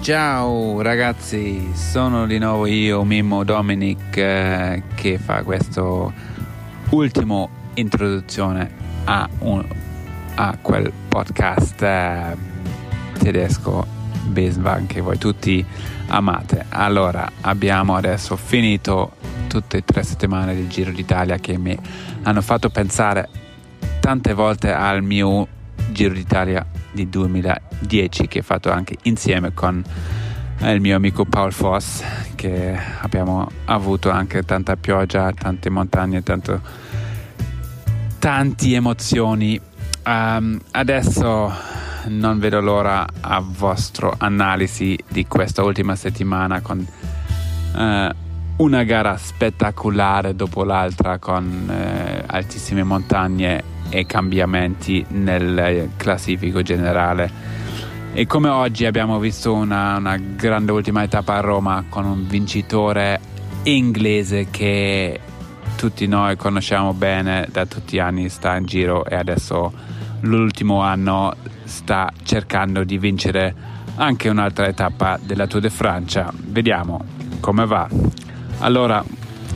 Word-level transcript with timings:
Ciao 0.00 0.80
ragazzi, 0.80 1.74
sono 1.74 2.26
di 2.26 2.38
nuovo 2.38 2.64
io, 2.64 3.04
Mimmo 3.04 3.44
Dominic, 3.44 4.16
eh, 4.16 4.82
che 4.94 5.18
fa 5.18 5.42
questo 5.42 6.12
ultimo 6.90 7.50
introduzione 7.74 8.70
a, 9.04 9.28
un, 9.40 9.62
a 10.36 10.56
quel 10.62 10.90
podcast 11.08 11.82
eh, 11.82 12.36
tedesco 13.18 13.84
Besenwagen 14.28 14.86
che 14.86 15.00
voi 15.02 15.18
tutti 15.18 15.62
amate. 16.06 16.64
Allora, 16.70 17.30
abbiamo 17.42 17.94
adesso 17.94 18.36
finito 18.36 19.16
tutte 19.48 19.78
e 19.78 19.84
tre 19.84 20.02
settimane 20.04 20.54
del 20.54 20.68
Giro 20.68 20.90
d'Italia 20.90 21.36
che 21.36 21.58
mi 21.58 21.76
hanno 22.22 22.40
fatto 22.40 22.70
pensare 22.70 23.28
tante 24.00 24.32
volte 24.32 24.72
al 24.72 25.02
mio 25.02 25.46
Giro 25.90 26.14
d'Italia 26.14 26.64
di 26.92 27.08
2010 27.08 28.28
che 28.28 28.38
ho 28.40 28.42
fatto 28.42 28.70
anche 28.70 28.96
insieme 29.02 29.52
con 29.54 29.82
il 30.60 30.80
mio 30.80 30.96
amico 30.96 31.24
Paul 31.24 31.52
Foss 31.52 32.02
che 32.34 32.76
abbiamo 33.00 33.48
avuto 33.66 34.10
anche 34.10 34.42
tanta 34.42 34.76
pioggia, 34.76 35.32
tante 35.32 35.70
montagne, 35.70 36.22
tanto, 36.22 36.60
tante 38.18 38.74
emozioni. 38.74 39.60
Um, 40.04 40.58
adesso 40.72 41.52
non 42.06 42.38
vedo 42.38 42.60
l'ora 42.60 43.06
a 43.20 43.40
vostra 43.44 44.14
analisi 44.18 44.98
di 45.08 45.26
questa 45.26 45.62
ultima 45.62 45.94
settimana 45.94 46.60
con 46.60 46.78
uh, 46.78 48.08
una 48.56 48.82
gara 48.84 49.16
spettacolare 49.16 50.34
dopo 50.34 50.64
l'altra 50.64 51.18
con 51.18 51.68
uh, 51.68 52.22
altissime 52.26 52.82
montagne 52.82 53.76
e 53.88 54.06
cambiamenti 54.06 55.04
nel 55.08 55.90
classifico 55.96 56.62
generale. 56.62 57.30
E 58.12 58.26
come 58.26 58.48
oggi 58.48 58.84
abbiamo 58.86 59.18
visto 59.18 59.52
una, 59.52 59.96
una 59.96 60.16
grande 60.16 60.72
ultima 60.72 61.02
etapa 61.02 61.34
a 61.34 61.40
Roma 61.40 61.84
con 61.88 62.04
un 62.04 62.26
vincitore 62.26 63.20
inglese 63.64 64.48
che 64.50 65.20
tutti 65.76 66.06
noi 66.06 66.36
conosciamo 66.36 66.94
bene 66.94 67.46
da 67.50 67.66
tutti 67.66 67.96
gli 67.96 68.00
anni, 68.00 68.28
sta 68.28 68.56
in 68.56 68.64
giro 68.64 69.04
e 69.04 69.14
adesso 69.14 69.72
l'ultimo 70.20 70.80
anno 70.80 71.34
sta 71.64 72.10
cercando 72.24 72.82
di 72.82 72.98
vincere 72.98 73.54
anche 73.96 74.28
un'altra 74.28 74.72
tappa 74.72 75.18
della 75.22 75.46
Tour 75.46 75.62
de 75.62 75.70
Francia. 75.70 76.32
Vediamo 76.34 77.04
come 77.40 77.66
va. 77.66 77.88
Allora, 78.58 79.04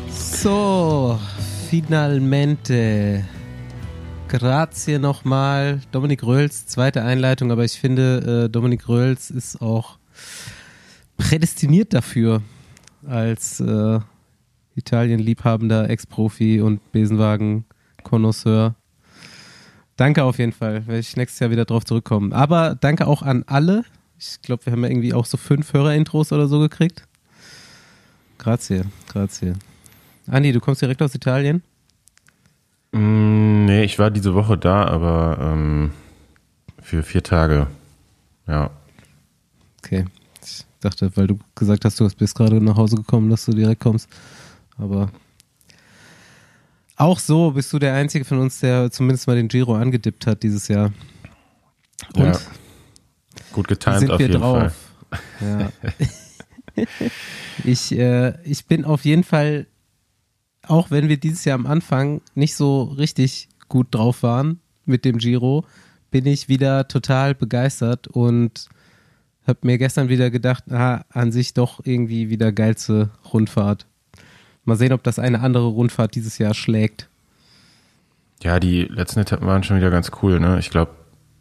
so, 0.08 1.18
finalmente 1.66 3.40
Grazie 4.32 4.98
nochmal. 4.98 5.82
Dominik 5.90 6.22
Röhls, 6.22 6.66
zweite 6.66 7.02
Einleitung, 7.02 7.52
aber 7.52 7.66
ich 7.66 7.78
finde, 7.78 8.46
äh, 8.46 8.48
Dominik 8.48 8.88
Röhls 8.88 9.30
ist 9.30 9.60
auch 9.60 9.98
prädestiniert 11.18 11.92
dafür, 11.92 12.40
als 13.06 13.60
äh, 13.60 14.00
Italien-liebhabender 14.74 15.90
Ex-Profi 15.90 16.62
und 16.62 16.80
Besenwagen-Konnoisseur. 16.92 18.74
Danke 19.96 20.24
auf 20.24 20.38
jeden 20.38 20.52
Fall, 20.52 20.86
werde 20.86 21.00
ich 21.00 21.14
nächstes 21.14 21.38
Jahr 21.40 21.50
wieder 21.50 21.66
drauf 21.66 21.84
zurückkommen. 21.84 22.32
Aber 22.32 22.74
danke 22.74 23.08
auch 23.08 23.20
an 23.20 23.44
alle. 23.46 23.84
Ich 24.18 24.40
glaube, 24.40 24.64
wir 24.64 24.72
haben 24.72 24.82
ja 24.82 24.88
irgendwie 24.88 25.12
auch 25.12 25.26
so 25.26 25.36
fünf 25.36 25.74
Hörer-Intros 25.74 26.32
oder 26.32 26.48
so 26.48 26.58
gekriegt. 26.58 27.06
Grazie, 28.38 28.84
grazie. 29.08 29.52
Andi, 30.26 30.52
du 30.52 30.60
kommst 30.60 30.80
direkt 30.80 31.02
aus 31.02 31.14
Italien? 31.14 31.62
Mm, 32.92 33.64
nee, 33.64 33.84
ich 33.84 33.98
war 33.98 34.10
diese 34.10 34.34
Woche 34.34 34.58
da, 34.58 34.84
aber 34.84 35.38
ähm, 35.40 35.92
für 36.80 37.02
vier 37.02 37.22
Tage. 37.22 37.66
Ja. 38.46 38.70
Okay. 39.78 40.04
Ich 40.42 40.64
dachte, 40.80 41.10
weil 41.16 41.26
du 41.26 41.38
gesagt 41.54 41.84
hast, 41.84 41.98
du 42.00 42.08
bist 42.10 42.34
gerade 42.34 42.62
nach 42.62 42.76
Hause 42.76 42.96
gekommen, 42.96 43.30
dass 43.30 43.44
du 43.44 43.52
direkt 43.52 43.80
kommst. 43.80 44.08
Aber 44.76 45.10
auch 46.96 47.18
so 47.18 47.52
bist 47.52 47.72
du 47.72 47.78
der 47.78 47.94
Einzige 47.94 48.24
von 48.24 48.38
uns, 48.38 48.60
der 48.60 48.90
zumindest 48.90 49.26
mal 49.26 49.36
den 49.36 49.48
Giro 49.48 49.74
angedippt 49.74 50.26
hat 50.26 50.42
dieses 50.42 50.68
Jahr. 50.68 50.92
Und 52.14 52.26
ja. 52.26 52.38
gut 53.52 53.68
getimt 53.68 54.10
auf 54.10 54.20
jeden 54.20 54.40
drauf. 54.40 54.74
Fall. 55.40 55.72
Ja. 56.76 56.84
ich, 57.64 57.92
äh, 57.92 58.34
ich 58.44 58.66
bin 58.66 58.84
auf 58.84 59.04
jeden 59.04 59.24
Fall 59.24 59.66
auch 60.66 60.90
wenn 60.90 61.08
wir 61.08 61.16
dieses 61.16 61.44
Jahr 61.44 61.56
am 61.56 61.66
Anfang 61.66 62.20
nicht 62.34 62.54
so 62.54 62.82
richtig 62.84 63.48
gut 63.68 63.88
drauf 63.90 64.22
waren 64.22 64.60
mit 64.84 65.04
dem 65.04 65.18
Giro, 65.18 65.64
bin 66.10 66.26
ich 66.26 66.48
wieder 66.48 66.88
total 66.88 67.34
begeistert 67.34 68.06
und 68.08 68.68
habe 69.46 69.58
mir 69.62 69.78
gestern 69.78 70.08
wieder 70.08 70.30
gedacht, 70.30 70.70
ah, 70.70 71.04
an 71.10 71.32
sich 71.32 71.54
doch 71.54 71.80
irgendwie 71.84 72.30
wieder 72.30 72.52
geilste 72.52 73.10
Rundfahrt. 73.32 73.86
Mal 74.64 74.76
sehen, 74.76 74.92
ob 74.92 75.02
das 75.02 75.18
eine 75.18 75.40
andere 75.40 75.66
Rundfahrt 75.66 76.14
dieses 76.14 76.38
Jahr 76.38 76.54
schlägt. 76.54 77.08
Ja, 78.42 78.60
die 78.60 78.82
letzten 78.82 79.20
Etappen 79.20 79.46
waren 79.46 79.64
schon 79.64 79.76
wieder 79.76 79.90
ganz 79.90 80.10
cool, 80.22 80.38
ne? 80.38 80.58
Ich 80.58 80.70
glaube 80.70 80.92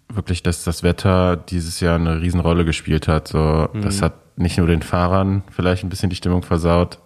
wirklich, 0.09 0.43
dass 0.43 0.63
das 0.63 0.83
Wetter 0.83 1.37
dieses 1.37 1.79
Jahr 1.79 1.95
eine 1.95 2.21
Riesenrolle 2.21 2.65
gespielt 2.65 3.07
hat. 3.07 3.27
So, 3.27 3.69
mhm. 3.71 3.81
das 3.81 4.01
hat 4.01 4.37
nicht 4.37 4.57
nur 4.57 4.67
den 4.67 4.81
Fahrern 4.81 5.43
vielleicht 5.51 5.83
ein 5.83 5.89
bisschen 5.89 6.09
die 6.09 6.15
Stimmung 6.15 6.43
versaut, 6.43 6.99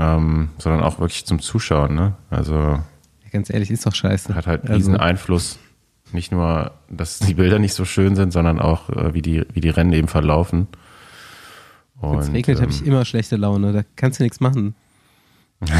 ähm, 0.00 0.48
sondern 0.56 0.82
auch 0.82 0.98
wirklich 0.98 1.26
zum 1.26 1.40
Zuschauen. 1.40 1.94
Ne? 1.94 2.14
Also 2.30 2.80
ganz 3.30 3.50
ehrlich, 3.50 3.70
ist 3.70 3.86
doch 3.86 3.94
scheiße. 3.94 4.34
Hat 4.34 4.46
halt 4.46 4.62
diesen 4.64 4.94
also. 4.94 5.04
Einfluss. 5.04 5.58
Nicht 6.12 6.32
nur, 6.32 6.72
dass 6.88 7.20
die 7.20 7.34
Bilder 7.34 7.60
nicht 7.60 7.74
so 7.74 7.84
schön 7.84 8.16
sind, 8.16 8.32
sondern 8.32 8.58
auch, 8.58 8.90
äh, 8.90 9.14
wie, 9.14 9.22
die, 9.22 9.44
wie 9.52 9.60
die 9.60 9.68
Rennen 9.68 9.92
eben 9.92 10.08
verlaufen. 10.08 10.66
Wenn 12.00 12.18
es 12.18 12.32
regnet, 12.32 12.56
ähm, 12.56 12.62
habe 12.62 12.72
ich 12.72 12.84
immer 12.84 13.04
schlechte 13.04 13.36
Laune. 13.36 13.72
Da 13.72 13.82
kannst 13.94 14.18
du 14.18 14.24
nichts 14.24 14.40
machen. 14.40 14.74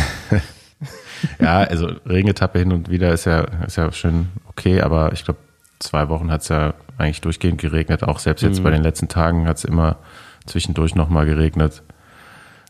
ja, 1.40 1.60
also 1.62 1.86
Regenetappe 2.06 2.58
hin 2.58 2.72
und 2.72 2.90
wieder 2.90 3.12
ist 3.12 3.24
ja, 3.24 3.40
ist 3.66 3.76
ja 3.76 3.90
schön 3.90 4.28
okay, 4.46 4.82
aber 4.82 5.12
ich 5.14 5.24
glaube, 5.24 5.40
zwei 5.80 6.08
Wochen 6.10 6.30
hat 6.30 6.42
es 6.42 6.48
ja 6.48 6.74
eigentlich 6.98 7.22
durchgehend 7.22 7.60
geregnet. 7.60 8.04
Auch 8.04 8.18
selbst 8.18 8.42
jetzt 8.42 8.58
mhm. 8.58 8.64
bei 8.64 8.70
den 8.70 8.82
letzten 8.82 9.08
Tagen 9.08 9.48
hat 9.48 9.56
es 9.56 9.64
immer 9.64 9.96
zwischendurch 10.46 10.94
nochmal 10.94 11.24
geregnet. 11.24 11.82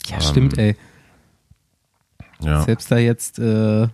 Ja, 0.06 0.16
ähm, 0.16 0.22
stimmt, 0.22 0.56
ey. 0.56 0.76
Ja. 2.42 2.62
Selbst 2.62 2.90
da 2.90 2.98
jetzt 2.98 3.38
äh, 3.38 3.88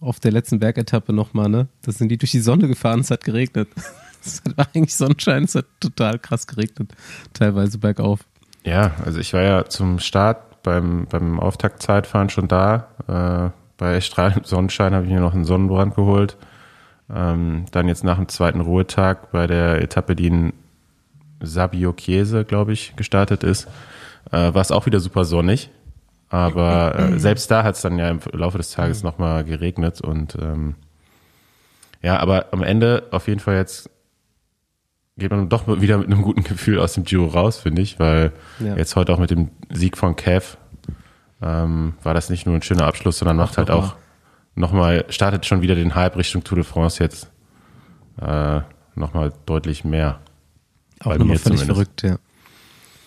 auf 0.00 0.20
der 0.20 0.32
letzten 0.32 0.58
Bergetappe 0.58 1.12
nochmal, 1.12 1.48
ne? 1.48 1.68
Da 1.82 1.92
sind 1.92 2.08
die 2.08 2.18
durch 2.18 2.32
die 2.32 2.40
Sonne 2.40 2.68
gefahren, 2.68 3.00
es 3.00 3.10
hat 3.10 3.24
geregnet. 3.24 3.68
Es 4.24 4.42
war 4.56 4.66
eigentlich 4.74 4.96
Sonnenschein, 4.96 5.44
es 5.44 5.54
hat 5.54 5.66
total 5.78 6.18
krass 6.18 6.48
geregnet, 6.48 6.92
teilweise 7.32 7.78
bergauf. 7.78 8.18
Ja, 8.64 8.96
also 9.04 9.20
ich 9.20 9.32
war 9.32 9.42
ja 9.42 9.66
zum 9.66 10.00
Start 10.00 10.64
beim, 10.64 11.06
beim 11.08 11.38
Auftaktzeitfahren 11.38 12.28
schon 12.28 12.48
da. 12.48 12.88
Äh, 13.06 13.50
bei 13.76 14.00
strahlendem 14.00 14.42
Sonnenschein 14.42 14.94
habe 14.94 15.04
ich 15.06 15.12
mir 15.12 15.20
noch 15.20 15.32
einen 15.32 15.44
Sonnenbrand 15.44 15.94
geholt. 15.94 16.36
Ähm, 17.14 17.66
dann 17.70 17.86
jetzt 17.86 18.02
nach 18.02 18.16
dem 18.16 18.26
zweiten 18.26 18.60
Ruhetag 18.60 19.30
bei 19.30 19.46
der 19.46 19.80
Etappe, 19.80 20.16
die 20.16 20.26
in 20.26 20.52
Sabio 21.40 21.92
Chiese, 21.92 22.44
glaube 22.44 22.72
ich, 22.72 22.96
gestartet 22.96 23.44
ist, 23.44 23.68
äh, 24.32 24.52
war 24.54 24.56
es 24.56 24.72
auch 24.72 24.86
wieder 24.86 24.98
super 24.98 25.24
sonnig. 25.24 25.70
Aber 26.28 26.98
äh, 26.98 27.18
selbst 27.18 27.50
da 27.50 27.62
hat 27.62 27.76
es 27.76 27.82
dann 27.82 27.98
ja 27.98 28.08
im 28.08 28.20
Laufe 28.32 28.58
des 28.58 28.70
Tages 28.72 29.02
mhm. 29.02 29.10
nochmal 29.10 29.44
geregnet 29.44 30.00
und 30.00 30.36
ähm, 30.40 30.74
ja, 32.02 32.18
aber 32.18 32.46
am 32.52 32.62
Ende 32.62 33.04
auf 33.10 33.28
jeden 33.28 33.40
Fall 33.40 33.56
jetzt 33.56 33.90
geht 35.16 35.30
man 35.30 35.48
doch 35.48 35.66
wieder 35.80 35.98
mit 35.98 36.08
einem 36.08 36.22
guten 36.22 36.44
Gefühl 36.44 36.78
aus 36.78 36.94
dem 36.94 37.04
Giro 37.04 37.26
raus, 37.26 37.58
finde 37.58 37.82
ich, 37.82 37.98
weil 37.98 38.32
ja. 38.58 38.76
jetzt 38.76 38.96
heute 38.96 39.14
auch 39.14 39.18
mit 39.18 39.30
dem 39.30 39.50
Sieg 39.70 39.96
von 39.96 40.14
Kev 40.14 40.56
ähm, 41.40 41.94
war 42.02 42.14
das 42.14 42.28
nicht 42.28 42.46
nur 42.46 42.54
ein 42.54 42.62
schöner 42.62 42.86
Abschluss, 42.86 43.18
sondern 43.18 43.36
macht 43.36 43.56
halt 43.56 43.70
auch 43.70 43.94
nochmal, 44.54 45.04
startet 45.08 45.46
schon 45.46 45.62
wieder 45.62 45.74
den 45.74 45.94
Hype 45.94 46.16
Richtung 46.16 46.44
Tour 46.44 46.56
de 46.56 46.64
France 46.64 47.02
jetzt 47.02 47.30
äh, 48.20 48.60
nochmal 48.94 49.32
deutlich 49.46 49.84
mehr. 49.84 50.20
Auch 51.00 51.16
nochmal 51.16 51.38
völlig 51.38 51.60
zumindest. 51.60 51.66
verrückt, 51.66 52.02
ja. 52.02 52.16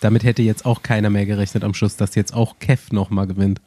Damit 0.02 0.24
hätte 0.24 0.42
jetzt 0.42 0.66
auch 0.66 0.82
keiner 0.82 1.10
mehr 1.10 1.26
gerechnet 1.26 1.64
am 1.64 1.74
Schluss, 1.74 1.98
dass 1.98 2.16
jetzt 2.16 2.34
auch 2.34 2.60
Kev 2.60 2.94
nochmal 2.94 3.28
gewinnt. 3.28 3.62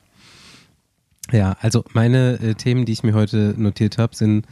Ja, 1.31 1.57
also 1.61 1.85
meine 1.93 2.39
äh, 2.41 2.55
Themen, 2.55 2.85
die 2.85 2.93
ich 2.93 3.03
mir 3.03 3.15
heute 3.15 3.55
notiert 3.57 3.99
habe, 3.99 4.15
sind 4.15 4.47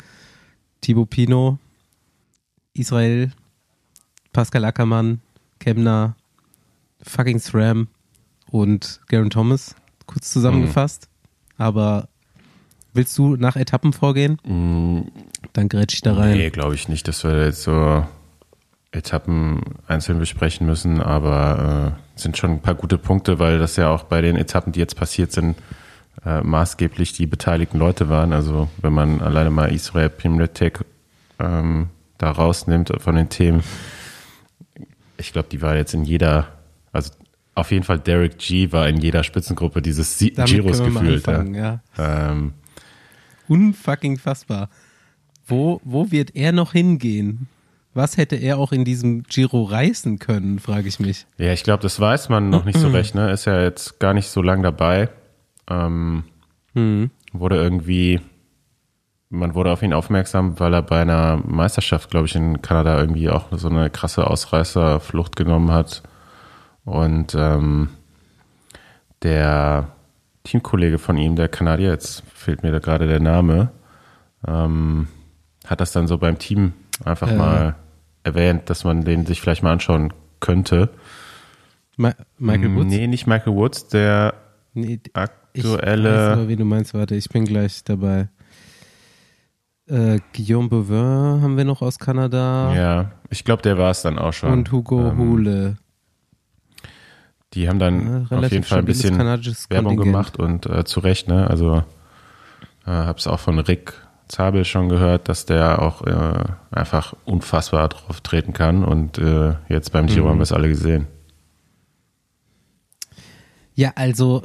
Thibaut 0.81 1.11
Pino, 1.11 1.59
Israel, 2.75 3.33
Pascal 4.33 4.65
Ackermann, 4.65 5.21
Kemner, 5.59 6.17
fucking 7.03 7.39
SRAM 7.39 7.89
und 8.51 9.01
Garen 9.09 9.31
Thomas, 9.31 9.75
kurz 10.07 10.31
zusammengefasst. 10.31 11.09
Mhm. 11.59 11.65
Aber 11.65 12.09
willst 12.95 13.17
du 13.19 13.37
nach 13.37 13.57
Etappen 13.57 13.93
vorgehen? 13.93 14.39
Mhm. 14.45 15.11
Dann 15.53 15.69
grätsch 15.69 15.95
ich 15.95 16.01
da 16.03 16.15
rein. 16.15 16.37
Nee, 16.37 16.51
glaube 16.51 16.75
ich 16.75 16.89
nicht, 16.89 17.09
dass 17.09 17.25
wir 17.25 17.45
jetzt 17.45 17.63
so 17.63 18.07
Etappen 18.93 19.61
einzeln 19.87 20.19
besprechen 20.19 20.67
müssen, 20.67 21.01
aber 21.01 21.97
äh, 22.17 22.21
sind 22.21 22.37
schon 22.37 22.51
ein 22.53 22.61
paar 22.61 22.75
gute 22.75 22.99
Punkte, 22.99 23.39
weil 23.39 23.59
das 23.59 23.77
ja 23.77 23.89
auch 23.91 24.03
bei 24.05 24.21
den 24.21 24.37
Etappen, 24.37 24.73
die 24.73 24.81
jetzt 24.81 24.97
passiert 24.97 25.31
sind, 25.33 25.57
äh, 26.25 26.41
maßgeblich 26.41 27.13
die 27.13 27.27
beteiligten 27.27 27.79
Leute 27.79 28.09
waren. 28.09 28.33
Also 28.33 28.69
wenn 28.83 28.93
man 28.93 29.21
alleine 29.21 29.51
mal 29.51 29.73
Israel 29.73 30.09
Pimletek 30.09 30.81
ähm, 31.39 31.89
da 32.19 32.31
rausnimmt 32.33 32.93
von 32.99 33.15
den 33.15 33.29
Themen, 33.29 33.63
ich 35.19 35.33
glaube, 35.33 35.49
die 35.51 35.63
war 35.63 35.77
jetzt 35.77 35.95
in 35.95 36.05
jeder, 36.05 36.49
also 36.93 37.13
auf 37.55 37.71
jeden 37.71 37.85
Fall 37.85 38.01
Derek 38.01 38.39
G 38.39 38.73
war 38.73 38.89
in 38.89 38.97
jeder 38.97 39.23
Spitzengruppe 39.23 39.83
dieses 39.83 40.19
Sie 40.19 40.33
Damit 40.33 40.51
Giros 40.51 40.83
gefühlt. 40.83 41.29
anfangen, 41.29 41.55
Ja. 41.55 41.81
ja. 41.97 42.31
Ähm, 42.33 42.55
Unfucking 43.49 44.17
fassbar. 44.19 44.69
Wo, 45.47 45.81
wo 45.85 46.11
wird 46.11 46.35
er 46.37 46.53
noch 46.53 46.73
hingehen? 46.73 47.49
Was 47.93 48.17
hätte 48.17 48.37
er 48.37 48.59
auch 48.59 48.71
in 48.73 48.85
diesem 48.85 49.25
Giro 49.25 49.65
reißen 49.65 50.19
können, 50.19 50.59
frage 50.61 50.89
ich 50.89 51.01
mich. 51.01 51.27
ja, 51.39 51.53
ich 51.53 51.65
glaube, 51.65 51.83
das 51.83 51.99
weiß 51.99 52.29
man 52.29 52.49
noch 52.49 52.65
nicht 52.65 52.79
so 52.79 52.89
recht. 52.89 53.15
Ne? 53.15 53.31
Ist 53.33 53.47
ja 53.47 53.63
jetzt 53.63 53.99
gar 53.99 54.15
nicht 54.15 54.29
so 54.29 54.43
lang 54.43 54.63
dabei. 54.63 55.09
Ähm, 55.69 56.25
Wurde 57.33 57.57
irgendwie, 57.57 58.21
man 59.29 59.55
wurde 59.55 59.73
auf 59.73 59.83
ihn 59.83 59.93
aufmerksam, 59.93 60.61
weil 60.61 60.73
er 60.75 60.83
bei 60.83 61.03
einer 61.03 61.37
Meisterschaft, 61.45 62.11
glaube 62.11 62.27
ich, 62.27 62.35
in 62.37 62.63
Kanada 62.63 62.99
irgendwie 62.99 63.29
auch 63.29 63.47
so 63.53 63.69
eine 63.69 63.91
krasse 63.91 64.27
Ausreißerflucht 64.27 65.35
genommen 65.35 65.73
hat. 65.73 66.03
Und 66.85 67.35
ähm, 67.37 67.89
der 69.23 69.89
Teamkollege 70.45 70.99
von 70.99 71.17
ihm, 71.17 71.37
der 71.37 71.49
Kanadier, 71.49 71.91
jetzt 71.91 72.23
fehlt 72.35 72.63
mir 72.63 72.73
da 72.73 72.79
gerade 72.79 73.07
der 73.07 73.21
Name, 73.21 73.71
ähm, 74.47 75.09
hat 75.67 75.81
das 75.81 75.93
dann 75.93 76.07
so 76.07 76.19
beim 76.19 76.39
Team 76.39 76.73
einfach 77.05 77.29
Äh. 77.31 77.37
mal 77.37 77.77
erwähnt, 78.23 78.69
dass 78.71 78.85
man 78.85 79.05
den 79.05 79.27
sich 79.27 79.41
vielleicht 79.41 79.63
mal 79.63 79.73
anschauen 79.73 80.13
könnte. 80.41 80.91
Ma 81.97 82.13
Michael 82.39 82.75
Woods? 82.77 82.87
Nee, 82.91 83.07
nicht 83.07 83.27
Michael 83.27 83.55
Woods, 83.55 83.89
der 83.89 84.35
Nee, 84.75 85.01
ich 85.05 85.15
weiß 85.15 85.29
aktuelle. 85.55 86.33
aber, 86.33 86.49
wie 86.49 86.57
du 86.57 86.65
meinst. 86.65 86.95
Warte, 86.95 87.15
ich 87.17 87.29
bin 87.29 87.45
gleich 87.45 87.83
dabei. 87.85 88.29
Äh, 89.89 90.21
Guillaume 90.35 90.69
Bovin 90.69 91.43
haben 91.43 91.57
wir 91.57 91.65
noch 91.65 91.83
aus 91.83 91.99
Kanada. 91.99 92.73
Ja, 92.75 93.11
ich 93.31 93.45
glaube, 93.45 93.63
der 93.63 93.77
war 93.77 93.91
es 93.91 94.03
dann 94.03 94.19
auch 94.19 94.33
schon. 94.33 94.53
Und 94.53 94.71
Hugo 94.71 95.09
Ähm, 95.11 95.19
Hule. 95.19 95.77
Die 97.55 97.69
haben 97.69 97.81
dann 97.81 98.27
Ja, 98.31 98.39
auf 98.39 98.53
jeden 98.53 98.63
Fall 98.63 98.79
ein 98.79 98.85
bisschen 98.85 99.19
Werbung 99.19 99.97
gemacht 99.97 100.39
und 100.39 100.67
äh, 100.67 100.85
zu 100.85 101.01
Recht, 101.01 101.27
ne? 101.27 101.51
Also 101.51 101.79
äh, 102.87 102.91
habe 102.91 103.19
es 103.19 103.27
auch 103.27 103.41
von 103.41 103.59
Rick 103.59 103.93
Zabel 104.31 104.65
schon 104.65 104.89
gehört, 104.89 105.29
dass 105.29 105.45
der 105.45 105.83
auch 105.83 106.03
äh, 106.07 106.45
einfach 106.71 107.15
unfassbar 107.25 107.89
drauf 107.89 108.21
treten 108.21 108.53
kann 108.53 108.85
und 108.85 109.19
äh, 109.19 109.55
jetzt 109.69 109.93
beim 109.93 110.05
Mhm. 110.07 110.09
Giro 110.09 110.29
haben 110.29 110.39
wir 110.39 110.45
es 110.45 110.53
alle 110.53 110.69
gesehen. 110.69 111.07
Ja, 113.75 113.93
also 113.97 114.43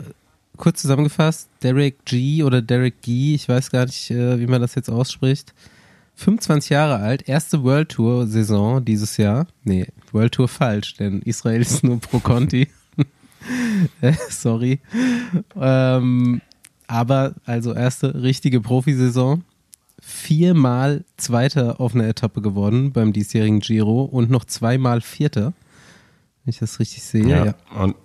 kurz 0.58 0.82
zusammengefasst, 0.82 1.50
Derek 1.62 2.04
G 2.06 2.44
oder 2.44 2.62
Derek 2.62 3.02
G, 3.02 3.36
ich 3.36 3.48
weiß 3.48 3.70
gar 3.72 3.86
nicht, 3.86 4.10
äh, 4.12 4.40
wie 4.40 4.48
man 4.48 4.62
das 4.62 4.76
jetzt 4.76 4.90
ausspricht. 4.90 5.54
25 6.16 6.70
Jahre 6.70 6.96
alt, 6.98 7.28
erste 7.28 7.64
World 7.64 7.90
Tour 7.90 8.26
Saison 8.28 8.84
dieses 8.84 9.18
Jahr. 9.18 9.48
Nee, 9.66 9.88
World 10.14 10.34
Tour 10.34 10.48
falsch, 10.48 10.94
denn 10.96 11.22
Israel 11.24 11.62
ist 11.62 11.84
nur 11.84 12.00
pro 12.00 12.20
Conti. 12.20 12.68
Äh, 14.02 14.14
Sorry. 14.30 14.80
Ähm, 15.60 16.42
aber 16.88 17.34
also 17.46 17.74
erste 17.74 18.24
richtige 18.24 18.60
Profisaison. 18.62 19.44
Viermal 20.00 21.03
Zweiter 21.18 21.80
auf 21.80 21.95
einer 21.95 22.07
Etappe 22.07 22.42
geworden 22.42 22.92
beim 22.92 23.13
diesjährigen 23.13 23.59
Giro 23.59 24.03
und 24.03 24.30
noch 24.30 24.45
zweimal 24.45 25.01
Vierter. 25.01 25.53
Wenn 26.44 26.51
ich 26.51 26.59
das 26.59 26.80
richtig 26.80 27.03
sehe. 27.03 27.27
ja 27.27 27.56
Und 27.81 27.95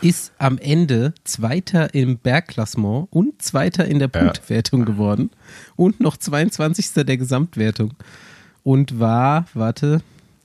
ist 0.00 0.32
am 0.38 0.58
Ende 0.58 1.14
Zweiter 1.24 1.94
im 1.94 2.18
Bergklassement 2.18 3.08
und 3.10 3.42
Zweiter 3.42 3.84
in 3.86 3.98
der 3.98 4.10
Ja. 4.14 4.20
Punktwertung 4.20 4.84
geworden 4.84 5.30
und 5.76 6.00
noch 6.00 6.16
22. 6.16 7.04
der 7.04 7.16
Gesamtwertung 7.16 7.94
und 8.62 9.00
war, 9.00 9.46
warte, 9.54 10.02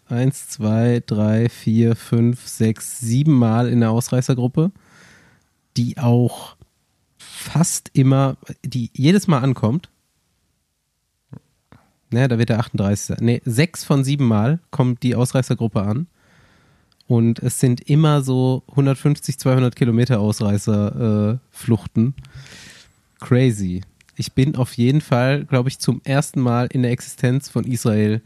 1, 0.10 0.50
2, 0.50 1.04
3, 1.06 1.50
4, 1.50 1.96
5, 1.96 2.48
6, 2.48 3.00
7 3.00 3.32
Mal 3.32 3.70
in 3.70 3.82
der 3.82 3.92
Ausreißergruppe, 3.92 4.72
die 5.76 5.98
auch 5.98 6.56
fast 7.18 7.92
immer, 7.94 8.38
die 8.64 8.90
jedes 8.94 9.28
Mal 9.28 9.40
ankommt. 9.40 9.90
Naja, 12.10 12.28
da 12.28 12.38
wird 12.38 12.50
der 12.50 12.60
38. 12.60 13.18
Nee, 13.20 13.42
sechs 13.46 13.84
von 13.84 14.04
sieben 14.04 14.28
Mal 14.28 14.60
kommt 14.72 15.04
die 15.04 15.16
Ausreißergruppe 15.16 15.82
an. 15.82 16.08
Und 17.08 17.40
es 17.40 17.60
sind 17.60 17.82
immer 17.90 18.22
so 18.22 18.64
150, 18.70 19.38
200 19.40 19.76
Kilometer 19.76 20.20
Ausreißerfluchten. 20.20 22.14
Crazy. 23.20 23.82
Ich 24.16 24.34
bin 24.34 24.56
auf 24.56 24.74
jeden 24.74 25.02
Fall, 25.02 25.46
glaube 25.46 25.70
ich, 25.70 25.80
zum 25.80 26.02
ersten 26.04 26.42
Mal 26.42 26.68
in 26.68 26.82
der 26.82 26.92
Existenz 26.92 27.50
von 27.50 27.64
Israel, 27.66 28.22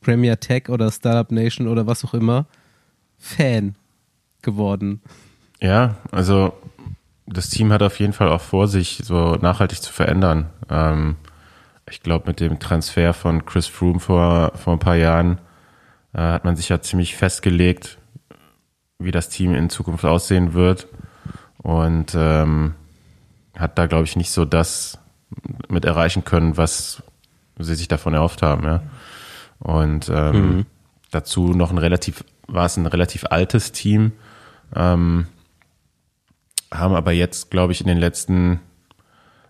Premier 0.00 0.38
Tech 0.38 0.68
oder 0.68 0.90
Startup 0.92 1.30
Nation 1.32 1.66
oder 1.66 1.86
was 1.86 2.04
auch 2.04 2.14
immer, 2.14 2.46
Fan 3.18 3.74
geworden. 4.42 5.02
ja, 5.60 5.96
also 6.10 6.54
das 7.26 7.48
Team 7.50 7.72
hat 7.72 7.82
auf 7.82 8.00
jeden 8.00 8.12
Fall 8.12 8.28
auch 8.28 8.40
vor, 8.40 8.66
sich 8.68 9.02
so 9.04 9.36
nachhaltig 9.36 9.82
zu 9.82 9.92
verändern. 9.92 10.50
Ähm, 10.68 11.16
ich 11.88 12.02
glaube, 12.02 12.28
mit 12.28 12.40
dem 12.40 12.58
Transfer 12.58 13.12
von 13.12 13.44
Chris 13.44 13.66
Froome 13.66 14.00
vor, 14.00 14.52
vor 14.56 14.74
ein 14.74 14.78
paar 14.78 14.96
Jahren 14.96 15.38
äh, 16.12 16.18
hat 16.18 16.44
man 16.44 16.56
sich 16.56 16.68
ja 16.68 16.80
ziemlich 16.80 17.16
festgelegt, 17.16 17.98
wie 18.98 19.10
das 19.10 19.28
Team 19.28 19.54
in 19.54 19.70
Zukunft 19.70 20.04
aussehen 20.04 20.52
wird. 20.52 20.86
Und 21.58 22.14
ähm, 22.14 22.74
hat 23.56 23.78
da, 23.78 23.86
glaube 23.86 24.04
ich, 24.04 24.16
nicht 24.16 24.30
so 24.30 24.44
das 24.44 24.98
mit 25.68 25.84
erreichen 25.84 26.24
können, 26.24 26.56
was 26.56 27.02
sie 27.58 27.74
sich 27.74 27.88
davon 27.88 28.14
erhofft 28.14 28.42
haben. 28.42 28.64
Ja. 28.64 28.82
Und 29.58 30.08
ähm, 30.08 30.66
dazu 31.10 31.52
noch 31.52 31.70
ein 31.70 31.78
relativ, 31.78 32.24
war 32.46 32.66
es 32.66 32.76
ein 32.76 32.86
relativ 32.86 33.26
altes 33.28 33.72
Team, 33.72 34.12
ähm, 34.74 35.26
haben 36.72 36.94
aber 36.94 37.12
jetzt, 37.12 37.50
glaube 37.50 37.72
ich, 37.72 37.80
in 37.80 37.88
den 37.88 37.98
letzten 37.98 38.60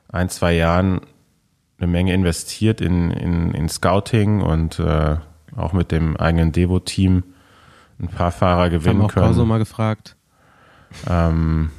ein, 0.09 0.29
zwei 0.29 0.55
Jahren 0.55 1.03
eine 1.81 1.91
Menge 1.91 2.13
investiert 2.13 2.81
in, 2.81 3.11
in, 3.11 3.53
in 3.53 3.69
Scouting 3.69 4.43
und 4.43 4.79
äh, 4.79 5.17
auch 5.57 5.73
mit 5.73 5.91
dem 5.91 6.17
eigenen 6.17 6.53
Devo-Team 6.53 7.25
ein 7.99 8.09
paar 8.09 8.31
Fahrer 8.31 8.65
Haben 8.65 8.71
gewinnen 8.71 9.03
auch 9.03 9.13
Pauso 9.13 9.41
können. 9.41 9.49
mal 9.49 9.59
gefragt. 9.59 10.17
Ähm, 11.09 11.71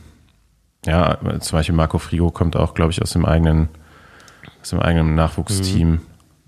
ja, 0.86 1.20
zum 1.40 1.58
Beispiel 1.58 1.76
Marco 1.76 1.98
Frigo 2.00 2.32
kommt 2.32 2.56
auch, 2.56 2.74
glaube 2.74 2.92
ich, 2.92 3.02
aus 3.02 3.12
dem 3.12 3.26
eigenen, 3.26 3.70
aus 4.62 4.70
dem 4.70 4.80
eigenen 4.80 5.16
Nachwuchsteam. 5.16 6.02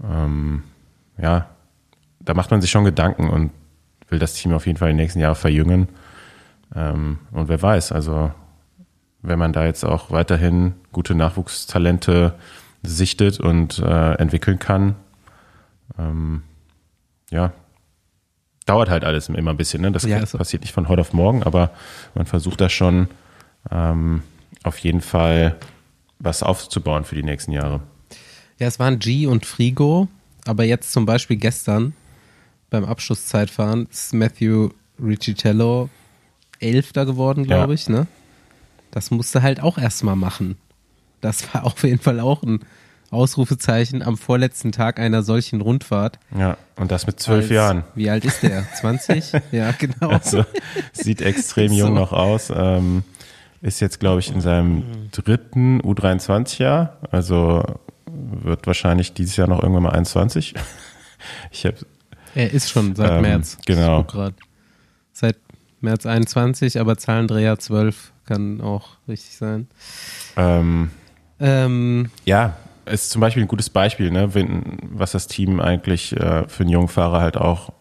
Ähm, 0.03 0.63
ja, 1.17 1.49
da 2.19 2.33
macht 2.33 2.51
man 2.51 2.61
sich 2.61 2.71
schon 2.71 2.83
Gedanken 2.83 3.29
und 3.29 3.51
will 4.09 4.19
das 4.19 4.33
Team 4.33 4.53
auf 4.53 4.65
jeden 4.65 4.77
Fall 4.77 4.89
in 4.89 4.97
den 4.97 5.03
nächsten 5.03 5.19
Jahren 5.19 5.35
verjüngen. 5.35 5.89
Ähm, 6.75 7.19
und 7.31 7.47
wer 7.47 7.61
weiß, 7.61 7.91
also 7.91 8.31
wenn 9.21 9.39
man 9.39 9.53
da 9.53 9.65
jetzt 9.65 9.85
auch 9.85 10.11
weiterhin 10.11 10.73
gute 10.91 11.15
Nachwuchstalente 11.15 12.33
sichtet 12.83 13.39
und 13.39 13.79
äh, 13.79 14.13
entwickeln 14.15 14.59
kann, 14.59 14.95
ähm, 15.97 16.43
ja, 17.31 17.53
dauert 18.65 18.89
halt 18.89 19.03
alles 19.03 19.29
immer 19.29 19.51
ein 19.51 19.57
bisschen. 19.57 19.81
Ne? 19.81 19.91
Das 19.91 20.03
Ja, 20.03 20.17
also- 20.17 20.37
passiert 20.37 20.61
nicht 20.63 20.73
von 20.73 20.87
heute 20.87 21.01
auf 21.01 21.13
morgen, 21.13 21.43
aber 21.43 21.71
man 22.15 22.25
versucht 22.25 22.61
da 22.61 22.69
schon 22.69 23.07
ähm, 23.71 24.21
auf 24.63 24.77
jeden 24.79 25.01
Fall 25.01 25.55
was 26.19 26.43
aufzubauen 26.43 27.03
für 27.05 27.15
die 27.15 27.23
nächsten 27.23 27.51
Jahre. 27.51 27.81
Ja, 28.59 28.67
es 28.67 28.79
waren 28.79 28.99
G 28.99 29.27
und 29.27 29.45
Frigo, 29.45 30.07
aber 30.45 30.63
jetzt 30.63 30.91
zum 30.91 31.05
Beispiel 31.05 31.37
gestern 31.37 31.93
beim 32.69 32.85
Abschlusszeitfahren 32.85 33.87
ist 33.91 34.13
Matthew 34.13 34.69
Riccitello 35.01 35.89
Elfter 36.59 37.05
geworden, 37.05 37.43
glaube 37.45 37.67
Ja. 37.69 37.73
ich, 37.73 37.89
ne? 37.89 38.07
Das 38.91 39.11
musste 39.11 39.41
halt 39.41 39.59
auch 39.61 39.77
erstmal 39.77 40.15
machen. 40.15 40.55
Das 41.23 41.53
war 41.53 41.63
auf 41.65 41.83
jeden 41.83 41.99
Fall 41.99 42.19
auch 42.19 42.43
ein 42.43 42.59
Ausrufezeichen 43.09 44.01
am 44.01 44.17
vorletzten 44.17 44.71
Tag 44.71 44.99
einer 44.99 45.21
solchen 45.23 45.61
Rundfahrt. 45.61 46.17
Ja, 46.37 46.57
und 46.77 46.91
das 46.91 47.05
mit 47.07 47.19
zwölf 47.19 47.49
Jahren. 47.51 47.83
Wie 47.95 48.09
alt 48.09 48.25
ist 48.25 48.41
der? 48.43 48.65
20? 48.75 49.33
ja, 49.51 49.71
genau. 49.71 50.09
Also 50.09 50.43
sieht 50.93 51.21
extrem 51.21 51.71
Ist 51.71 51.77
jung 51.77 51.89
so. 51.89 51.93
noch 51.95 52.11
aus. 52.11 52.51
Ähm, 52.55 53.03
ist 53.61 53.79
jetzt, 53.79 53.99
glaube 53.99 54.19
ich, 54.19 54.31
in 54.33 54.41
seinem 54.41 54.83
dritten 55.11 55.79
U23-Jahr. 55.81 56.97
Also 57.11 57.63
wird 58.05 58.67
wahrscheinlich 58.67 59.13
dieses 59.13 59.35
Jahr 59.37 59.47
noch 59.47 59.61
irgendwann 59.61 59.83
mal 59.83 59.91
21. 59.93 60.53
Ich 61.51 61.65
habe 61.65 61.77
Er 62.35 62.51
ist 62.51 62.69
schon 62.69 62.95
seit 62.97 63.11
Ähm, 63.11 63.21
März. 63.21 63.57
genau. 63.65 64.05
Seit 65.13 65.37
März 65.79 66.05
21, 66.05 66.81
aber 66.81 66.97
Zahlendreher 66.97 67.57
12 67.59 68.11
kann 68.25 68.59
auch 68.59 68.97
richtig 69.07 69.37
sein. 69.37 69.67
ähm, 70.35 70.91
Ähm, 71.43 72.09
Ja, 72.23 72.55
ist 72.85 73.09
zum 73.09 73.19
Beispiel 73.19 73.43
ein 73.43 73.47
gutes 73.47 73.69
Beispiel, 73.69 74.11
ne, 74.11 74.33
wenn, 74.33 74.77
was 74.91 75.11
das 75.11 75.27
Team 75.27 75.59
eigentlich 75.59 76.15
äh, 76.15 76.47
für 76.47 76.63
einen 76.63 76.69
jungen 76.69 76.87
Fahrer 76.87 77.19
halt 77.19 77.37
auch 77.37 77.73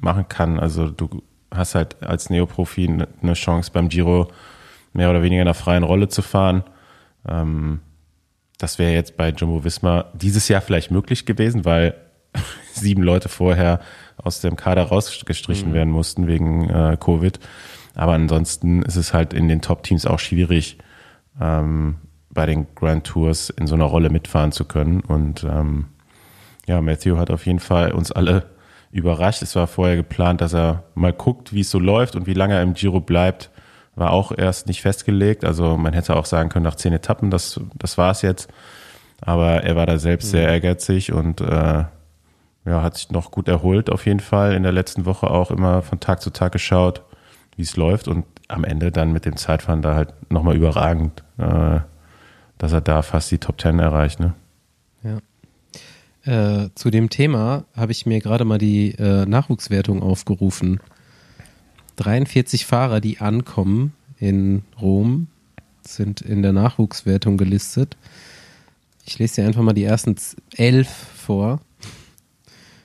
machen 0.00 0.28
kann. 0.28 0.58
Also 0.58 0.88
du 0.88 1.22
hast 1.50 1.74
halt 1.74 2.02
als 2.02 2.30
Neoprofi 2.30 2.88
ne- 2.88 3.08
eine 3.22 3.34
Chance 3.34 3.70
beim 3.72 3.88
Giro 3.88 4.28
mehr 4.94 5.10
oder 5.10 5.22
weniger 5.22 5.42
in 5.42 5.48
einer 5.48 5.54
freien 5.54 5.84
Rolle 5.84 6.08
zu 6.08 6.22
fahren. 6.22 6.64
Ähm, 7.28 7.80
das 8.58 8.78
wäre 8.78 8.92
jetzt 8.92 9.16
bei 9.16 9.28
Jumbo 9.30 9.64
Visma 9.64 10.06
dieses 10.14 10.48
Jahr 10.48 10.60
vielleicht 10.60 10.90
möglich 10.90 11.26
gewesen, 11.26 11.64
weil 11.64 11.94
sieben 12.72 13.02
Leute 13.02 13.28
vorher 13.28 13.80
aus 14.16 14.40
dem 14.40 14.56
Kader 14.56 14.84
rausgestrichen 14.84 15.70
mhm. 15.70 15.74
werden 15.74 15.90
mussten 15.90 16.26
wegen 16.26 16.70
äh, 16.70 16.96
Covid. 16.98 17.38
Aber 17.94 18.12
ansonsten 18.12 18.82
ist 18.82 18.96
es 18.96 19.12
halt 19.12 19.34
in 19.34 19.48
den 19.48 19.60
Top-Teams 19.60 20.06
auch 20.06 20.18
schwierig, 20.18 20.78
ähm, 21.40 21.96
bei 22.32 22.46
den 22.46 22.66
Grand 22.74 23.04
Tours 23.04 23.50
in 23.50 23.66
so 23.66 23.74
einer 23.74 23.84
Rolle 23.84 24.10
mitfahren 24.10 24.52
zu 24.52 24.64
können. 24.64 25.00
Und 25.00 25.44
ähm, 25.44 25.86
ja, 26.66 26.80
Matthew 26.80 27.16
hat 27.18 27.30
auf 27.30 27.46
jeden 27.46 27.60
Fall 27.60 27.92
uns 27.92 28.12
alle 28.12 28.46
überrascht. 28.90 29.42
Es 29.42 29.56
war 29.56 29.66
vorher 29.66 29.96
geplant, 29.96 30.40
dass 30.40 30.54
er 30.54 30.84
mal 30.94 31.12
guckt, 31.12 31.52
wie 31.52 31.60
es 31.60 31.70
so 31.70 31.78
läuft 31.78 32.16
und 32.16 32.26
wie 32.26 32.34
lange 32.34 32.54
er 32.54 32.62
im 32.62 32.74
Giro 32.74 33.00
bleibt. 33.00 33.50
War 33.94 34.10
auch 34.10 34.32
erst 34.36 34.66
nicht 34.66 34.80
festgelegt. 34.82 35.44
Also 35.44 35.76
man 35.76 35.92
hätte 35.92 36.16
auch 36.16 36.26
sagen 36.26 36.48
können, 36.48 36.64
nach 36.64 36.76
zehn 36.76 36.92
Etappen, 36.92 37.30
das, 37.30 37.60
das 37.74 37.98
war 37.98 38.10
es 38.10 38.22
jetzt. 38.22 38.48
Aber 39.20 39.62
er 39.62 39.76
war 39.76 39.86
da 39.86 39.98
selbst 39.98 40.26
mhm. 40.28 40.30
sehr 40.30 40.48
ehrgeizig 40.48 41.12
und 41.12 41.40
äh, 41.40 41.84
ja, 42.64 42.82
hat 42.82 42.96
sich 42.96 43.10
noch 43.10 43.30
gut 43.30 43.48
erholt 43.48 43.90
auf 43.90 44.06
jeden 44.06 44.20
Fall. 44.20 44.54
In 44.54 44.62
der 44.62 44.72
letzten 44.72 45.04
Woche 45.04 45.30
auch 45.30 45.50
immer 45.50 45.82
von 45.82 46.00
Tag 46.00 46.20
zu 46.20 46.30
Tag 46.30 46.52
geschaut, 46.52 47.02
wie 47.56 47.62
es 47.62 47.76
läuft 47.76 48.08
und 48.08 48.24
am 48.48 48.64
Ende 48.64 48.92
dann 48.92 49.12
mit 49.12 49.24
dem 49.24 49.36
Zeitfahren 49.36 49.82
da 49.82 49.94
halt 49.94 50.12
nochmal 50.30 50.56
überragend, 50.56 51.22
äh, 51.38 51.80
dass 52.62 52.72
er 52.72 52.80
da 52.80 53.02
fast 53.02 53.32
die 53.32 53.38
Top 53.38 53.58
Ten 53.58 53.80
erreicht. 53.80 54.20
Ne? 54.20 54.34
Ja. 55.02 55.18
Äh, 56.64 56.70
zu 56.76 56.90
dem 56.90 57.10
Thema 57.10 57.64
habe 57.76 57.90
ich 57.90 58.06
mir 58.06 58.20
gerade 58.20 58.44
mal 58.44 58.58
die 58.58 58.92
äh, 58.92 59.26
Nachwuchswertung 59.26 60.00
aufgerufen. 60.00 60.78
43 61.96 62.64
Fahrer, 62.64 63.00
die 63.00 63.18
ankommen 63.18 63.94
in 64.20 64.62
Rom, 64.80 65.26
sind 65.84 66.20
in 66.20 66.42
der 66.42 66.52
Nachwuchswertung 66.52 67.36
gelistet. 67.36 67.96
Ich 69.04 69.18
lese 69.18 69.40
dir 69.40 69.48
einfach 69.48 69.62
mal 69.62 69.72
die 69.72 69.82
ersten 69.82 70.14
elf 70.54 70.88
vor. 70.88 71.60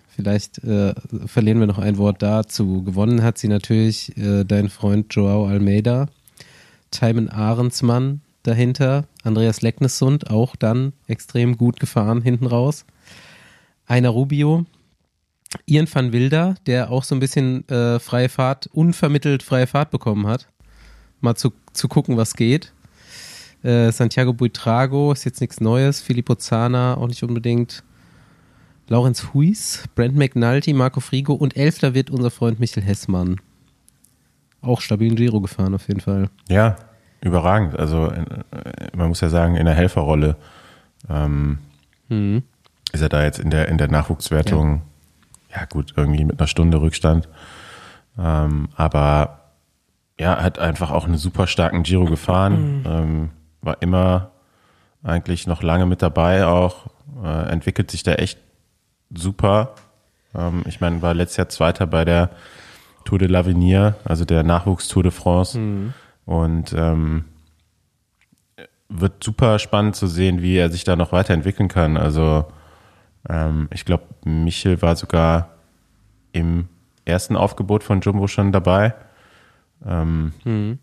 Vielleicht 0.09 0.57
äh, 0.63 0.95
verlieren 1.27 1.59
wir 1.59 1.67
noch 1.67 1.77
ein 1.77 1.99
Wort 1.99 2.23
dazu. 2.23 2.81
Gewonnen 2.81 3.21
hat 3.21 3.37
sie 3.37 3.47
natürlich 3.47 4.17
äh, 4.17 4.43
dein 4.43 4.69
Freund 4.69 5.13
Joao 5.13 5.45
Almeida, 5.45 6.07
Timon 6.89 7.29
Ahrensmann 7.29 8.21
dahinter, 8.47 9.05
Andreas 9.23 9.61
Lecknessund 9.61 10.29
auch 10.29 10.55
dann 10.55 10.93
extrem 11.07 11.57
gut 11.57 11.79
gefahren 11.79 12.21
hinten 12.21 12.47
raus. 12.47 12.85
Einer 13.85 14.09
Rubio, 14.09 14.65
Ian 15.65 15.87
van 15.91 16.11
Wilder, 16.11 16.55
der 16.65 16.91
auch 16.91 17.03
so 17.03 17.15
ein 17.15 17.19
bisschen 17.19 17.67
äh, 17.69 17.99
freie 17.99 18.29
Fahrt, 18.29 18.67
unvermittelt 18.67 19.43
freie 19.43 19.67
Fahrt 19.67 19.91
bekommen 19.91 20.27
hat. 20.27 20.47
Mal 21.21 21.35
zu, 21.35 21.53
zu 21.73 21.87
gucken, 21.87 22.17
was 22.17 22.35
geht. 22.35 22.73
Äh, 23.63 23.91
Santiago 23.91 24.33
Buitrago 24.33 25.11
ist 25.11 25.25
jetzt 25.25 25.41
nichts 25.41 25.59
Neues. 25.59 25.99
Filippo 25.99 26.35
Zana 26.35 26.95
auch 26.97 27.07
nicht 27.07 27.23
unbedingt. 27.23 27.83
Laurenz 28.87 29.33
Huis, 29.33 29.83
Brent 29.95 30.15
McNulty, 30.15 30.73
Marco 30.73 31.01
Frigo 31.01 31.33
und 31.33 31.57
Elfter 31.57 31.93
wird 31.93 32.09
unser 32.09 32.31
Freund 32.31 32.59
Michael 32.59 32.83
Hessmann. 32.83 33.41
Auch 34.61 34.79
stabilen 34.79 35.15
Giro 35.15 35.41
gefahren 35.41 35.75
auf 35.75 35.87
jeden 35.87 35.99
Fall. 35.99 36.29
Ja, 36.49 36.77
überragend. 37.21 37.77
Also 37.77 38.11
äh, 38.11 38.25
man 38.95 39.09
muss 39.09 39.21
ja 39.21 39.29
sagen, 39.29 39.55
in 39.55 39.65
der 39.65 39.75
Helferrolle 39.75 40.35
ähm, 41.09 41.59
mhm. 42.09 42.43
ist 42.91 43.01
er 43.01 43.09
da 43.09 43.23
jetzt 43.23 43.39
in 43.39 43.49
der, 43.49 43.67
in 43.69 43.77
der 43.77 43.89
Nachwuchswertung, 43.89 44.81
ja. 45.51 45.61
ja 45.61 45.65
gut, 45.65 45.93
irgendwie 45.95 46.25
mit 46.25 46.39
einer 46.39 46.47
Stunde 46.47 46.81
Rückstand. 46.81 47.27
Ähm, 48.17 48.69
aber 48.75 49.39
ja, 50.19 50.41
hat 50.41 50.59
einfach 50.59 50.91
auch 50.91 51.05
einen 51.05 51.17
super 51.17 51.47
starken 51.47 51.83
Giro 51.83 52.05
gefahren. 52.05 52.79
Mhm. 52.79 52.83
Ähm, 52.85 53.29
war 53.61 53.77
immer 53.81 54.31
eigentlich 55.03 55.47
noch 55.47 55.61
lange 55.61 55.85
mit 55.85 56.01
dabei 56.01 56.45
auch, 56.45 56.87
äh, 57.23 57.49
entwickelt 57.49 57.91
sich 57.91 58.03
da 58.03 58.13
echt 58.13 58.39
super. 59.13 59.75
Ähm, 60.35 60.63
ich 60.65 60.81
meine, 60.81 61.01
war 61.01 61.13
letztes 61.13 61.37
Jahr 61.37 61.49
Zweiter 61.49 61.87
bei 61.87 62.05
der 62.05 62.29
Tour 63.05 63.19
de 63.19 63.29
l'Avenir, 63.29 63.93
also 64.03 64.25
der 64.25 64.43
Nachwuchs-Tour 64.43 65.03
de 65.03 65.11
France. 65.11 65.57
Mhm. 65.57 65.93
Und 66.27 66.75
ähm, 66.77 67.25
wird 68.89 69.23
super 69.23 69.59
spannend 69.59 69.95
zu 69.95 70.07
sehen, 70.07 70.41
wie 70.41 70.57
er 70.57 70.69
sich 70.69 70.83
da 70.83 70.95
noch 70.95 71.11
weiterentwickeln 71.11 71.69
kann. 71.69 71.97
Also 71.97 72.45
ähm, 73.27 73.67
ich 73.73 73.85
glaube, 73.85 74.03
Michel 74.25 74.81
war 74.81 74.95
sogar 74.95 75.49
im 76.33 76.67
ersten 77.05 77.35
Aufgebot 77.35 77.83
von 77.83 78.01
Jumbo 78.01 78.27
schon 78.27 78.51
dabei. 78.51 78.93
Ähm, 79.85 80.33
mhm. 80.43 80.79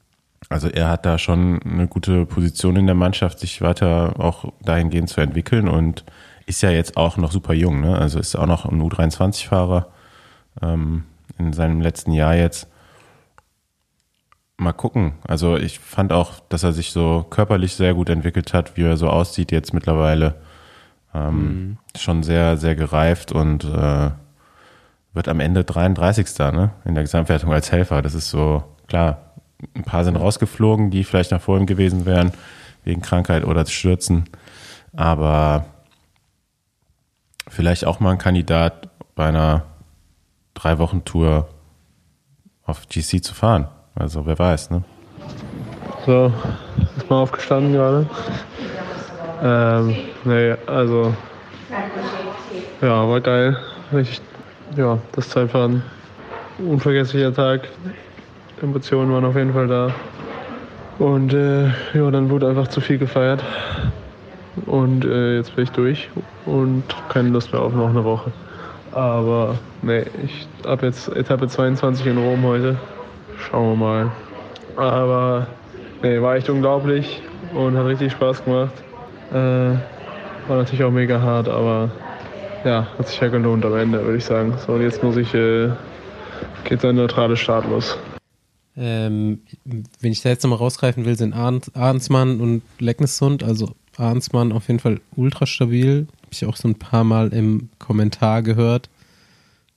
Also 0.48 0.68
er 0.68 0.88
hat 0.88 1.06
da 1.06 1.18
schon 1.18 1.62
eine 1.62 1.88
gute 1.88 2.26
Position 2.26 2.76
in 2.76 2.86
der 2.86 2.94
Mannschaft, 2.94 3.38
sich 3.38 3.62
weiter 3.62 4.14
auch 4.18 4.52
dahingehend 4.62 5.08
zu 5.08 5.20
entwickeln 5.20 5.68
und 5.68 6.04
ist 6.46 6.62
ja 6.62 6.70
jetzt 6.70 6.96
auch 6.96 7.16
noch 7.16 7.32
super 7.32 7.54
jung, 7.54 7.80
ne? 7.80 7.96
Also 7.96 8.18
ist 8.18 8.36
auch 8.36 8.46
noch 8.46 8.66
ein 8.66 8.82
U23-Fahrer 8.82 9.88
ähm, 10.60 11.04
in 11.38 11.54
seinem 11.54 11.80
letzten 11.80 12.12
Jahr 12.12 12.34
jetzt. 12.34 12.68
Mal 14.56 14.72
gucken. 14.72 15.14
Also 15.26 15.56
ich 15.56 15.80
fand 15.80 16.12
auch, 16.12 16.40
dass 16.48 16.62
er 16.62 16.72
sich 16.72 16.92
so 16.92 17.26
körperlich 17.28 17.74
sehr 17.74 17.94
gut 17.94 18.08
entwickelt 18.08 18.54
hat, 18.54 18.76
wie 18.76 18.82
er 18.82 18.96
so 18.96 19.08
aussieht 19.08 19.50
jetzt 19.50 19.74
mittlerweile. 19.74 20.36
Ähm, 21.12 21.36
mhm. 21.36 21.78
Schon 21.96 22.22
sehr, 22.22 22.56
sehr 22.56 22.76
gereift 22.76 23.32
und 23.32 23.64
äh, 23.64 24.10
wird 25.12 25.28
am 25.28 25.40
Ende 25.40 25.64
33. 25.64 26.38
Ne? 26.52 26.70
in 26.84 26.94
der 26.94 27.04
Gesamtwertung 27.04 27.52
als 27.52 27.72
Helfer. 27.72 28.02
Das 28.02 28.14
ist 28.14 28.30
so, 28.30 28.64
klar, 28.86 29.32
ein 29.74 29.84
paar 29.84 30.04
sind 30.04 30.16
rausgeflogen, 30.16 30.90
die 30.90 31.04
vielleicht 31.04 31.30
nach 31.30 31.40
vor 31.40 31.58
ihm 31.58 31.66
gewesen 31.66 32.04
wären, 32.06 32.32
wegen 32.84 33.00
Krankheit 33.00 33.44
oder 33.44 33.64
Stürzen. 33.66 34.24
Aber 34.92 35.66
vielleicht 37.48 37.84
auch 37.86 38.00
mal 38.00 38.12
ein 38.12 38.18
Kandidat 38.18 38.88
bei 39.14 39.26
einer 39.26 39.64
drei 40.54 40.78
Wochen 40.78 41.04
Tour 41.04 41.48
auf 42.64 42.88
GC 42.88 43.22
zu 43.22 43.34
fahren. 43.34 43.68
Also 43.94 44.26
wer 44.26 44.38
weiß, 44.38 44.70
ne? 44.70 44.82
So, 46.04 46.32
ist 46.96 47.08
mal 47.08 47.22
aufgestanden 47.22 47.72
gerade. 47.72 48.06
Ähm, 49.42 49.94
nee, 50.24 50.54
also 50.66 51.14
ja, 52.80 53.08
war 53.08 53.20
geil. 53.20 53.56
Ich, 53.92 54.20
ja, 54.76 54.98
das 55.12 55.28
Zeitfahren. 55.28 55.82
Unvergesslicher 56.58 57.32
Tag. 57.32 57.68
Emotionen 58.62 59.12
waren 59.12 59.24
auf 59.24 59.36
jeden 59.36 59.52
Fall 59.52 59.68
da. 59.68 59.90
Und 60.98 61.32
äh, 61.32 61.66
ja, 61.94 62.10
dann 62.10 62.30
wurde 62.30 62.48
einfach 62.48 62.68
zu 62.68 62.80
viel 62.80 62.98
gefeiert. 62.98 63.42
Und 64.66 65.04
äh, 65.04 65.36
jetzt 65.36 65.54
bin 65.56 65.64
ich 65.64 65.70
durch 65.70 66.08
und 66.46 66.84
keine 67.08 67.30
Lust 67.30 67.52
mehr 67.52 67.62
auf 67.62 67.72
noch 67.72 67.88
eine 67.88 68.04
Woche. 68.04 68.32
Aber 68.92 69.58
nee, 69.82 70.04
ich 70.24 70.46
habe 70.64 70.86
jetzt 70.86 71.08
Etappe 71.08 71.48
22 71.48 72.06
in 72.06 72.18
Rom 72.18 72.42
heute. 72.44 72.76
Schauen 73.38 73.78
wir 73.78 73.86
mal. 73.86 74.12
Aber 74.76 75.46
nee, 76.02 76.20
war 76.20 76.36
echt 76.36 76.48
unglaublich 76.48 77.22
und 77.54 77.76
hat 77.76 77.86
richtig 77.86 78.12
Spaß 78.12 78.44
gemacht. 78.44 78.72
Äh, 79.30 79.34
war 79.34 80.58
natürlich 80.58 80.84
auch 80.84 80.90
mega 80.90 81.20
hart, 81.20 81.48
aber 81.48 81.90
ja, 82.64 82.86
hat 82.98 83.08
sich 83.08 83.20
ja 83.20 83.28
gelohnt 83.28 83.64
am 83.64 83.76
Ende, 83.76 84.02
würde 84.04 84.18
ich 84.18 84.24
sagen. 84.24 84.54
So, 84.66 84.72
und 84.72 84.82
jetzt 84.82 85.02
muss 85.02 85.16
ich, 85.16 85.32
äh, 85.34 85.70
geht 86.64 86.84
ein 86.84 86.96
neutrales 86.96 87.38
Start 87.38 87.68
los. 87.68 87.96
Ähm, 88.76 89.42
wenn 90.00 90.12
ich 90.12 90.22
da 90.22 90.30
jetzt 90.30 90.42
nochmal 90.42 90.58
rausgreifen 90.58 91.04
will, 91.04 91.16
sind 91.16 91.34
Ahrensmann 91.34 92.40
und 92.40 92.62
Leckneshund, 92.80 93.44
also 93.44 93.70
Arnsmann 93.96 94.52
auf 94.52 94.66
jeden 94.66 94.80
Fall 94.80 95.00
ultra 95.14 95.46
stabil. 95.46 96.08
Habe 96.22 96.32
ich 96.32 96.44
auch 96.44 96.56
so 96.56 96.68
ein 96.68 96.74
paar 96.74 97.04
Mal 97.04 97.32
im 97.32 97.68
Kommentar 97.78 98.42
gehört, 98.42 98.88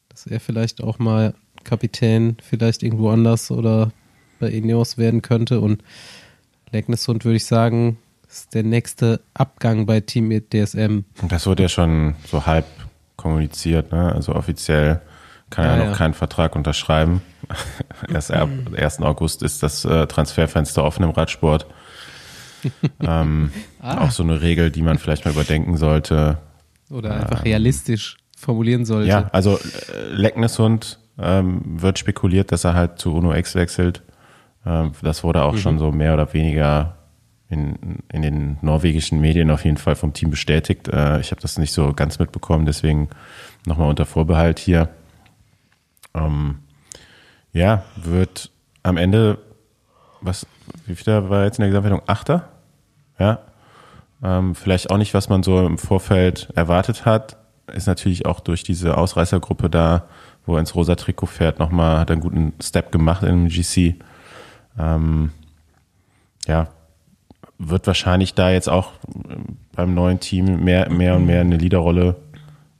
dass 0.10 0.26
er 0.26 0.40
vielleicht 0.40 0.82
auch 0.82 0.98
mal 0.98 1.36
Kapitän 1.67 2.38
vielleicht 2.41 2.81
irgendwo 2.81 3.12
anders 3.12 3.51
oder 3.51 3.91
bei 4.39 4.50
Ineos 4.50 4.97
werden 4.97 5.21
könnte. 5.21 5.62
Und 5.62 5.83
Leckneshund 6.71 7.25
würde 7.25 7.38
ich 7.38 7.45
sagen, 7.45 7.97
ist 8.27 8.53
der 8.53 8.63
nächste 8.63 9.21
Abgang 9.33 9.86
bei 9.86 10.00
Team 10.00 10.29
DSM. 10.50 11.01
Das 11.27 11.45
wurde 11.45 11.63
ja 11.63 11.69
schon 11.69 12.15
so 12.25 12.45
halb 12.45 12.65
kommuniziert, 13.15 13.91
ne? 13.91 14.13
Also 14.13 14.36
offiziell 14.36 15.01
kann 15.50 15.65
ja, 15.65 15.71
er 15.71 15.77
noch 15.77 15.86
ja. 15.86 15.93
keinen 15.93 16.13
Vertrag 16.13 16.55
unterschreiben. 16.55 17.21
Erst 18.13 18.31
ab 18.31 18.50
1. 18.75 19.01
August 19.01 19.43
ist 19.43 19.63
das 19.63 19.86
äh, 19.86 20.07
Transferfenster 20.07 20.83
offen 20.83 21.03
im 21.03 21.12
Radsport. 21.12 21.67
ähm, 23.00 23.51
ah. 23.79 24.05
Auch 24.05 24.12
so 24.12 24.24
eine 24.24 24.41
Regel, 24.41 24.71
die 24.71 24.81
man 24.81 24.97
vielleicht 24.97 25.25
mal 25.25 25.31
überdenken 25.31 25.77
sollte. 25.77 26.38
Oder 26.89 27.15
einfach 27.15 27.39
ähm, 27.39 27.43
realistisch 27.43 28.17
formulieren 28.38 28.86
sollte. 28.86 29.09
Ja, 29.09 29.29
also 29.31 29.57
äh, 29.57 30.13
Leckneshund 30.13 31.00
ähm, 31.19 31.62
wird 31.81 32.00
spekuliert, 32.00 32.51
dass 32.51 32.63
er 32.63 32.74
halt 32.74 33.00
zu 33.00 33.13
Uno 33.13 33.33
X 33.33 33.55
wechselt. 33.55 34.03
Ähm, 34.65 34.91
das 35.01 35.24
wurde 35.24 35.43
auch 35.43 35.53
mhm. 35.53 35.57
schon 35.57 35.79
so 35.79 35.91
mehr 35.91 36.13
oder 36.13 36.33
weniger 36.33 36.97
in, 37.50 38.00
in 38.12 38.21
den 38.21 38.57
norwegischen 38.62 39.19
Medien 39.19 39.51
auf 39.51 39.63
jeden 39.63 39.77
Fall 39.77 39.95
vom 39.95 40.13
Team 40.13 40.29
bestätigt. 40.29 40.88
Äh, 40.88 41.19
ich 41.19 41.31
habe 41.31 41.41
das 41.41 41.57
nicht 41.57 41.71
so 41.71 41.93
ganz 41.93 42.19
mitbekommen, 42.19 42.65
deswegen 42.65 43.09
nochmal 43.65 43.89
unter 43.89 44.05
Vorbehalt 44.05 44.59
hier. 44.59 44.89
Ähm, 46.13 46.59
ja, 47.53 47.83
wird 47.95 48.51
am 48.83 48.97
Ende, 48.97 49.39
was, 50.21 50.45
wie 50.86 50.95
viel 50.95 51.29
war 51.29 51.45
jetzt 51.45 51.57
in 51.57 51.63
der 51.63 51.69
Gesamtwertung? 51.69 52.01
Achter? 52.07 52.50
Ja. 53.17 53.39
Ähm, 54.24 54.55
vielleicht 54.55 54.89
auch 54.89 54.97
nicht, 54.97 55.13
was 55.13 55.29
man 55.29 55.43
so 55.43 55.65
im 55.65 55.77
Vorfeld 55.77 56.50
erwartet 56.55 57.05
hat. 57.05 57.38
Ist 57.74 57.88
natürlich 57.88 58.25
auch 58.25 58.39
durch 58.39 58.63
diese 58.63 58.97
Ausreißergruppe 58.97 59.69
da 59.69 60.07
wo 60.48 60.56
er 60.56 60.62
ins 60.62 60.74
rosa 60.74 60.96
Trikot 60.96 61.27
fährt, 61.27 61.60
nochmal, 61.60 62.00
hat 62.00 62.10
einen 62.10 62.22
guten 62.22 62.54
Step 62.62 62.92
gemacht 62.92 63.22
im 63.22 63.50
GC. 63.50 63.96
Ähm, 64.80 65.32
ja, 66.48 66.70
wird 67.60 67.86
wahrscheinlich 67.86 68.34
da 68.34 68.50
jetzt 68.50 68.70
auch 68.70 68.94
beim 69.75 69.94
neuen 69.94 70.20
Team 70.20 70.63
mehr, 70.63 70.89
mehr 70.89 71.16
und 71.16 71.25
mehr 71.25 71.42
eine 71.42 71.58
Leaderrolle 71.58 72.16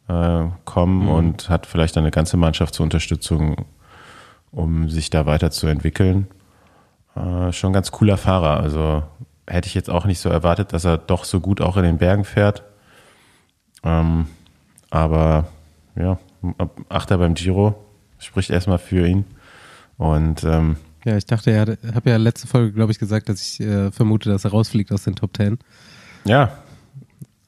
äh, 0.08 0.46
kommen 0.66 1.04
mhm. 1.04 1.10
und 1.10 1.50
hat 1.50 1.66
vielleicht 1.66 1.96
dann 1.96 2.04
eine 2.04 2.12
ganze 2.12 2.38
Mannschaft 2.38 2.74
zur 2.74 2.86
Unterstützung, 2.86 3.66
um 4.52 4.90
sich 4.90 5.10
da 5.10 5.26
weiterzuentwickeln. 5.26 6.28
Äh, 7.16 7.52
schon 7.52 7.74
ganz 7.74 7.92
cooler 7.92 8.18
Fahrer. 8.18 8.60
Also 8.62 9.04
hätte 9.46 9.68
ich 9.68 9.74
jetzt 9.74 9.90
auch 9.90 10.06
nicht 10.06 10.20
so 10.20 10.30
erwartet, 10.30 10.74
dass 10.74 10.86
er 10.86 10.98
doch 10.98 11.26
so 11.26 11.40
gut 11.40 11.62
auch 11.62 11.78
in 11.78 11.84
den 11.84 11.98
Bergen 11.98 12.24
fährt. 12.24 12.64
Ähm, 13.84 14.28
aber 14.90 15.48
ja, 15.96 16.18
Achter 16.90 17.18
beim 17.18 17.34
Giro 17.34 17.76
spricht 18.20 18.50
erstmal 18.50 18.78
für 18.78 19.08
ihn. 19.08 19.26
Und 19.98 20.44
ähm, 20.44 20.78
ja, 21.06 21.16
ich 21.18 21.26
dachte, 21.26 21.52
ja, 21.52 21.62
habe 21.96 22.10
ja 22.10 22.18
letzte 22.18 22.48
Folge, 22.48 22.74
glaube 22.74 22.92
ich, 22.92 23.00
gesagt, 23.00 23.30
dass 23.30 23.42
ich 23.42 23.62
äh, 23.62 23.92
vermute, 23.92 24.30
dass 24.30 24.46
er 24.46 24.52
rausfliegt 24.52 24.92
aus 24.92 25.04
den 25.04 25.16
Top 25.16 25.34
Ten. 25.34 25.58
Ja. 26.26 26.58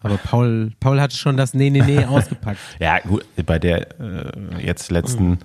Aber 0.01 0.17
Paul, 0.17 0.71
Paul 0.79 1.01
hat 1.01 1.11
schon 1.13 1.35
das 1.35 1.53
Nee, 1.53 1.69
Nee, 1.69 1.81
Nee 1.81 2.05
ausgepackt. 2.09 2.59
ja, 2.79 2.99
gut, 2.99 3.25
bei 3.45 3.59
der 3.59 3.99
äh, 3.99 4.65
jetzt 4.65 4.91
letzten 4.91 5.39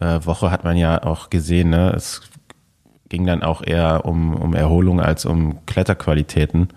äh, 0.00 0.18
Woche 0.24 0.50
hat 0.50 0.64
man 0.64 0.76
ja 0.76 1.02
auch 1.04 1.30
gesehen, 1.30 1.70
ne, 1.70 1.92
es 1.94 2.22
ging 3.08 3.26
dann 3.26 3.42
auch 3.44 3.62
eher 3.64 4.04
um, 4.04 4.34
um 4.34 4.54
Erholung 4.54 5.00
als 5.00 5.24
um 5.24 5.64
Kletterqualitäten. 5.66 6.68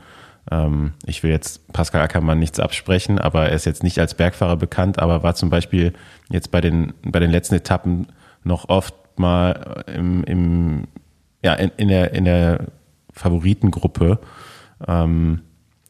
Ähm, 0.51 0.93
ich 1.05 1.23
will 1.23 1.31
jetzt 1.31 1.71
Pascal 1.73 2.01
Ackermann 2.01 2.39
nichts 2.39 2.59
absprechen, 2.59 3.19
aber 3.19 3.49
er 3.49 3.55
ist 3.55 3.65
jetzt 3.65 3.83
nicht 3.83 3.99
als 3.99 4.13
Bergfahrer 4.13 4.55
bekannt, 4.55 4.99
aber 4.99 5.23
war 5.23 5.35
zum 5.35 5.49
Beispiel 5.49 5.93
jetzt 6.29 6.51
bei 6.51 6.61
den, 6.61 6.93
bei 7.03 7.19
den 7.19 7.31
letzten 7.31 7.55
Etappen 7.55 8.07
noch 8.43 8.69
oft 8.69 8.95
mal 9.17 9.83
im, 9.93 10.23
im 10.23 10.87
ja, 11.43 11.53
in, 11.53 11.71
in, 11.77 11.87
der, 11.87 12.13
in 12.13 12.25
der 12.25 12.67
Favoritengruppe 13.11 14.19
ähm, 14.87 15.41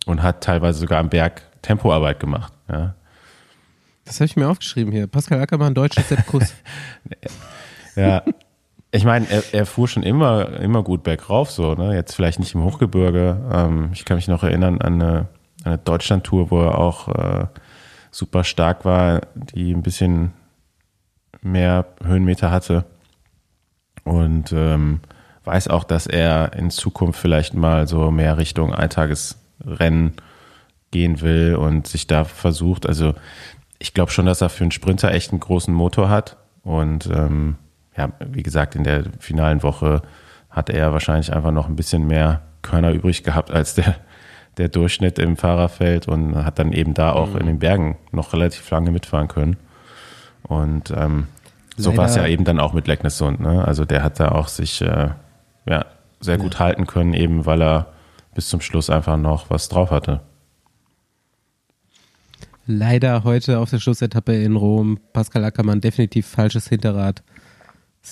und 0.06 0.24
hat 0.24 0.44
teilweise 0.44 0.80
sogar 0.80 1.00
am 1.00 1.10
Berg 1.10 1.44
Tempoarbeit 1.62 2.20
gemacht. 2.20 2.54
Ja. 2.70 2.96
Das 4.06 4.16
habe 4.16 4.26
ich 4.26 4.36
mir 4.38 4.48
aufgeschrieben 4.48 4.92
hier. 4.92 5.08
Pascal 5.08 5.42
Ackermann, 5.42 5.74
deutscher 5.74 6.02
Sepp 6.02 6.26
Kuss. 6.28 6.54
ja, 7.96 8.24
ich 8.91 9.03
meine, 9.03 9.29
er, 9.29 9.44
er, 9.53 9.65
fuhr 9.65 9.88
schon 9.88 10.03
immer, 10.03 10.60
immer 10.60 10.84
gut 10.84 11.03
bergauf, 11.03 11.51
so, 11.51 11.74
ne? 11.75 11.94
Jetzt 11.94 12.15
vielleicht 12.15 12.39
nicht 12.39 12.56
im 12.56 12.63
Hochgebirge. 12.63 13.38
Ähm, 13.51 13.89
ich 13.94 14.06
kann 14.06 14.15
mich 14.15 14.27
noch 14.27 14.44
erinnern 14.44 14.82
an 14.82 15.01
eine, 15.01 15.27
eine 15.63 15.77
Deutschland-Tour, 15.77 16.51
wo 16.51 16.62
er 16.62 16.77
auch 16.77 17.10
äh, 17.10 17.48
super 18.12 18.44
stark 18.44 18.86
war, 18.86 19.22
die 19.36 19.74
ein 19.74 19.84
bisschen 19.84 20.34
mehr 21.41 21.86
Höhenmeter 22.03 22.50
hatte. 22.50 22.86
Und 24.03 24.53
ähm, 24.53 25.01
weiß 25.44 25.67
auch, 25.67 25.84
dass 25.84 26.08
er 26.08 26.53
in 26.53 26.70
Zukunft 26.70 27.20
vielleicht 27.20 27.53
mal 27.53 27.88
so 27.88 28.10
mehr 28.10 28.38
Richtung 28.38 28.74
Eintagesrennen 28.74 30.13
gehen 30.91 31.20
will 31.22 31.56
und 31.56 31.88
sich 31.88 32.08
da 32.08 32.24
versucht. 32.24 32.86
Also 32.86 33.15
ich 33.79 33.94
glaube 33.94 34.12
schon, 34.12 34.25
dass 34.25 34.41
er 34.41 34.50
für 34.50 34.63
einen 34.63 34.72
Sprinter 34.72 35.12
echt 35.12 35.32
einen 35.32 35.41
großen 35.41 35.74
Motor 35.74 36.10
hat. 36.10 36.38
Und 36.63 37.08
ähm, 37.08 37.58
ja, 37.98 38.10
wie 38.20 38.44
gesagt, 38.44 38.75
in 38.75 38.84
der 38.84 39.06
finalen 39.20 39.63
Woche 39.63 40.01
hat 40.50 40.70
er 40.70 40.94
wahrscheinlich 40.94 41.34
einfach 41.34 41.51
noch 41.51 41.68
ein 41.68 41.75
bisschen 41.75 42.08
mehr 42.08 42.42
Körner 42.62 42.92
übrig 42.92 43.24
gehabt 43.24 43.51
als 43.51 43.75
der, 43.75 43.96
der 44.58 44.70
Durchschnitt 44.70 45.20
im 45.20 45.38
Fahrerfeld 45.38 46.08
und 46.08 46.36
hat 46.36 46.60
dann 46.60 46.74
eben 46.74 46.94
da 46.94 47.12
auch 47.12 47.32
mhm. 47.34 47.38
in 47.39 47.46
den 47.48 47.60
Bergen 47.60 47.98
noch 48.12 48.34
relativ 48.34 48.70
lange 48.70 48.92
mitfahren 48.92 49.27
können. 49.27 49.58
Und 50.44 50.94
ähm, 50.96 51.27
so 51.75 51.96
war 51.96 52.06
es 52.06 52.16
ja 52.16 52.25
eben 52.25 52.44
dann 52.44 52.60
auch 52.60 52.74
mit 52.74 52.88
Lecknessund. 52.88 53.39
Ne? 53.39 53.63
Also 53.66 53.86
der 53.86 54.04
hat 54.04 54.20
da 54.20 54.30
auch 54.30 54.48
sich 54.48 54.82
äh, 54.82 55.10
ja, 55.68 55.86
sehr 56.20 56.38
gut 56.38 56.56
ja. 56.56 56.60
halten 56.62 56.88
können, 56.88 57.13
eben 57.13 57.46
weil 57.46 57.62
er 57.62 57.94
bis 58.34 58.50
zum 58.50 58.62
Schluss 58.62 58.89
einfach 58.89 59.17
noch 59.17 59.50
was 59.50 59.69
drauf 59.69 59.91
hatte. 59.91 60.21
Leider 62.65 63.24
heute 63.24 63.60
auf 63.60 63.69
der 63.69 63.80
Schlussetappe 63.80 64.36
in 64.36 64.56
Rom 64.56 65.00
Pascal 65.13 65.45
Ackermann 65.45 65.80
definitiv 65.80 66.28
falsches 66.28 66.67
Hinterrad 66.67 67.24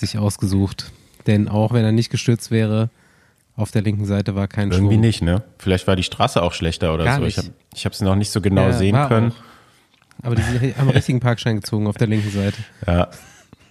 sich 0.00 0.18
ausgesucht. 0.18 0.92
Denn 1.26 1.48
auch 1.48 1.72
wenn 1.72 1.84
er 1.84 1.92
nicht 1.92 2.10
gestürzt 2.10 2.50
wäre, 2.50 2.90
auf 3.56 3.70
der 3.70 3.82
linken 3.82 4.04
Seite 4.04 4.34
war 4.34 4.48
kein 4.48 4.70
Irgendwie 4.70 4.94
Schwung. 4.94 5.00
nicht, 5.00 5.22
ne? 5.22 5.42
Vielleicht 5.58 5.86
war 5.86 5.96
die 5.96 6.02
Straße 6.02 6.42
auch 6.42 6.52
schlechter 6.52 6.92
oder 6.92 7.04
Gar 7.04 7.18
so. 7.18 7.24
Nicht. 7.24 7.52
Ich 7.74 7.84
habe 7.84 7.94
es 7.94 8.00
noch 8.00 8.14
nicht 8.14 8.30
so 8.30 8.40
genau 8.40 8.66
ja, 8.66 8.72
sehen 8.72 8.96
können. 9.08 9.32
Auch. 9.32 10.26
Aber 10.26 10.34
die 10.34 10.74
am 10.78 10.88
richtigen 10.88 11.20
Parkschein 11.20 11.56
gezogen 11.56 11.86
auf 11.86 11.96
der 11.96 12.06
linken 12.06 12.30
Seite. 12.30 12.58
Ja. 12.86 13.08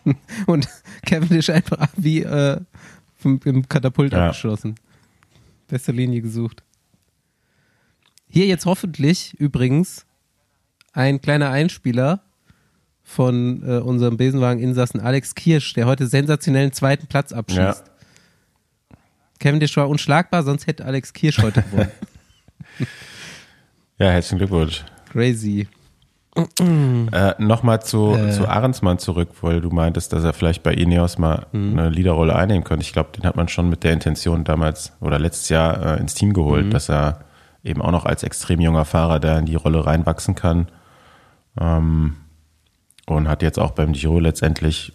Und 0.46 0.68
Kevin 1.06 1.38
ist 1.38 1.50
einfach 1.50 1.88
wie 1.98 2.22
äh, 2.24 2.60
vom, 3.16 3.40
im 3.46 3.68
Katapult 3.68 4.14
ja. 4.14 4.28
abgeschossen. 4.28 4.76
Beste 5.68 5.92
Linie 5.92 6.22
gesucht. 6.22 6.64
Hier 8.28 8.46
jetzt 8.46 8.66
hoffentlich 8.66 9.34
übrigens 9.40 10.06
ein 10.94 11.22
kleiner 11.22 11.50
Einspieler 11.50 12.22
von 13.06 13.62
äh, 13.64 13.78
unserem 13.78 14.18
Besenwagen-Insassen 14.18 15.00
Alex 15.00 15.36
Kirsch, 15.36 15.74
der 15.74 15.86
heute 15.86 16.08
sensationellen 16.08 16.74
zweiten 16.74 17.06
Platz 17.06 17.32
abschießt. 17.32 17.60
Ja. 17.88 18.98
Kevin 19.40 19.60
Dish 19.60 19.78
war 19.78 19.88
unschlagbar, 19.88 20.44
sonst 20.44 20.66
hätte 20.66 20.84
Alex 20.84 21.14
Kirsch 21.14 21.38
heute 21.38 21.62
gewonnen. 21.62 21.92
ja, 24.00 24.10
herzlichen 24.10 24.40
Glückwunsch. 24.40 24.84
Crazy. 25.12 25.68
äh, 26.36 27.34
Nochmal 27.38 27.82
zu, 27.84 28.16
äh. 28.16 28.32
zu 28.32 28.48
Ahrensmann 28.48 28.98
zurück, 28.98 29.30
weil 29.42 29.62
du 29.62 29.70
meintest, 29.70 30.12
dass 30.12 30.24
er 30.24 30.34
vielleicht 30.34 30.64
bei 30.64 30.74
Ineos 30.74 31.20
mal 31.20 31.46
mhm. 31.52 31.78
eine 31.78 31.90
Leaderrolle 31.90 32.36
einnehmen 32.36 32.64
könnte. 32.64 32.84
Ich 32.84 32.92
glaube, 32.92 33.12
den 33.16 33.24
hat 33.24 33.36
man 33.36 33.48
schon 33.48 33.70
mit 33.70 33.84
der 33.84 33.94
Intention 33.94 34.44
damals 34.44 34.94
oder 35.00 35.20
letztes 35.20 35.50
Jahr 35.50 35.98
äh, 35.98 36.00
ins 36.00 36.16
Team 36.16 36.34
geholt, 36.34 36.66
mhm. 36.66 36.72
dass 36.72 36.90
er 36.90 37.20
eben 37.64 37.84
auch 37.84 37.92
noch 37.92 38.06
als 38.06 38.24
extrem 38.24 38.60
junger 38.60 38.84
Fahrer 38.84 39.20
da 39.20 39.38
in 39.38 39.46
die 39.46 39.56
Rolle 39.56 39.86
reinwachsen 39.86 40.34
kann. 40.34 40.68
Ähm, 41.60 42.16
und 43.06 43.28
hat 43.28 43.42
jetzt 43.42 43.60
auch 43.60 43.72
beim 43.72 43.94
Giro 43.94 44.20
letztendlich 44.20 44.94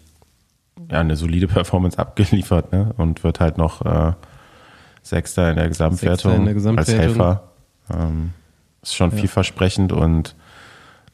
ja, 0.89 0.99
eine 0.99 1.15
solide 1.15 1.47
Performance 1.49 1.97
abgeliefert 1.97 2.71
ne? 2.71 2.93
und 2.97 3.23
wird 3.23 3.39
halt 3.39 3.57
noch 3.57 3.85
äh, 3.85 4.13
Sechster 5.01 5.49
in 5.49 5.55
der 5.55 5.67
Gesamtwertung, 5.67 6.35
in 6.35 6.45
der 6.45 6.53
Gesamtwertung. 6.53 6.95
als 6.95 7.03
Helfer. 7.03 7.43
Ähm, 7.91 8.31
ist 8.81 8.95
schon 8.95 9.11
ja. 9.11 9.17
vielversprechend 9.17 9.91
und 9.91 10.35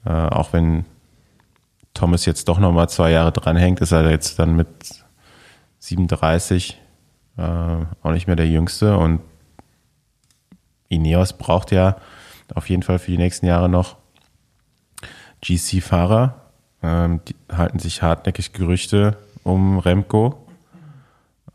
äh, 0.06 0.10
auch 0.10 0.54
wenn 0.54 0.86
Thomas 1.94 2.26
jetzt 2.26 2.48
doch 2.48 2.60
nochmal 2.60 2.90
zwei 2.90 3.12
Jahre 3.12 3.32
dranhängt, 3.32 3.80
ist 3.80 3.92
er 3.92 4.10
jetzt 4.10 4.40
dann 4.40 4.56
mit 4.56 4.68
37 5.80 6.80
äh, 7.38 7.42
auch 7.42 8.12
nicht 8.12 8.28
mehr 8.28 8.36
der 8.36 8.48
Jüngste 8.48 8.98
und 8.98 9.22
Ineos 10.90 11.34
braucht 11.34 11.72
ja 11.72 11.98
auf 12.54 12.70
jeden 12.70 12.84
Fall 12.84 13.00
für 13.00 13.12
die 13.12 13.18
nächsten 13.18 13.46
Jahre 13.46 13.68
noch 13.68 13.98
GC-Fahrer 15.42 16.47
ähm, 16.88 17.20
die 17.28 17.36
halten 17.54 17.80
sich 17.80 18.02
hartnäckig 18.02 18.54
Gerüchte 18.54 19.18
um 19.44 19.80
Remco, 19.80 20.46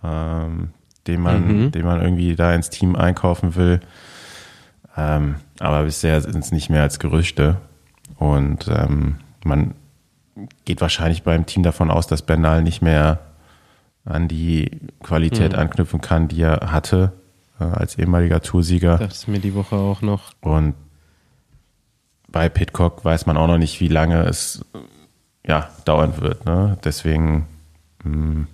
ähm, 0.04 0.70
den, 1.06 1.20
man, 1.20 1.64
mhm. 1.64 1.72
den 1.72 1.84
man 1.84 2.02
irgendwie 2.02 2.36
da 2.36 2.54
ins 2.54 2.70
Team 2.70 2.96
einkaufen 2.96 3.54
will. 3.54 3.80
Ähm, 4.96 5.36
aber 5.58 5.84
bisher 5.84 6.20
sind 6.20 6.44
es 6.44 6.52
nicht 6.52 6.68
mehr 6.68 6.82
als 6.82 6.98
Gerüchte. 6.98 7.56
Und 8.18 8.68
ähm, 8.68 9.16
man 9.44 9.74
geht 10.64 10.80
wahrscheinlich 10.80 11.22
beim 11.22 11.46
Team 11.46 11.62
davon 11.62 11.90
aus, 11.90 12.06
dass 12.06 12.22
Bernal 12.22 12.62
nicht 12.62 12.82
mehr 12.82 13.20
an 14.04 14.28
die 14.28 14.70
Qualität 15.02 15.52
mhm. 15.52 15.58
anknüpfen 15.58 16.00
kann, 16.00 16.28
die 16.28 16.42
er 16.42 16.72
hatte 16.72 17.12
äh, 17.58 17.64
als 17.64 17.96
ehemaliger 17.98 18.40
Toursieger. 18.40 18.98
Das 18.98 19.14
ist 19.14 19.28
mir 19.28 19.38
die 19.38 19.54
Woche 19.54 19.76
auch 19.76 20.02
noch. 20.02 20.32
Und 20.40 20.74
bei 22.28 22.48
Pitcock 22.48 23.04
weiß 23.04 23.26
man 23.26 23.36
auch 23.36 23.46
noch 23.46 23.58
nicht, 23.58 23.80
wie 23.80 23.88
lange 23.88 24.22
es 24.24 24.64
ja, 25.46 25.68
dauern 25.84 26.20
wird. 26.20 26.44
Ne? 26.44 26.78
Deswegen 26.84 27.46
mh, 28.04 28.12
hm, 28.12 28.46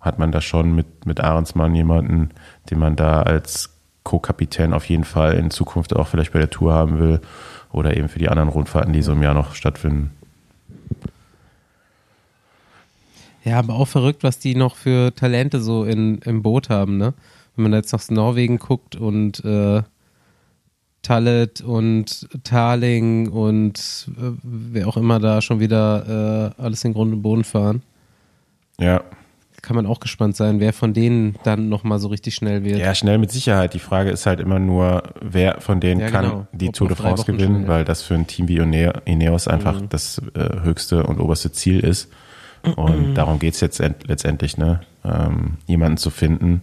hat 0.00 0.18
man 0.18 0.32
da 0.32 0.40
schon 0.40 0.74
mit, 0.74 1.06
mit 1.06 1.20
Ahrensmann 1.20 1.74
jemanden, 1.74 2.30
den 2.70 2.78
man 2.78 2.96
da 2.96 3.22
als 3.22 3.70
Co-Kapitän 4.02 4.72
auf 4.72 4.86
jeden 4.86 5.04
Fall 5.04 5.34
in 5.34 5.50
Zukunft 5.50 5.94
auch 5.94 6.08
vielleicht 6.08 6.32
bei 6.32 6.38
der 6.38 6.50
Tour 6.50 6.72
haben 6.72 6.98
will 6.98 7.20
oder 7.70 7.96
eben 7.96 8.08
für 8.08 8.18
die 8.18 8.28
anderen 8.28 8.48
Rundfahrten, 8.48 8.92
die 8.92 9.02
so 9.02 9.12
im 9.12 9.22
Jahr 9.22 9.34
noch 9.34 9.54
stattfinden. 9.54 10.10
Ja, 13.44 13.58
aber 13.58 13.74
auch 13.74 13.88
verrückt, 13.88 14.22
was 14.22 14.38
die 14.38 14.54
noch 14.54 14.76
für 14.76 15.14
Talente 15.14 15.60
so 15.60 15.84
in, 15.84 16.18
im 16.18 16.42
Boot 16.42 16.68
haben, 16.68 16.98
ne? 16.98 17.14
Wenn 17.56 17.64
man 17.64 17.72
jetzt 17.72 17.92
nach 17.92 18.08
Norwegen 18.08 18.58
guckt 18.58 18.96
und 18.96 19.44
äh, 19.44 19.82
Talet 21.02 21.62
und 21.62 22.28
Tarling 22.44 23.28
und 23.28 24.08
äh, 24.08 24.32
wer 24.42 24.88
auch 24.88 24.96
immer 24.96 25.18
da 25.18 25.40
schon 25.40 25.60
wieder 25.60 26.52
äh, 26.58 26.62
alles 26.62 26.84
in 26.84 26.92
Grund 26.92 27.12
und 27.12 27.22
Boden 27.22 27.44
fahren. 27.44 27.82
Ja. 28.78 29.02
Kann 29.62 29.76
man 29.76 29.86
auch 29.86 30.00
gespannt 30.00 30.36
sein, 30.36 30.58
wer 30.58 30.72
von 30.72 30.94
denen 30.94 31.36
dann 31.44 31.68
nochmal 31.68 31.98
so 31.98 32.08
richtig 32.08 32.34
schnell 32.34 32.64
wird. 32.64 32.78
Ja, 32.78 32.94
schnell 32.94 33.18
mit 33.18 33.30
Sicherheit. 33.30 33.74
Die 33.74 33.78
Frage 33.78 34.10
ist 34.10 34.24
halt 34.24 34.40
immer 34.40 34.58
nur, 34.58 35.02
wer 35.20 35.60
von 35.60 35.80
denen 35.80 36.00
ja, 36.00 36.10
kann 36.10 36.24
genau. 36.24 36.46
die 36.52 36.68
Ob 36.68 36.74
Tour 36.74 36.88
de 36.88 36.96
France 36.96 37.24
gewinnen, 37.24 37.64
schnell, 37.64 37.68
weil 37.68 37.84
das 37.84 38.02
für 38.02 38.14
ein 38.14 38.26
Team 38.26 38.48
wie 38.48 38.56
Ineos 38.56 39.48
einfach 39.48 39.80
mhm. 39.80 39.88
das 39.90 40.20
äh, 40.34 40.62
höchste 40.62 41.04
und 41.04 41.20
oberste 41.20 41.52
Ziel 41.52 41.80
ist. 41.80 42.10
Und 42.76 43.14
darum 43.16 43.38
geht 43.38 43.54
es 43.54 43.60
jetzt 43.60 43.82
letztendlich, 44.06 44.56
ne? 44.56 44.80
Ähm, 45.04 45.58
jemanden 45.66 45.96
zu 45.96 46.10
finden, 46.10 46.62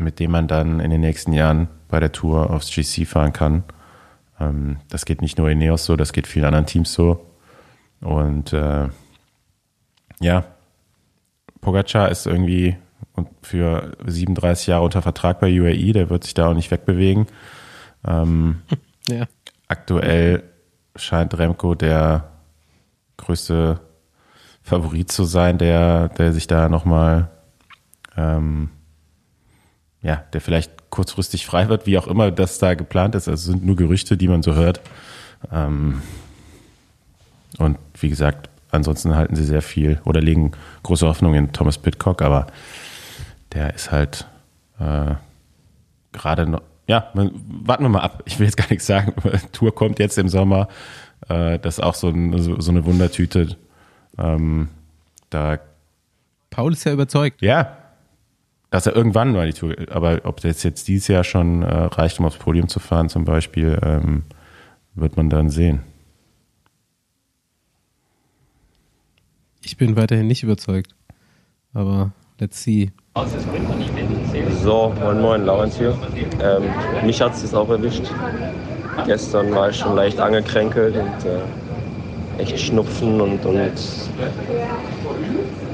mit 0.00 0.18
dem 0.18 0.30
man 0.30 0.48
dann 0.48 0.80
in 0.80 0.90
den 0.90 1.00
nächsten 1.00 1.32
Jahren 1.32 1.68
bei 1.88 2.00
der 2.00 2.12
Tour 2.12 2.50
aufs 2.50 2.70
GC 2.74 3.06
fahren 3.06 3.32
kann. 3.32 3.64
Ähm, 4.38 4.78
das 4.88 5.04
geht 5.04 5.22
nicht 5.22 5.38
nur 5.38 5.48
in 5.50 5.58
Neos 5.58 5.84
so, 5.84 5.96
das 5.96 6.12
geht 6.12 6.26
vielen 6.26 6.46
anderen 6.46 6.66
Teams 6.66 6.92
so. 6.92 7.26
Und 8.00 8.52
äh, 8.52 8.88
ja, 10.20 10.44
Pogacar 11.60 12.10
ist 12.10 12.26
irgendwie 12.26 12.76
für 13.42 13.96
37 14.06 14.68
Jahre 14.68 14.84
unter 14.84 15.02
Vertrag 15.02 15.40
bei 15.40 15.48
UAE, 15.48 15.92
der 15.92 16.10
wird 16.10 16.24
sich 16.24 16.34
da 16.34 16.48
auch 16.48 16.54
nicht 16.54 16.70
wegbewegen. 16.70 17.26
Ähm, 18.06 18.62
ja. 19.08 19.26
Aktuell 19.68 20.42
scheint 20.96 21.36
Remco 21.38 21.74
der 21.74 22.30
größte 23.16 23.80
Favorit 24.62 25.10
zu 25.10 25.24
sein, 25.24 25.58
der, 25.58 26.08
der 26.10 26.32
sich 26.32 26.46
da 26.46 26.68
nochmal, 26.68 27.30
ähm, 28.16 28.70
ja, 30.02 30.24
der 30.32 30.40
vielleicht 30.40 30.90
kurzfristig 30.90 31.46
frei 31.46 31.68
wird, 31.68 31.86
wie 31.86 31.98
auch 31.98 32.06
immer 32.06 32.30
das 32.30 32.58
da 32.58 32.74
geplant 32.74 33.14
ist. 33.14 33.28
Also 33.28 33.52
sind 33.52 33.64
nur 33.64 33.76
Gerüchte, 33.76 34.16
die 34.16 34.28
man 34.28 34.42
so 34.42 34.54
hört. 34.54 34.80
Ähm, 35.52 36.02
und 37.58 37.78
wie 37.98 38.08
gesagt, 38.08 38.48
ansonsten 38.70 39.14
halten 39.14 39.36
sie 39.36 39.44
sehr 39.44 39.62
viel 39.62 40.00
oder 40.04 40.20
legen 40.20 40.52
große 40.82 41.06
Hoffnung 41.06 41.34
in 41.34 41.52
Thomas 41.52 41.78
Pitcock, 41.78 42.22
aber 42.22 42.46
der 43.52 43.74
ist 43.74 43.90
halt 43.90 44.26
äh, 44.78 45.14
gerade 46.12 46.46
noch, 46.46 46.62
ja, 46.86 47.10
warten 47.14 47.84
wir 47.84 47.88
mal 47.88 48.00
ab. 48.00 48.22
Ich 48.26 48.38
will 48.38 48.46
jetzt 48.46 48.56
gar 48.56 48.68
nichts 48.70 48.86
sagen. 48.86 49.14
Tour 49.52 49.74
kommt 49.74 49.98
jetzt 49.98 50.18
im 50.18 50.28
Sommer. 50.28 50.68
Äh, 51.28 51.58
das 51.58 51.78
ist 51.78 51.84
auch 51.84 51.94
so, 51.94 52.08
ein, 52.08 52.36
so, 52.38 52.60
so 52.60 52.70
eine 52.70 52.84
Wundertüte. 52.84 53.56
Ähm, 54.18 54.68
da 55.28 55.58
Paul 56.50 56.72
ist 56.72 56.84
ja 56.84 56.92
überzeugt. 56.92 57.42
Ja, 57.42 57.76
dass 58.70 58.86
er 58.86 58.94
irgendwann 58.94 59.32
mal 59.32 59.46
die 59.46 59.52
Tour, 59.52 59.74
aber 59.90 60.20
ob 60.24 60.40
das 60.40 60.62
jetzt 60.62 60.88
dieses 60.88 61.08
Jahr 61.08 61.24
schon 61.24 61.62
äh, 61.62 61.66
reicht, 61.66 62.20
um 62.20 62.26
aufs 62.26 62.38
Podium 62.38 62.68
zu 62.68 62.78
fahren 62.78 63.08
zum 63.08 63.24
Beispiel, 63.24 63.78
ähm, 63.82 64.22
wird 64.94 65.16
man 65.16 65.28
dann 65.28 65.50
sehen. 65.50 65.80
Ich 69.62 69.76
bin 69.76 69.96
weiterhin 69.96 70.26
nicht 70.26 70.42
überzeugt. 70.42 70.94
Aber 71.72 72.12
let's 72.38 72.62
see. 72.62 72.90
So, 74.62 74.94
moin 75.00 75.20
moin, 75.20 75.44
Laurenz 75.44 75.76
hier. 75.76 75.96
Ähm, 76.42 77.06
mich 77.06 77.20
hat 77.20 77.34
es 77.34 77.42
jetzt 77.42 77.54
auch 77.54 77.68
erwischt. 77.68 78.04
Gestern 79.06 79.52
war 79.52 79.70
ich 79.70 79.76
schon 79.76 79.94
leicht 79.94 80.18
angekränkelt 80.20 80.96
und 80.96 81.24
äh, 81.24 82.42
echt 82.42 82.58
Schnupfen 82.58 83.20
und, 83.20 83.44
und, 83.44 83.72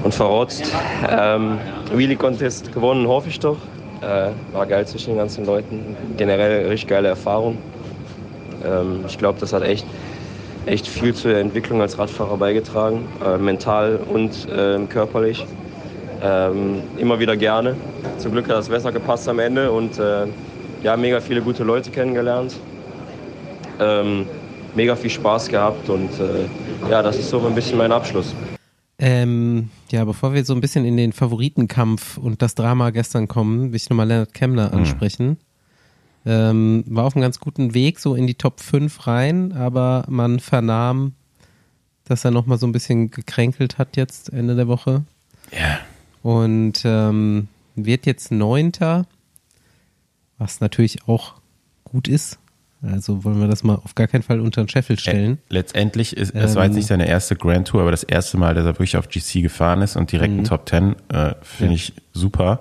und 0.06 0.14
verrotzt. 0.14 0.64
Ähm, 1.10 1.58
Wheelie 1.92 2.16
Contest 2.16 2.72
gewonnen, 2.72 3.06
hoffe 3.08 3.28
ich 3.28 3.40
doch. 3.40 3.58
Äh, 4.00 4.30
war 4.52 4.66
geil 4.66 4.86
zwischen 4.86 5.10
den 5.10 5.18
ganzen 5.18 5.44
Leuten. 5.44 5.96
Generell 6.16 6.68
richtig 6.68 6.88
geile 6.88 7.08
Erfahrung. 7.08 7.58
Ähm, 8.64 9.04
ich 9.08 9.18
glaube, 9.18 9.38
das 9.40 9.52
hat 9.52 9.62
echt 9.62 9.84
echt 10.66 10.86
viel 10.86 11.14
zur 11.14 11.36
Entwicklung 11.36 11.80
als 11.80 11.98
Radfahrer 11.98 12.36
beigetragen, 12.36 13.06
äh, 13.24 13.38
mental 13.38 13.98
und 14.12 14.48
äh, 14.48 14.78
körperlich. 14.88 15.44
Ähm, 16.22 16.82
immer 16.98 17.18
wieder 17.18 17.36
gerne. 17.36 17.76
Zum 18.18 18.32
Glück 18.32 18.48
hat 18.48 18.56
das 18.56 18.70
Wetter 18.70 18.92
gepasst 18.92 19.28
am 19.28 19.38
Ende 19.38 19.70
und 19.70 19.98
äh, 19.98 20.26
ja, 20.82 20.96
mega 20.96 21.20
viele 21.20 21.40
gute 21.40 21.62
Leute 21.62 21.90
kennengelernt. 21.90 22.54
Ähm, 23.80 24.26
mega 24.74 24.96
viel 24.96 25.10
Spaß 25.10 25.48
gehabt 25.48 25.88
und 25.88 26.10
äh, 26.20 26.90
ja, 26.90 27.02
das 27.02 27.16
ist 27.18 27.30
so 27.30 27.44
ein 27.44 27.54
bisschen 27.54 27.78
mein 27.78 27.92
Abschluss. 27.92 28.34
Ähm, 28.98 29.70
ja, 29.90 30.04
bevor 30.04 30.32
wir 30.32 30.44
so 30.44 30.54
ein 30.54 30.60
bisschen 30.60 30.84
in 30.84 30.96
den 30.96 31.12
Favoritenkampf 31.12 32.16
und 32.16 32.40
das 32.40 32.54
Drama 32.54 32.90
gestern 32.90 33.28
kommen, 33.28 33.70
will 33.70 33.76
ich 33.76 33.90
nochmal 33.90 34.08
Leonard 34.08 34.32
Kemmler 34.32 34.72
hm. 34.72 34.78
ansprechen. 34.78 35.28
Mhm. 35.28 35.36
Ähm, 36.28 36.84
war 36.88 37.04
auf 37.04 37.14
einem 37.14 37.22
ganz 37.22 37.38
guten 37.38 37.72
Weg, 37.72 38.00
so 38.00 38.14
in 38.14 38.26
die 38.26 38.34
Top 38.34 38.60
5 38.60 39.06
rein, 39.06 39.52
aber 39.52 40.04
man 40.08 40.40
vernahm, 40.40 41.12
dass 42.04 42.24
er 42.24 42.32
nochmal 42.32 42.58
so 42.58 42.66
ein 42.66 42.72
bisschen 42.72 43.10
gekränkelt 43.10 43.78
hat 43.78 43.96
jetzt 43.96 44.32
Ende 44.32 44.56
der 44.56 44.66
Woche. 44.66 45.04
Ja. 45.52 45.78
Und 46.22 46.82
ähm, 46.84 47.48
wird 47.76 48.06
jetzt 48.06 48.32
Neunter, 48.32 49.06
was 50.38 50.60
natürlich 50.60 51.06
auch 51.06 51.34
gut 51.84 52.08
ist. 52.08 52.38
Also 52.92 53.24
wollen 53.24 53.40
wir 53.40 53.48
das 53.48 53.64
mal 53.64 53.74
auf 53.74 53.94
gar 53.94 54.06
keinen 54.06 54.22
Fall 54.22 54.40
unter 54.40 54.62
den 54.62 54.68
Scheffel 54.68 54.98
stellen. 54.98 55.38
Letztendlich 55.48 56.16
ist 56.16 56.34
es 56.34 56.54
war 56.54 56.64
jetzt 56.64 56.72
ähm, 56.72 56.76
nicht 56.76 56.86
seine 56.86 57.08
erste 57.08 57.36
Grand 57.36 57.68
Tour, 57.68 57.82
aber 57.82 57.90
das 57.90 58.04
erste 58.04 58.36
Mal, 58.36 58.54
dass 58.54 58.64
er 58.64 58.74
wirklich 58.74 58.96
auf 58.96 59.08
GC 59.08 59.42
gefahren 59.42 59.82
ist 59.82 59.96
und 59.96 60.12
direkt 60.12 60.32
mhm. 60.32 60.40
in 60.40 60.44
Top 60.44 60.68
10, 60.68 60.96
äh, 61.08 61.34
finde 61.42 61.72
ja. 61.72 61.76
ich 61.76 61.92
super. 62.12 62.60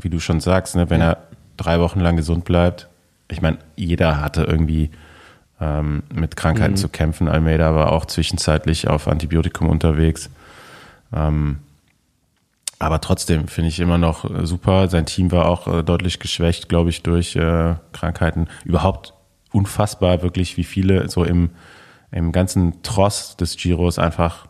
Wie 0.00 0.08
du 0.08 0.18
schon 0.18 0.40
sagst, 0.40 0.76
ne, 0.76 0.88
wenn 0.88 1.00
ja. 1.00 1.10
er 1.10 1.18
drei 1.56 1.78
Wochen 1.78 2.00
lang 2.00 2.16
gesund 2.16 2.44
bleibt. 2.44 2.88
Ich 3.30 3.42
meine, 3.42 3.58
jeder 3.76 4.20
hatte 4.20 4.44
irgendwie 4.44 4.90
ähm, 5.60 6.02
mit 6.12 6.36
Krankheiten 6.36 6.72
mhm. 6.72 6.78
zu 6.78 6.88
kämpfen. 6.88 7.28
Almeida 7.28 7.74
war 7.74 7.92
auch 7.92 8.06
zwischenzeitlich 8.06 8.88
auf 8.88 9.08
Antibiotikum 9.08 9.68
unterwegs. 9.68 10.30
Ähm, 11.14 11.58
aber 12.78 13.00
trotzdem 13.00 13.48
finde 13.48 13.68
ich 13.68 13.80
immer 13.80 13.98
noch 13.98 14.28
äh, 14.28 14.46
super. 14.46 14.88
Sein 14.88 15.06
Team 15.06 15.32
war 15.32 15.46
auch 15.46 15.66
äh, 15.68 15.82
deutlich 15.82 16.18
geschwächt, 16.18 16.68
glaube 16.68 16.90
ich, 16.90 17.02
durch 17.02 17.36
äh, 17.36 17.74
Krankheiten. 17.92 18.48
Überhaupt 18.64 19.13
unfassbar, 19.54 20.22
wirklich, 20.22 20.56
wie 20.56 20.64
viele 20.64 21.08
so 21.08 21.24
im, 21.24 21.50
im 22.10 22.32
ganzen 22.32 22.82
Tross 22.82 23.36
des 23.36 23.56
Giros 23.56 23.98
einfach 23.98 24.48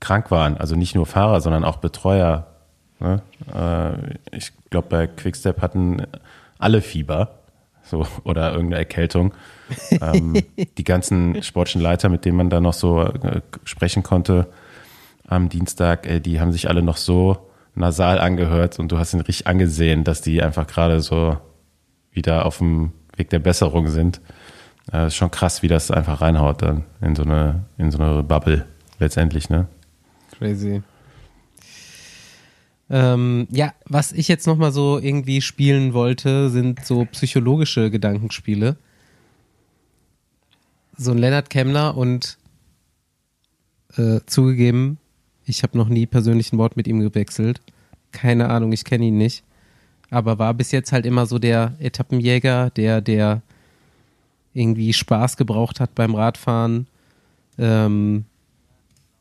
krank 0.00 0.30
waren. 0.30 0.56
Also 0.56 0.76
nicht 0.76 0.94
nur 0.94 1.06
Fahrer, 1.06 1.40
sondern 1.40 1.64
auch 1.64 1.76
Betreuer. 1.76 2.46
Ne? 3.00 3.22
Äh, 3.52 4.36
ich 4.36 4.52
glaube, 4.70 4.88
bei 4.88 5.06
Quickstep 5.06 5.60
hatten 5.60 6.06
alle 6.58 6.80
Fieber 6.80 7.38
so, 7.82 8.06
oder 8.24 8.52
irgendeine 8.52 8.78
Erkältung. 8.78 9.34
ähm, 9.90 10.34
die 10.78 10.84
ganzen 10.84 11.42
sportlichen 11.42 11.80
Leiter, 11.80 12.08
mit 12.08 12.24
denen 12.24 12.36
man 12.36 12.50
da 12.50 12.60
noch 12.60 12.74
so 12.74 13.02
äh, 13.02 13.40
sprechen 13.64 14.02
konnte 14.02 14.48
am 15.26 15.48
Dienstag, 15.48 16.06
äh, 16.06 16.20
die 16.20 16.40
haben 16.40 16.52
sich 16.52 16.68
alle 16.68 16.82
noch 16.82 16.96
so 16.96 17.50
nasal 17.74 18.18
angehört 18.20 18.78
und 18.78 18.92
du 18.92 18.98
hast 18.98 19.14
ihn 19.14 19.20
richtig 19.20 19.46
angesehen, 19.46 20.04
dass 20.04 20.20
die 20.20 20.42
einfach 20.42 20.66
gerade 20.66 21.00
so 21.00 21.38
wieder 22.12 22.46
auf 22.46 22.58
dem 22.58 22.92
Weg 23.16 23.30
der 23.30 23.38
Besserung 23.38 23.88
sind. 23.88 24.20
Äh, 24.92 25.06
ist 25.06 25.16
schon 25.16 25.30
krass, 25.30 25.62
wie 25.62 25.68
das 25.68 25.90
einfach 25.90 26.20
reinhaut 26.20 26.62
dann 26.62 26.84
in 27.00 27.16
so 27.16 27.22
eine, 27.22 27.64
in 27.78 27.90
so 27.90 27.98
eine 27.98 28.22
Bubble 28.22 28.66
letztendlich, 28.98 29.48
ne? 29.48 29.66
Crazy. 30.38 30.82
Ähm, 32.90 33.48
ja, 33.50 33.72
was 33.86 34.12
ich 34.12 34.28
jetzt 34.28 34.46
nochmal 34.46 34.72
so 34.72 34.98
irgendwie 34.98 35.40
spielen 35.40 35.94
wollte, 35.94 36.50
sind 36.50 36.84
so 36.84 37.06
psychologische 37.06 37.90
Gedankenspiele. 37.90 38.76
So 40.96 41.12
ein 41.12 41.18
Lennart 41.18 41.50
Kemmler 41.50 41.96
und 41.96 42.38
äh, 43.96 44.20
zugegeben, 44.26 44.98
ich 45.46 45.62
habe 45.62 45.78
noch 45.78 45.88
nie 45.88 46.06
persönlich 46.06 46.52
ein 46.52 46.58
Wort 46.58 46.76
mit 46.76 46.86
ihm 46.86 47.00
gewechselt. 47.00 47.60
Keine 48.12 48.50
Ahnung, 48.50 48.72
ich 48.72 48.84
kenne 48.84 49.06
ihn 49.06 49.18
nicht. 49.18 49.44
Aber 50.10 50.38
war 50.38 50.54
bis 50.54 50.70
jetzt 50.72 50.92
halt 50.92 51.06
immer 51.06 51.26
so 51.26 51.38
der 51.38 51.74
Etappenjäger, 51.78 52.70
der, 52.70 53.00
der 53.00 53.42
irgendwie 54.52 54.92
Spaß 54.92 55.36
gebraucht 55.36 55.80
hat 55.80 55.94
beim 55.94 56.14
Radfahren. 56.14 56.86
Ähm, 57.58 58.24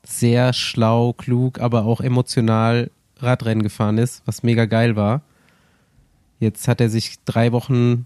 sehr 0.04 0.54
schlau, 0.54 1.14
klug, 1.14 1.60
aber 1.60 1.86
auch 1.86 2.02
emotional 2.02 2.92
Radrennen 3.18 3.64
gefahren 3.64 3.98
ist, 3.98 4.22
was 4.26 4.44
mega 4.44 4.66
geil 4.66 4.96
war. 4.96 5.22
Jetzt 6.40 6.68
hat 6.68 6.82
er 6.82 6.90
sich 6.90 7.24
drei 7.24 7.52
Wochen 7.52 8.06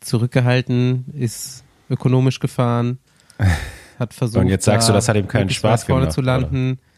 zurückgehalten, 0.00 1.06
ist 1.18 1.64
ökonomisch 1.90 2.38
gefahren, 2.38 2.98
hat 3.98 4.14
versucht. 4.14 4.42
Und 4.42 4.48
jetzt 4.48 4.64
sagst 4.64 4.88
du, 4.88 4.92
das 4.92 5.08
hat 5.08 5.16
ihm 5.16 5.28
keinen 5.28 5.50
Spaß 5.50 5.84
vorne 5.84 6.02
gemacht, 6.02 6.14
zu 6.14 6.20
landen. 6.20 6.72
Oder? 6.72 6.89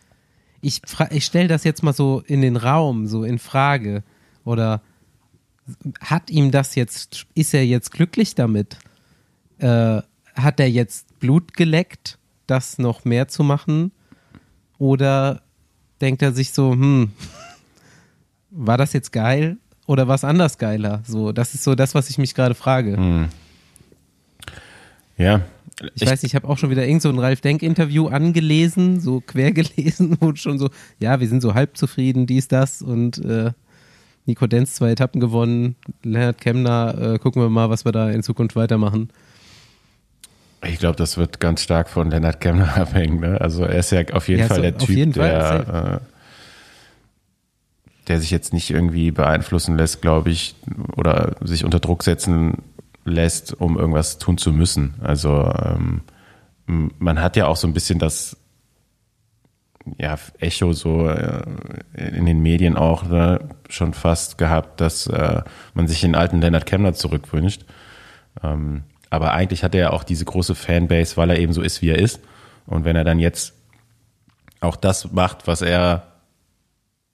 Ich, 0.62 0.80
ich 1.10 1.24
stelle 1.24 1.48
das 1.48 1.64
jetzt 1.64 1.82
mal 1.82 1.92
so 1.92 2.22
in 2.26 2.40
den 2.40 2.56
Raum, 2.56 3.06
so 3.06 3.24
in 3.24 3.38
Frage. 3.38 4.02
Oder 4.44 4.80
hat 6.00 6.30
ihm 6.30 6.50
das 6.50 6.74
jetzt, 6.74 7.26
ist 7.34 7.52
er 7.52 7.66
jetzt 7.66 7.90
glücklich 7.90 8.34
damit? 8.34 8.78
Äh, 9.58 10.02
hat 10.34 10.60
er 10.60 10.70
jetzt 10.70 11.18
Blut 11.20 11.54
geleckt, 11.54 12.18
das 12.46 12.78
noch 12.78 13.04
mehr 13.04 13.28
zu 13.28 13.42
machen? 13.42 13.92
Oder 14.78 15.42
denkt 16.00 16.22
er 16.22 16.32
sich 16.32 16.52
so, 16.52 16.72
hm, 16.72 17.12
war 18.50 18.78
das 18.78 18.92
jetzt 18.92 19.12
geil 19.12 19.58
oder 19.86 20.08
war 20.08 20.14
es 20.14 20.24
anders 20.24 20.58
geiler? 20.58 21.02
So, 21.06 21.32
das 21.32 21.54
ist 21.54 21.64
so 21.64 21.74
das, 21.74 21.94
was 21.94 22.08
ich 22.08 22.18
mich 22.18 22.34
gerade 22.34 22.54
frage. 22.54 22.96
Hm. 22.96 23.28
Ja. 25.16 25.42
Ich, 25.94 26.02
ich, 26.02 26.08
weiß 26.08 26.22
nicht, 26.22 26.32
ich 26.32 26.34
habe 26.34 26.48
auch 26.48 26.58
schon 26.58 26.70
wieder 26.70 26.86
irgend 26.86 27.02
so 27.02 27.08
ein 27.08 27.18
Ralf 27.18 27.40
Denk-Interview 27.40 28.08
angelesen, 28.08 29.00
so 29.00 29.20
quer 29.20 29.52
gelesen, 29.52 30.16
wo 30.20 30.34
schon 30.34 30.58
so, 30.58 30.70
ja, 30.98 31.20
wir 31.20 31.28
sind 31.28 31.42
so 31.42 31.54
halb 31.54 31.76
zufrieden, 31.76 32.26
dies, 32.26 32.48
das 32.48 32.82
und 32.82 33.18
äh, 33.24 33.52
Nico 34.24 34.46
Denz 34.46 34.74
zwei 34.74 34.92
Etappen 34.92 35.20
gewonnen, 35.20 35.76
Leonard 36.02 36.40
Kemner, 36.40 37.14
äh, 37.14 37.18
gucken 37.18 37.42
wir 37.42 37.48
mal, 37.48 37.70
was 37.70 37.84
wir 37.84 37.92
da 37.92 38.10
in 38.10 38.22
Zukunft 38.22 38.54
weitermachen. 38.54 39.10
Ich 40.64 40.78
glaube, 40.78 40.96
das 40.96 41.16
wird 41.16 41.40
ganz 41.40 41.62
stark 41.62 41.88
von 41.88 42.10
Leonard 42.10 42.40
Kemner 42.40 42.76
abhängen. 42.76 43.20
Ne? 43.20 43.40
Also 43.40 43.64
er 43.64 43.80
ist 43.80 43.90
ja 43.90 44.02
auf 44.12 44.28
jeden 44.28 44.42
Ja, 44.42 44.46
Fall 44.46 44.56
so, 44.56 44.62
der 44.62 44.78
Typ, 44.78 45.12
der, 45.14 46.00
äh, 46.00 46.06
der 48.08 48.20
sich 48.20 48.30
jetzt 48.30 48.52
nicht 48.52 48.70
irgendwie 48.70 49.10
beeinflussen 49.10 49.76
lässt, 49.76 50.02
glaube 50.02 50.30
ich, 50.30 50.54
oder 50.96 51.36
sich 51.40 51.64
unter 51.64 51.80
Druck 51.80 52.04
setzen 52.04 52.58
lässt, 53.04 53.54
um 53.60 53.78
irgendwas 53.78 54.18
tun 54.18 54.38
zu 54.38 54.52
müssen. 54.52 54.94
Also 55.00 55.52
ähm, 55.64 56.02
man 56.66 57.20
hat 57.20 57.36
ja 57.36 57.46
auch 57.46 57.56
so 57.56 57.66
ein 57.66 57.72
bisschen 57.72 57.98
das 57.98 58.36
ja, 59.98 60.16
Echo 60.38 60.72
so 60.72 61.08
äh, 61.08 61.42
in 61.94 62.26
den 62.26 62.40
Medien 62.40 62.76
auch 62.76 63.04
ne, 63.04 63.48
schon 63.68 63.94
fast 63.94 64.38
gehabt, 64.38 64.80
dass 64.80 65.06
äh, 65.08 65.42
man 65.74 65.88
sich 65.88 66.00
den 66.00 66.14
alten 66.14 66.40
Leonard 66.40 66.66
Kemner 66.66 66.94
zurückwünscht. 66.94 67.64
Ähm, 68.42 68.84
aber 69.10 69.32
eigentlich 69.32 69.64
hat 69.64 69.74
er 69.74 69.80
ja 69.80 69.90
auch 69.90 70.04
diese 70.04 70.24
große 70.24 70.54
Fanbase, 70.54 71.16
weil 71.16 71.30
er 71.30 71.38
eben 71.38 71.52
so 71.52 71.62
ist, 71.62 71.82
wie 71.82 71.90
er 71.90 71.98
ist. 71.98 72.20
Und 72.66 72.84
wenn 72.84 72.96
er 72.96 73.04
dann 73.04 73.18
jetzt 73.18 73.54
auch 74.60 74.76
das 74.76 75.12
macht, 75.12 75.46
was 75.46 75.62
er 75.62 76.06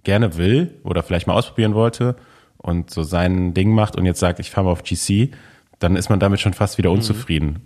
gerne 0.04 0.36
will 0.36 0.74
oder 0.84 1.02
vielleicht 1.02 1.26
mal 1.26 1.34
ausprobieren 1.34 1.74
wollte 1.74 2.16
und 2.58 2.90
so 2.90 3.02
sein 3.02 3.54
Ding 3.54 3.72
macht 3.72 3.96
und 3.96 4.06
jetzt 4.06 4.20
sagt, 4.20 4.38
ich 4.38 4.50
fahre 4.50 4.66
mal 4.66 4.72
auf 4.72 4.84
GC, 4.84 5.30
dann 5.78 5.96
ist 5.96 6.08
man 6.10 6.20
damit 6.20 6.40
schon 6.40 6.54
fast 6.54 6.78
wieder 6.78 6.90
unzufrieden. 6.90 7.62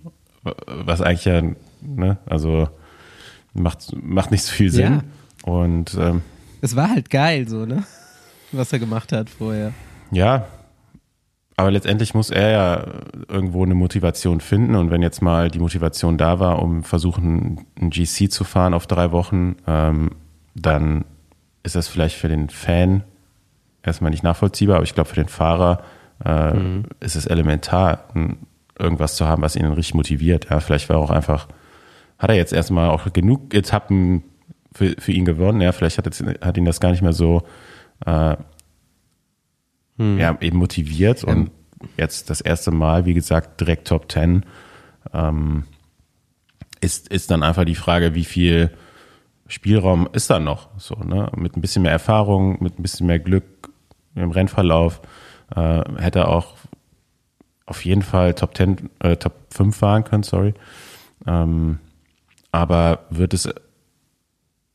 Was 0.67 1.01
eigentlich 1.01 1.25
ja, 1.25 1.43
ne, 1.81 2.19
also 2.27 2.69
macht, 3.55 3.95
macht 4.03 4.31
nicht 4.31 4.43
so 4.43 4.53
viel 4.53 4.71
Sinn. 4.71 5.03
Und 5.45 5.97
ähm, 5.99 6.23
Es 6.61 6.77
war 6.77 6.91
halt 6.91 7.11
geil, 7.11 7.49
so, 7.49 7.65
ne? 7.67 7.85
Was 8.53 8.73
er 8.73 8.79
gemacht 8.79 9.13
hat 9.13 9.31
vorher. 9.31 9.73
ja, 10.11 10.47
aber 11.57 11.71
letztendlich 11.71 12.15
muss 12.15 12.31
er 12.31 12.51
ja 12.51 12.87
irgendwo 13.29 13.63
eine 13.63 13.75
Motivation 13.75 14.41
finden. 14.41 14.75
Und 14.75 14.91
wenn 14.91 15.03
jetzt 15.03 15.23
mal 15.23 15.51
die 15.51 15.59
Motivation 15.59 16.17
da 16.17 16.41
war, 16.41 16.63
um 16.63 16.83
versuchen, 16.83 17.67
ein 17.79 17.91
GC 17.91 18.31
zu 18.31 18.45
fahren 18.45 18.75
auf 18.75 18.87
drei 18.87 19.13
Wochen, 19.13 19.57
ähm, 19.67 20.13
dann 20.55 21.05
ist 21.63 21.77
das 21.77 21.89
vielleicht 21.89 22.17
für 22.17 22.29
den 22.29 22.49
Fan 22.49 23.05
erstmal 23.83 24.11
nicht 24.11 24.23
nachvollziehbar, 24.23 24.77
aber 24.77 24.85
ich 24.85 24.95
glaube, 24.95 25.11
für 25.11 25.17
den 25.17 25.29
Fahrer 25.29 25.83
äh, 26.25 26.81
ist 27.01 27.17
es 27.17 27.27
elementar, 27.27 28.09
irgendwas 28.79 29.17
zu 29.17 29.27
haben, 29.27 29.43
was 29.43 29.57
ihn 29.57 29.67
richtig 29.67 29.95
motiviert. 29.95 30.49
Ja, 30.51 30.61
vielleicht 30.61 30.89
war 30.89 30.99
auch 30.99 31.11
einfach, 31.11 31.49
hat 32.19 32.31
er 32.31 32.37
jetzt 32.37 32.53
erstmal 32.53 32.91
auch 32.91 33.13
genug 33.13 33.55
Etappen 33.55 34.25
für, 34.73 34.95
für 34.99 35.13
ihn 35.13 35.25
gewonnen. 35.25 35.61
Ja, 35.61 35.73
vielleicht 35.73 35.99
hat, 35.99 36.07
jetzt, 36.07 36.25
hat 36.41 36.57
ihn 36.57 36.65
das 36.65 36.81
gar 36.81 36.91
nicht 36.91 37.03
mehr 37.03 37.13
so 37.13 37.43
äh, 38.07 38.37
ja, 39.99 40.37
eben 40.41 40.59
motiviert 40.59 41.23
und 41.23 41.51
jetzt 41.97 42.31
das 42.31 42.41
erste 42.41 42.71
Mal, 42.71 43.07
wie 43.07 43.15
gesagt, 43.15 43.61
direkt 43.61 43.89
Top 43.89 44.11
10 44.11 44.45
ähm, 45.13 45.65
ist, 46.81 47.09
ist 47.09 47.31
dann 47.31 47.43
einfach 47.43 47.65
die 47.65 47.75
Frage, 47.75 48.15
wie 48.15 48.25
viel 48.25 48.71
Spielraum 49.47 50.09
ist 50.13 50.31
da 50.31 50.39
noch? 50.39 50.69
So, 50.79 50.97
ne? 50.97 51.31
Mit 51.37 51.57
ein 51.57 51.61
bisschen 51.61 51.83
mehr 51.83 51.93
Erfahrung, 51.93 52.63
mit 52.63 52.79
ein 52.79 52.83
bisschen 52.83 53.07
mehr 53.07 53.19
Glück 53.19 53.71
im 54.15 54.31
Rennverlauf 54.31 55.01
äh, 55.55 55.83
hätte 55.99 56.21
er 56.21 56.29
auch 56.29 56.55
auf 57.67 57.85
jeden 57.85 58.03
Fall 58.03 58.35
Top 58.35 58.57
10, 58.57 58.91
äh, 59.01 59.17
Top 59.17 59.35
5 59.51 59.77
fahren 59.77 60.05
können, 60.05 60.23
sorry. 60.23 60.55
Ähm, 61.27 61.79
aber 62.51 63.01
wird 63.11 63.33
das 63.33 63.49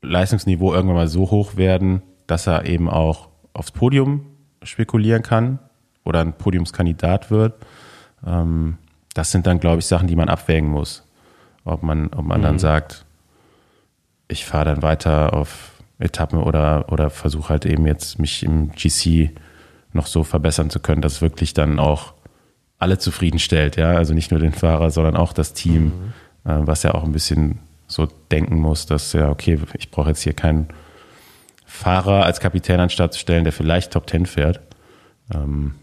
Leistungsniveau 0.02 0.74
irgendwann 0.74 0.96
mal 0.96 1.08
so 1.08 1.30
hoch 1.30 1.58
werden, 1.58 2.02
dass 2.28 2.48
er 2.48 2.66
eben 2.66 2.90
auch 2.90 3.30
aufs 3.54 3.72
Podium 3.72 4.26
spekulieren 4.63 5.24
kann 5.24 5.60
oder 6.04 6.22
ein 6.22 6.34
Podiumskandidat 6.34 7.30
wird. 7.32 7.56
Ähm, 8.26 8.78
das 9.13 9.32
sind 9.32 9.48
dann, 9.48 9.60
glaube 9.60 9.80
ich, 9.80 9.86
Sachen, 9.86 10.08
die 10.08 10.16
man 10.16 10.30
abwägen 10.30 10.70
muss. 10.70 11.04
Ob 11.66 11.84
man, 11.84 12.08
ob 12.13 12.26
man 12.26 12.42
dann 12.42 12.60
sagt, 12.60 13.06
ich 14.28 14.46
fahre 14.46 14.66
dann 14.66 14.84
weiter 14.84 15.34
auf 15.34 15.72
Etappen 16.00 16.40
oder, 16.40 16.92
oder 16.92 17.10
versuche 17.10 17.50
halt 17.50 17.66
eben 17.66 17.86
jetzt 17.88 18.20
mich 18.20 18.44
im 18.44 18.72
GC 18.72 19.32
noch 19.98 20.08
so 20.08 20.24
verbessern 20.24 20.70
zu 20.70 20.80
können, 20.80 21.02
dass 21.02 21.14
es 21.14 21.22
wirklich 21.22 21.54
dann 21.54 21.80
auch 21.80 22.14
alle 22.80 22.98
zufriedenstellt, 22.98 23.76
ja, 23.76 23.92
also 23.92 24.14
nicht 24.14 24.32
nur 24.32 24.40
den 24.40 24.54
Fahrer, 24.54 24.92
sondern 24.92 25.18
auch 25.18 25.34
das 25.34 25.54
Team, 25.54 25.92
äh, 26.46 26.56
was 26.60 26.84
ja 26.84 26.94
auch 26.94 27.04
ein 27.04 27.12
bisschen 27.12 27.60
so 27.88 28.08
denken 28.32 28.60
muss, 28.60 28.86
dass 28.86 29.14
ja, 29.14 29.30
okay, 29.30 29.60
ich 29.78 29.92
brauche 29.92 30.10
jetzt 30.10 30.22
hier 30.22 30.34
keinen 30.34 30.68
Fahrer 31.66 32.24
als 32.24 32.40
Kapitän 32.40 32.80
an 32.80 32.88
den 32.88 32.92
Start 32.92 33.14
zu 33.14 33.20
stellen, 33.20 33.44
der 33.44 33.54
vielleicht 33.54 33.94
Top 33.94 34.10
10 34.10 34.26
fährt. 34.26 34.62
Ähm, 35.34 35.76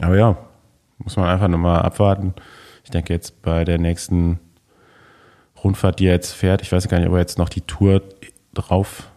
aber 0.00 0.16
ja, 0.16 0.36
muss 0.98 1.16
man 1.16 1.28
einfach 1.28 1.48
nochmal 1.48 1.82
abwarten. 1.82 2.34
Ich 2.84 2.90
denke 2.90 3.12
jetzt 3.12 3.42
bei 3.42 3.64
der 3.64 3.78
nächsten 3.78 4.40
Rundfahrt, 5.62 5.98
die 5.98 6.06
er 6.06 6.14
jetzt 6.14 6.32
fährt, 6.32 6.62
ich 6.62 6.72
weiß 6.72 6.88
gar 6.88 6.98
nicht, 6.98 7.08
ob 7.08 7.14
er 7.14 7.20
jetzt 7.20 7.38
noch 7.38 7.48
die 7.48 7.60
Tour 7.62 8.02
drauf 8.54 9.10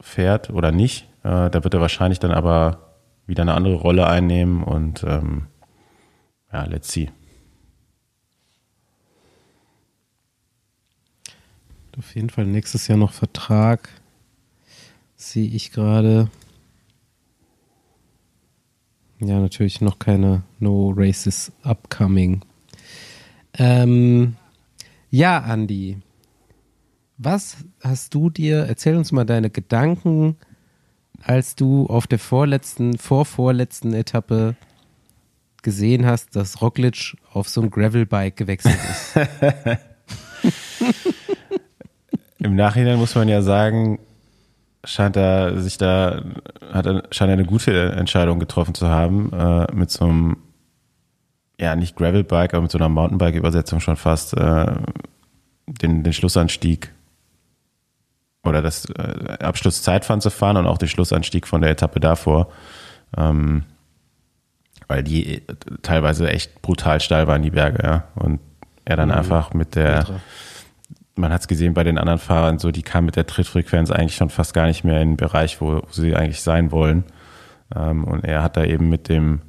fährt 0.00 0.50
oder 0.50 0.72
nicht. 0.72 1.07
Äh, 1.28 1.50
da 1.50 1.62
wird 1.62 1.74
er 1.74 1.82
wahrscheinlich 1.82 2.20
dann 2.20 2.30
aber 2.30 2.94
wieder 3.26 3.42
eine 3.42 3.52
andere 3.52 3.74
Rolle 3.74 4.06
einnehmen 4.06 4.62
und 4.62 5.04
ähm, 5.06 5.48
ja, 6.50 6.64
let's 6.64 6.90
see. 6.90 7.10
Auf 11.98 12.14
jeden 12.14 12.30
Fall 12.30 12.46
nächstes 12.46 12.88
Jahr 12.88 12.96
noch 12.96 13.12
Vertrag. 13.12 13.90
Sehe 15.16 15.48
ich 15.48 15.70
gerade. 15.70 16.30
Ja, 19.18 19.38
natürlich 19.38 19.82
noch 19.82 19.98
keine 19.98 20.44
No 20.60 20.94
Races 20.96 21.52
upcoming. 21.62 22.42
Ähm, 23.52 24.36
ja, 25.10 25.40
Andi. 25.40 25.98
Was 27.18 27.58
hast 27.82 28.14
du 28.14 28.30
dir, 28.30 28.60
erzähl 28.60 28.96
uns 28.96 29.12
mal 29.12 29.26
deine 29.26 29.50
Gedanken, 29.50 30.38
als 31.28 31.54
du 31.54 31.86
auf 31.86 32.06
der 32.06 32.18
vorletzten, 32.18 32.96
vorvorletzten 32.96 33.92
Etappe 33.92 34.56
gesehen 35.62 36.06
hast, 36.06 36.34
dass 36.34 36.62
Roglic 36.62 37.16
auf 37.32 37.48
so 37.48 37.60
ein 37.60 37.70
Gravelbike 37.70 38.36
gewechselt 38.36 38.78
ist. 38.90 39.14
Im 42.38 42.56
Nachhinein 42.56 42.98
muss 42.98 43.14
man 43.14 43.28
ja 43.28 43.42
sagen, 43.42 43.98
scheint 44.84 45.16
er 45.16 45.60
sich 45.60 45.76
da, 45.76 46.22
hat 46.72 46.86
er, 46.86 47.02
scheint 47.10 47.28
er 47.28 47.34
eine 47.34 47.44
gute 47.44 47.92
Entscheidung 47.92 48.38
getroffen 48.38 48.74
zu 48.74 48.88
haben, 48.88 49.30
äh, 49.32 49.66
mit 49.74 49.90
so 49.90 50.06
einem, 50.06 50.38
ja, 51.60 51.76
nicht 51.76 51.96
Gravelbike, 51.96 52.54
aber 52.54 52.62
mit 52.62 52.70
so 52.70 52.78
einer 52.78 52.88
Mountainbike-Übersetzung 52.88 53.80
schon 53.80 53.96
fast 53.96 54.34
äh, 54.34 54.76
den, 55.66 56.04
den 56.04 56.12
Schlussanstieg 56.14 56.94
oder 58.48 58.62
das 58.62 58.86
äh, 58.86 59.38
Abschlusszeitfahren 59.40 60.20
zu 60.20 60.30
fahren 60.30 60.56
und 60.56 60.66
auch 60.66 60.78
den 60.78 60.88
Schlussanstieg 60.88 61.46
von 61.46 61.60
der 61.60 61.70
Etappe 61.70 62.00
davor. 62.00 62.48
Ähm, 63.16 63.64
weil 64.88 65.02
die 65.02 65.42
teilweise 65.82 66.30
echt 66.30 66.62
brutal 66.62 67.00
steil 67.00 67.26
waren, 67.26 67.42
die 67.42 67.50
Berge, 67.50 67.82
ja. 67.82 68.04
Und 68.14 68.40
er 68.84 68.96
dann 68.96 69.10
einfach 69.10 69.52
mit 69.52 69.74
der, 69.74 70.06
man 71.14 71.30
hat 71.30 71.42
es 71.42 71.48
gesehen 71.48 71.74
bei 71.74 71.84
den 71.84 71.98
anderen 71.98 72.18
Fahrern, 72.18 72.58
so 72.58 72.70
die 72.70 72.82
kamen 72.82 73.04
mit 73.04 73.16
der 73.16 73.26
Trittfrequenz 73.26 73.90
eigentlich 73.90 74.16
schon 74.16 74.30
fast 74.30 74.54
gar 74.54 74.66
nicht 74.66 74.84
mehr 74.84 75.02
in 75.02 75.10
den 75.10 75.16
Bereich, 75.18 75.60
wo, 75.60 75.82
wo 75.82 75.92
sie 75.92 76.16
eigentlich 76.16 76.40
sein 76.40 76.72
wollen. 76.72 77.04
Ähm, 77.76 78.04
und 78.04 78.24
er 78.24 78.42
hat 78.42 78.56
da 78.56 78.64
eben 78.64 78.88
mit 78.88 79.10
dem 79.10 79.42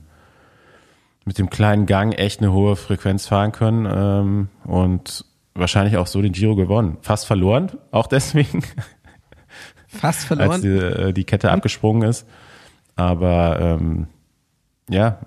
mit 1.26 1.38
dem 1.38 1.50
kleinen 1.52 1.86
Gang 1.86 2.18
echt 2.18 2.42
eine 2.42 2.52
hohe 2.52 2.76
Frequenz 2.76 3.28
fahren 3.28 3.52
können 3.52 3.88
ähm, 3.90 4.50
und 4.64 5.26
wahrscheinlich 5.54 5.98
auch 5.98 6.08
so 6.08 6.22
den 6.22 6.32
Giro 6.32 6.56
gewonnen. 6.56 6.98
Fast 7.02 7.26
verloren, 7.26 7.72
auch 7.92 8.08
deswegen, 8.08 8.64
Fast 9.88 10.26
verloren. 10.26 10.52
als 10.52 10.62
die, 10.62 10.68
äh, 10.68 11.14
die 11.14 11.24
Kette 11.24 11.52
abgesprungen 11.52 12.08
ist. 12.08 12.28
Aber 12.96 13.60
ähm, 13.60 14.08
ja, 14.90 15.20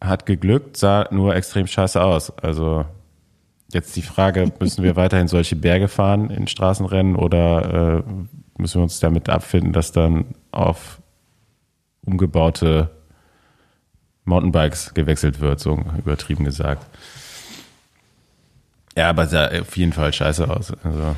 hat 0.00 0.26
geglückt, 0.26 0.76
sah 0.76 1.08
nur 1.10 1.34
extrem 1.34 1.66
scheiße 1.66 2.02
aus. 2.02 2.30
Also 2.38 2.84
jetzt 3.72 3.96
die 3.96 4.02
Frage, 4.02 4.52
müssen 4.60 4.84
wir 4.84 4.96
weiterhin 4.96 5.28
solche 5.28 5.56
Berge 5.56 5.88
fahren 5.88 6.30
in 6.30 6.46
Straßenrennen 6.48 7.16
oder 7.16 8.02
äh, 8.06 8.60
müssen 8.60 8.78
wir 8.78 8.82
uns 8.82 9.00
damit 9.00 9.28
abfinden, 9.28 9.72
dass 9.72 9.92
dann 9.92 10.26
auf 10.50 11.00
umgebaute 12.04 12.90
Mountainbikes 14.24 14.94
gewechselt 14.94 15.40
wird, 15.40 15.60
so 15.60 15.78
übertrieben 15.98 16.44
gesagt. 16.44 16.86
Ja, 19.00 19.08
aber 19.08 19.26
sah 19.26 19.48
auf 19.48 19.78
jeden 19.78 19.94
Fall 19.94 20.12
scheiße 20.12 20.46
aus. 20.50 20.74
Also, 20.84 21.16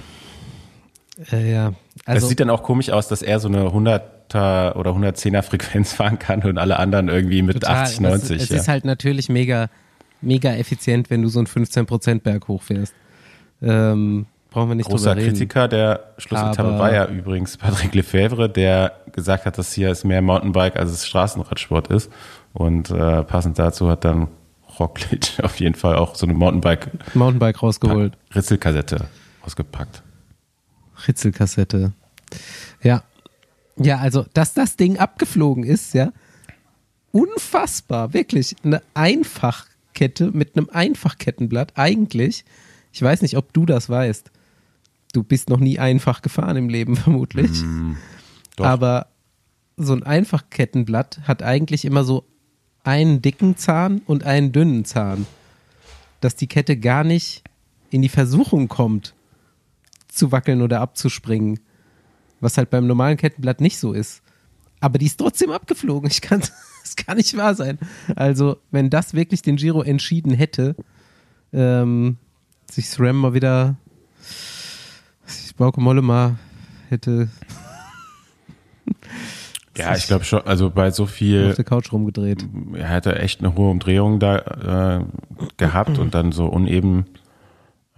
äh, 1.33 1.53
ja, 1.53 1.73
es 2.05 2.07
also 2.07 2.27
sieht 2.29 2.38
dann 2.38 2.49
auch 2.49 2.62
komisch 2.62 2.90
aus, 2.90 3.09
dass 3.09 3.23
er 3.23 3.40
so 3.40 3.49
eine 3.49 3.64
100er 3.64 4.77
oder 4.77 4.92
110er 4.92 5.42
Frequenz 5.42 5.92
fahren 5.95 6.21
kann 6.21 6.45
und 6.45 6.59
alle 6.59 6.79
anderen 6.79 7.09
irgendwie 7.09 7.42
mit 7.42 7.55
total. 7.55 7.83
80, 7.83 8.01
90. 8.01 8.38
Das, 8.38 8.45
es 8.45 8.49
ja. 8.51 8.57
ist 8.59 8.68
halt 8.68 8.85
natürlich 8.85 9.29
mega, 9.29 9.68
mega 10.21 10.53
effizient, 10.53 11.11
wenn 11.11 11.23
du 11.23 11.29
so 11.29 11.40
einen 11.40 11.49
15% 11.49 12.21
Berg 12.21 12.47
hochfährst. 12.47 12.95
Ähm, 13.61 14.27
brauchen 14.51 14.68
wir 14.68 14.75
nicht 14.77 14.88
Großer 14.88 15.14
drüber 15.14 15.23
reden. 15.23 15.33
Kritiker 15.33 15.66
der 15.66 16.12
Schlussetappe 16.18 16.79
war 16.79 16.95
ja 16.95 17.07
übrigens 17.07 17.57
Patrick 17.57 17.97
Lefebvre, 17.97 18.49
der 18.49 18.92
gesagt 19.11 19.45
hat, 19.45 19.59
dass 19.59 19.73
hier 19.73 19.90
ist 19.90 20.05
mehr 20.05 20.23
Mountainbike 20.23 20.77
als 20.77 20.92
es 20.92 21.05
Straßenradsport 21.05 21.88
ist. 21.88 22.12
Und 22.53 22.92
äh, 22.92 23.25
passend 23.25 23.59
dazu 23.59 23.88
hat 23.88 24.05
dann 24.05 24.29
Roglic 24.78 25.38
auf 25.42 25.61
jeden 25.61 25.74
Fall 25.74 25.96
auch 25.96 26.14
so 26.14 26.26
eine 26.26 26.35
Mountainbike 26.35 27.14
Mountainbike 27.14 27.62
rausgeholt. 27.62 28.16
Ritzelkassette 28.35 29.06
ausgepackt. 29.42 30.02
Ritzelkassette. 31.06 31.92
Ja. 32.82 33.02
Ja, 33.76 33.98
also, 33.98 34.26
dass 34.35 34.54
das 34.54 34.76
Ding 34.76 34.98
abgeflogen 34.98 35.64
ist, 35.64 35.94
ja. 35.94 36.12
Unfassbar, 37.11 38.12
wirklich. 38.12 38.54
Eine 38.64 38.82
Einfachkette 38.94 40.30
mit 40.30 40.56
einem 40.56 40.68
Einfachkettenblatt. 40.70 41.72
Eigentlich, 41.76 42.44
ich 42.92 43.02
weiß 43.02 43.22
nicht, 43.22 43.37
ob 43.37 43.52
du 43.52 43.66
das 43.66 43.88
weißt. 43.88 44.30
Du 45.12 45.22
bist 45.22 45.48
noch 45.48 45.61
nie 45.61 45.78
einfach 45.78 46.22
gefahren 46.22 46.56
im 46.56 46.68
Leben, 46.68 46.96
vermutlich. 46.96 47.50
Doch. 48.56 48.66
Aber 48.66 49.08
so 49.76 49.94
ein 49.94 50.02
Einfachkettenblatt 50.02 51.20
hat 51.24 51.42
eigentlich 51.42 51.85
immer 51.85 52.04
so 52.04 52.26
einen 52.85 53.23
dicken 53.23 53.57
Zahn 53.57 54.03
und 54.07 54.25
einen 54.25 54.53
dünnen 54.53 54.85
Zahn. 54.85 55.27
Dass 56.21 56.37
die 56.37 56.47
Kette 56.47 56.77
gar 56.77 57.05
nicht 57.05 57.42
in 57.90 58.03
die 58.03 58.09
Versuchung 58.09 58.68
kommt, 58.68 59.14
zu 60.09 60.33
wackeln 60.33 60.62
oder 60.62 60.81
abzuspringen. 60.81 61.61
Was 62.40 62.59
halt 62.59 62.71
beim 62.71 62.87
normalen 62.87 63.16
Kettenblatt 63.16 63.61
nicht 63.61 63.79
so 63.79 63.92
ist. 63.92 64.23
Aber 64.81 64.99
die 64.99 65.07
ist 65.07 65.18
trotzdem 65.18 65.51
abgeflogen. 65.51 66.11
Ich 66.11 66.21
kann, 66.21 66.40
das 66.83 66.97
kann 66.97 67.16
nicht 67.16 67.37
wahr 67.37 67.55
sein. 67.55 67.79
Also, 68.16 68.59
wenn 68.71 68.90
das 68.90 69.14
wirklich 69.14 69.42
den 69.42 69.57
Giro 69.57 69.83
entschieden 69.83 70.33
hätte, 70.33 70.75
ähm, 71.53 72.16
sich 72.71 72.88
SRAM 72.88 73.16
mal 73.16 73.35
wieder, 73.35 73.77
sich 75.25 75.55
Bauke 75.55 75.81
Mollema 75.81 76.38
hätte 76.88 77.29
Ja, 79.76 79.96
ich 79.96 80.06
glaube 80.06 80.24
schon, 80.24 80.42
also 80.46 80.68
bei 80.70 80.90
so 80.90 81.06
viel 81.06 81.48
auf 81.50 81.56
der 81.56 81.64
Couch 81.64 81.92
rumgedreht. 81.92 82.46
er 82.74 82.88
hatte 82.90 83.18
echt 83.18 83.40
eine 83.40 83.54
hohe 83.54 83.70
Umdrehung 83.70 84.18
da 84.18 84.98
äh, 85.00 85.04
gehabt 85.56 85.98
und 85.98 86.14
dann 86.14 86.32
so 86.32 86.46
uneben. 86.46 87.06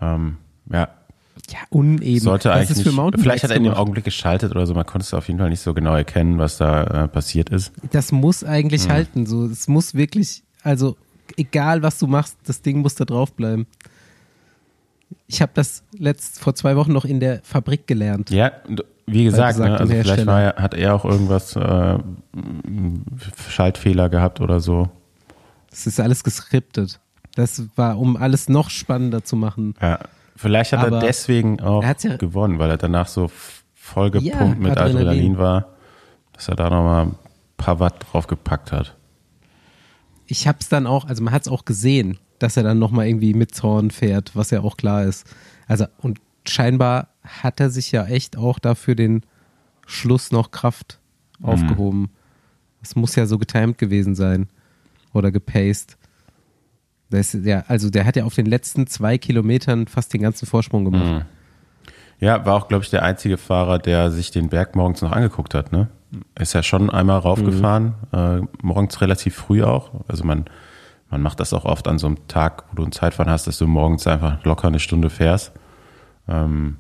Ähm, 0.01 0.37
ja, 0.71 0.89
Ja, 1.51 1.59
uneben. 1.71 2.21
sollte 2.21 2.49
das 2.49 2.57
eigentlich 2.59 2.71
ist 2.79 2.83
für 2.95 3.03
nicht. 3.03 3.21
Vielleicht 3.21 3.43
hat 3.45 3.51
er 3.51 3.57
in 3.57 3.65
dem. 3.65 3.75
Augenblick 3.75 4.05
geschaltet 4.05 4.53
oder 4.53 4.67
so. 4.67 4.75
Man 4.75 4.87
konnte 4.87 5.05
es 5.05 5.13
auf 5.15 5.27
jeden 5.27 5.41
Fall 5.41 5.51
nicht 5.51 5.61
so 5.61 5.75
genau 5.75 5.95
erkennen, 5.97 6.39
was 6.39 6.59
da 6.59 7.05
äh, 7.05 7.09
passiert 7.09 7.51
ist. 7.51 7.73
Das 7.91 8.13
muss 8.13 8.45
eigentlich 8.45 8.89
halten. 8.89 9.27
So, 9.27 9.45
es 9.47 9.67
muss 9.67 9.95
wirklich, 9.95 10.45
also 10.63 10.97
egal 11.37 11.83
was 11.83 11.99
du 11.99 12.07
machst, 12.07 12.37
das 12.47 12.63
Ding 12.63 12.83
muss 12.83 12.95
da 12.95 13.05
drauf 13.05 13.33
bleiben. 13.33 13.67
Ich 15.27 15.43
habe 15.43 15.53
das 15.55 15.83
letzt 15.99 16.39
vor 16.39 16.55
zwei 16.55 16.77
Wochen 16.77 16.93
noch 16.93 17.05
in 17.05 17.19
der 17.19 17.41
Fabrik 17.43 17.87
gelernt. 17.87 18.31
Ja, 18.31 18.53
und 18.69 18.85
wie 19.07 19.25
gesagt, 19.25 19.59
ne, 19.59 19.79
also 19.79 19.93
vielleicht 19.93 20.27
war 20.27 20.55
hat 20.57 20.75
er 20.75 20.95
auch 20.95 21.05
irgendwas 21.05 21.55
äh, 21.57 21.99
Schaltfehler 23.49 24.09
gehabt 24.09 24.41
oder 24.41 24.61
so. 24.61 24.89
Das 25.71 25.87
ist 25.87 26.01
alles 26.01 26.25
geskriptet. 26.25 27.01
Das 27.35 27.63
war, 27.77 27.99
um 27.99 28.17
alles 28.17 28.49
noch 28.49 28.71
spannender 28.71 29.25
zu 29.25 29.37
machen. 29.37 29.75
Ja, 29.81 29.99
vielleicht 30.37 30.73
hat 30.73 30.87
Aber 30.87 30.99
er 30.99 31.03
deswegen 31.07 31.61
auch 31.61 31.83
er 31.83 31.89
hat's 31.91 32.05
ja- 32.05 32.17
gewonnen, 32.17 32.59
weil 32.59 32.71
er 32.71 32.77
danach 32.77 33.09
so 33.09 33.31
vollgepumpt 33.75 34.35
Ja, 34.35 34.45
mit 34.47 34.71
Adrenalin. 34.79 34.97
Adrenalin. 35.09 35.39
war, 35.39 35.67
dass 36.33 36.49
er 36.49 36.57
da 36.57 36.71
nochmal 36.71 37.07
ein 37.07 37.15
paar 37.57 37.81
Watt 37.81 38.07
draufgepackt 38.11 38.73
hat. 38.73 38.97
Ich 40.27 40.49
habe 40.49 40.59
es 40.61 40.69
dann 40.69 40.87
auch, 40.87 41.07
also 41.07 41.23
man 41.23 41.35
hat 41.35 41.43
es 41.43 41.49
auch 41.49 41.65
gesehen, 41.65 42.19
dass 42.39 42.57
er 42.57 42.63
dann 42.63 42.79
nochmal 42.79 43.07
irgendwie 43.09 43.35
mit 43.35 43.55
Zorn 43.55 43.91
fährt, 43.91 44.35
was 44.35 44.51
ja 44.51 44.61
auch 44.63 44.77
klar 44.77 45.05
ist. 45.05 45.27
Also 45.67 45.87
und 45.99 46.21
scheinbar 46.47 47.09
hat 47.25 47.61
er 47.61 47.71
sich 47.71 47.93
ja 47.93 48.05
echt 48.07 48.37
auch 48.37 48.59
dafür 48.59 48.95
den 48.95 49.23
Schluss 49.87 50.31
noch 50.31 50.51
Kraft 50.51 51.01
aufgehoben. 51.43 52.11
Das 52.81 52.97
muss 52.97 53.17
ja 53.17 53.27
so 53.27 53.39
getimed 53.39 53.79
gewesen 53.79 54.15
sein 54.15 54.49
oder 55.13 55.31
gepaced. 55.31 55.97
Das 57.11 57.33
ja, 57.33 57.65
also 57.69 57.91
der 57.91 58.05
hat 58.05 58.17
ja 58.17 58.25
auf 58.25 58.35
den 58.35 58.47
letzten 58.47 58.87
zwei 58.87 59.19
Kilometern 59.19 59.87
fast 59.87 60.13
den 60.13 60.23
ganzen 60.23 60.47
Vorsprung 60.47 60.85
gemacht. 60.85 61.27
Ja, 62.21 62.45
war 62.47 62.55
auch, 62.55 62.69
glaube 62.69 62.85
ich, 62.85 62.91
der 62.91 63.03
einzige 63.03 63.37
Fahrer, 63.37 63.79
der 63.79 64.11
sich 64.11 64.31
den 64.31 64.49
Berg 64.49 64.77
morgens 64.77 65.03
noch 65.03 65.13
angeguckt 65.13 65.55
hat. 65.55 65.73
Ne? 65.73 65.89
Ist 66.39 66.53
ja 66.53 66.63
schon 66.63 66.91
einmal 66.91 67.19
raufgefahren, 67.19 67.95
äh, 68.13 68.41
morgens 68.63 69.01
relativ 69.01 69.35
früh 69.35 69.63
auch. 69.63 69.91
Also 70.09 70.25
man, 70.25 70.45
man 71.11 71.23
macht 71.23 71.41
das 71.41 71.53
auch 71.53 71.65
oft 71.65 71.89
an 71.89 71.99
so 71.99 72.07
einem 72.07 72.27
Tag, 72.29 72.65
wo 72.71 72.77
du 72.77 72.85
ein 72.85 72.93
Zeitfahren 72.93 73.31
hast, 73.31 73.47
dass 73.47 73.59
du 73.59 73.67
morgens 73.67 74.07
einfach 74.07 74.43
locker 74.45 74.69
eine 74.69 74.79
Stunde 74.79 75.11
fährst. 75.11 75.53
Ähm, 76.29 76.77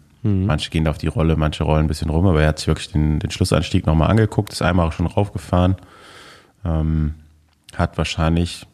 Manche 0.47 0.71
gehen 0.71 0.89
auf 0.89 0.99
die 0.99 1.07
Rolle, 1.07 1.37
manche 1.37 1.65
rollen 1.65 1.85
ein 1.85 1.89
bisschen 1.89 2.11
rum, 2.11 2.27
aber 2.27 2.43
er 2.43 2.49
hat 2.49 2.59
sich 2.59 2.69
wirklich 2.69 2.93
den, 2.93 3.19
den 3.19 3.31
Schlussanstieg 3.31 3.87
nochmal 3.87 4.11
angeguckt, 4.11 4.53
ist 4.53 4.63
einmal 4.63 4.89
auch 4.89 4.93
schon 4.93 5.07
raufgefahren. 5.07 5.77
Ähm, 6.65 7.15
hat 7.77 7.99
wahrscheinlich 7.99 8.67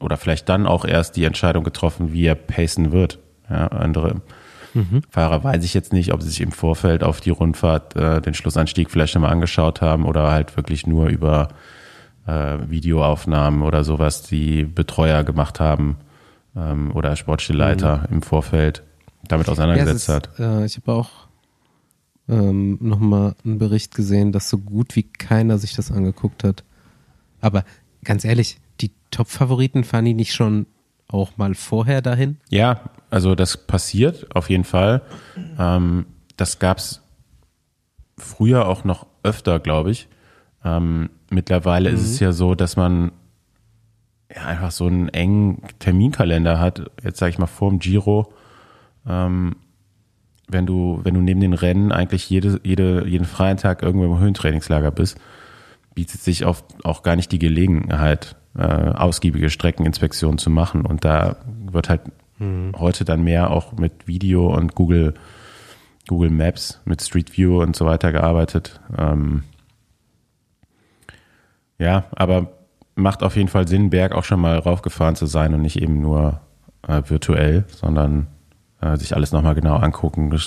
oder 0.00 0.16
vielleicht 0.16 0.48
dann 0.48 0.66
auch 0.66 0.84
erst 0.84 1.16
die 1.16 1.24
Entscheidung 1.24 1.64
getroffen, 1.64 2.12
wie 2.12 2.26
er 2.26 2.34
pacen 2.34 2.92
wird. 2.92 3.18
Ja, 3.48 3.68
andere 3.68 4.20
Fahrer 5.10 5.42
weiß 5.42 5.64
ich 5.64 5.74
jetzt 5.74 5.92
nicht, 5.92 6.12
ob 6.12 6.22
sie 6.22 6.28
sich 6.28 6.40
im 6.40 6.52
Vorfeld 6.52 7.02
auf 7.02 7.20
die 7.20 7.30
Rundfahrt 7.30 7.96
äh, 7.96 8.20
den 8.20 8.34
Schlussanstieg 8.34 8.90
vielleicht 8.90 9.14
nochmal 9.14 9.32
angeschaut 9.32 9.80
haben 9.80 10.04
oder 10.04 10.30
halt 10.30 10.56
wirklich 10.56 10.86
nur 10.86 11.08
über 11.08 11.48
äh, 12.26 12.58
Videoaufnahmen 12.68 13.62
oder 13.62 13.82
sowas, 13.84 14.22
die 14.22 14.64
Betreuer 14.64 15.24
gemacht 15.24 15.58
haben 15.58 15.96
ähm, 16.54 16.92
oder 16.94 17.16
Sportstillleiter 17.16 18.08
im 18.10 18.22
Vorfeld 18.22 18.82
damit 19.28 19.46
Ja, 19.46 19.52
es 19.52 19.58
auseinandergesetzt 19.58 20.08
ist, 20.08 20.14
hat. 20.14 20.38
Äh, 20.38 20.64
ich 20.64 20.76
habe 20.76 20.92
auch 20.92 21.10
ähm, 22.28 22.78
nochmal 22.80 23.34
einen 23.44 23.58
Bericht 23.58 23.94
gesehen, 23.94 24.32
dass 24.32 24.48
so 24.48 24.58
gut 24.58 24.96
wie 24.96 25.04
keiner 25.04 25.58
sich 25.58 25.74
das 25.74 25.90
angeguckt 25.90 26.44
hat. 26.44 26.64
Aber 27.40 27.64
ganz 28.04 28.24
ehrlich, 28.24 28.58
die 28.80 28.92
Top-Favoriten 29.10 29.84
fahren 29.84 30.04
die 30.04 30.14
nicht 30.14 30.34
schon 30.34 30.66
auch 31.08 31.36
mal 31.36 31.54
vorher 31.54 32.02
dahin? 32.02 32.36
Ja, 32.50 32.80
also 33.10 33.34
das 33.34 33.56
passiert 33.56 34.34
auf 34.34 34.50
jeden 34.50 34.64
Fall. 34.64 35.02
Ähm, 35.58 36.06
das 36.36 36.58
gab's 36.58 37.02
früher 38.18 38.68
auch 38.68 38.84
noch 38.84 39.06
öfter, 39.22 39.58
glaube 39.58 39.90
ich. 39.90 40.08
Ähm, 40.64 41.08
mittlerweile 41.30 41.88
ist 41.90 42.02
es 42.02 42.20
ja 42.20 42.32
so, 42.32 42.54
dass 42.54 42.76
man 42.76 43.12
ja, 44.34 44.44
einfach 44.44 44.70
so 44.70 44.86
einen 44.86 45.08
engen 45.08 45.62
Terminkalender 45.78 46.58
hat. 46.58 46.90
Jetzt 47.02 47.18
sage 47.18 47.30
ich 47.30 47.38
mal 47.38 47.46
vor 47.46 47.70
dem 47.70 47.78
Giro. 47.78 48.32
Ähm, 49.06 49.56
wenn 50.48 50.66
du, 50.66 51.00
wenn 51.02 51.14
du 51.14 51.20
neben 51.20 51.40
den 51.40 51.52
Rennen 51.52 51.92
eigentlich 51.92 52.28
jede, 52.30 52.60
jede, 52.64 53.06
jeden 53.06 53.26
freien 53.26 53.58
Tag 53.58 53.82
irgendwo 53.82 54.06
im 54.06 54.18
Höhentrainingslager 54.18 54.90
bist, 54.90 55.18
bietet 55.94 56.20
sich 56.20 56.46
oft 56.46 56.64
auch 56.84 57.02
gar 57.02 57.16
nicht 57.16 57.32
die 57.32 57.38
Gelegenheit, 57.38 58.36
äh, 58.56 58.62
ausgiebige 58.62 59.50
Streckeninspektionen 59.50 60.38
zu 60.38 60.48
machen. 60.48 60.86
Und 60.86 61.04
da 61.04 61.36
wird 61.70 61.88
halt 61.88 62.02
heute 62.76 63.04
dann 63.04 63.24
mehr 63.24 63.50
auch 63.50 63.72
mit 63.72 64.06
Video 64.06 64.54
und 64.54 64.74
Google, 64.74 65.14
Google 66.06 66.30
Maps, 66.30 66.80
mit 66.84 67.02
Street 67.02 67.36
View 67.36 67.60
und 67.60 67.74
so 67.76 67.84
weiter 67.84 68.12
gearbeitet. 68.12 68.80
Ähm, 68.96 69.42
ja, 71.78 72.04
aber 72.12 72.52
macht 72.94 73.22
auf 73.22 73.36
jeden 73.36 73.48
Fall 73.48 73.68
Sinn, 73.68 73.90
Berg 73.90 74.12
auch 74.12 74.24
schon 74.24 74.40
mal 74.40 74.58
raufgefahren 74.58 75.16
zu 75.16 75.26
sein 75.26 75.54
und 75.54 75.62
nicht 75.62 75.80
eben 75.80 76.00
nur 76.00 76.40
äh, 76.86 77.02
virtuell, 77.06 77.64
sondern 77.68 78.28
äh, 78.80 78.96
sich 78.96 79.14
alles 79.14 79.32
nochmal 79.32 79.54
genau 79.54 79.76
angucken, 79.76 80.38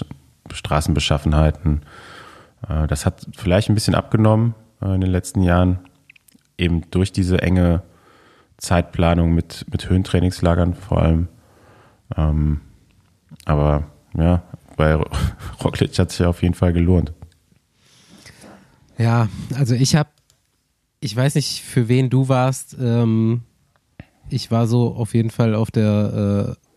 Straßenbeschaffenheiten. 0.52 1.82
Äh, 2.68 2.88
das 2.88 3.06
hat 3.06 3.28
vielleicht 3.36 3.70
ein 3.70 3.76
bisschen 3.76 3.96
abgenommen 3.96 4.56
äh, 4.82 4.94
in 4.96 5.02
den 5.02 5.12
letzten 5.12 5.42
Jahren, 5.42 5.80
eben 6.58 6.90
durch 6.92 7.12
diese 7.12 7.42
enge 7.42 7.84
Zeitplanung 8.58 9.34
mit, 9.34 9.66
mit 9.72 9.90
Höhentrainingslagern 9.90 10.76
vor 10.76 11.02
allem. 11.02 11.28
Ähm, 12.16 12.62
aber 13.46 13.86
ja, 14.16 14.44
bei 14.78 14.96
Roglic 15.64 15.98
hat 15.98 16.12
sich 16.12 16.26
auf 16.26 16.42
jeden 16.42 16.54
Fall 16.54 16.74
gelohnt. 16.74 17.14
Ja, 18.98 19.30
also 19.56 19.74
ich 19.74 19.96
habe, 19.96 20.10
ich 21.00 21.16
weiß 21.16 21.36
nicht, 21.36 21.64
für 21.64 21.88
wen 21.88 22.10
du 22.10 22.30
warst. 22.30 22.78
Ähm, 22.80 23.42
ich 24.30 24.52
war 24.52 24.68
so 24.68 24.94
auf 24.94 25.16
jeden 25.16 25.32
Fall 25.32 25.56
auf 25.56 25.72
der 25.72 26.56
äh, 26.56 26.71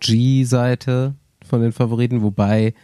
G-Seite 0.00 1.14
von 1.44 1.60
den 1.60 1.72
Favoriten, 1.72 2.22
wobei 2.22 2.74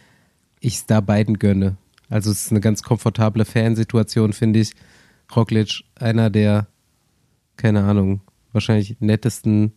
ich 0.59 0.75
es 0.75 0.85
da 0.85 1.01
beiden 1.01 1.39
gönne. 1.39 1.77
Also 2.09 2.31
es 2.31 2.45
ist 2.45 2.51
eine 2.51 2.61
ganz 2.61 2.83
komfortable 2.83 3.45
Fansituation, 3.45 4.33
finde 4.33 4.59
ich. 4.59 4.71
Roglic, 5.35 5.83
einer 5.95 6.29
der, 6.29 6.67
keine 7.57 7.83
Ahnung, 7.83 8.21
wahrscheinlich 8.51 8.97
nettesten 8.99 9.73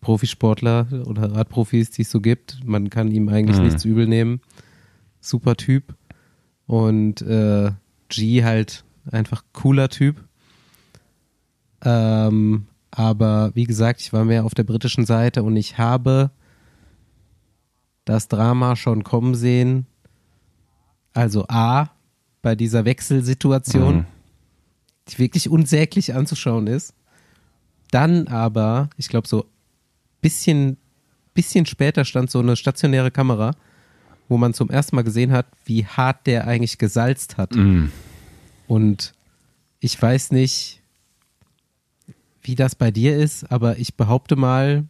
Profisportler 0.00 0.86
oder 1.06 1.32
Radprofis, 1.34 1.90
die 1.90 2.02
es 2.02 2.10
so 2.10 2.20
gibt. 2.20 2.58
Man 2.64 2.90
kann 2.90 3.10
ihm 3.10 3.28
eigentlich 3.28 3.58
Mhm. 3.58 3.64
nichts 3.64 3.84
übel 3.84 4.06
nehmen. 4.06 4.40
Super 5.20 5.56
Typ. 5.56 5.94
Und 6.66 7.20
äh, 7.22 7.70
G 8.08 8.42
halt 8.44 8.84
einfach 9.10 9.44
cooler 9.52 9.88
Typ. 9.88 10.24
Ähm, 11.82 12.66
aber 12.90 13.52
wie 13.54 13.64
gesagt, 13.64 14.00
ich 14.00 14.12
war 14.12 14.24
mehr 14.24 14.44
auf 14.44 14.54
der 14.54 14.64
britischen 14.64 15.06
Seite 15.06 15.42
und 15.42 15.56
ich 15.56 15.78
habe 15.78 16.30
das 18.04 18.28
Drama 18.28 18.76
schon 18.76 19.04
kommen 19.04 19.34
sehen. 19.34 19.86
Also 21.12 21.46
A, 21.48 21.90
bei 22.42 22.54
dieser 22.54 22.84
Wechselsituation, 22.84 23.96
Mhm. 23.98 24.06
die 25.08 25.18
wirklich 25.18 25.48
unsäglich 25.48 26.14
anzuschauen 26.14 26.66
ist. 26.66 26.94
dann 27.92 28.28
aber, 28.28 28.88
ich 28.96 29.08
glaube 29.08 29.26
so 29.26 29.46
bisschen, 30.20 30.76
bisschen 31.34 31.66
später 31.66 32.04
stand 32.04 32.30
so 32.30 32.38
eine 32.38 32.54
stationäre 32.54 33.10
Kamera, 33.10 33.56
wo 34.28 34.36
man 34.36 34.54
zum 34.54 34.70
ersten 34.70 34.94
Mal 34.94 35.02
gesehen 35.02 35.32
hat, 35.32 35.46
wie 35.64 35.84
hart 35.84 36.28
der 36.28 36.46
eigentlich 36.46 36.78
gesalzt 36.78 37.36
hat. 37.36 37.52
Mm. 37.56 37.86
Und 38.68 39.12
ich 39.80 40.00
weiß 40.00 40.30
nicht, 40.30 40.82
wie 42.42 42.54
das 42.54 42.76
bei 42.76 42.92
dir 42.92 43.16
ist, 43.16 43.50
aber 43.50 43.78
ich 43.78 43.96
behaupte 43.96 44.36
mal, 44.36 44.84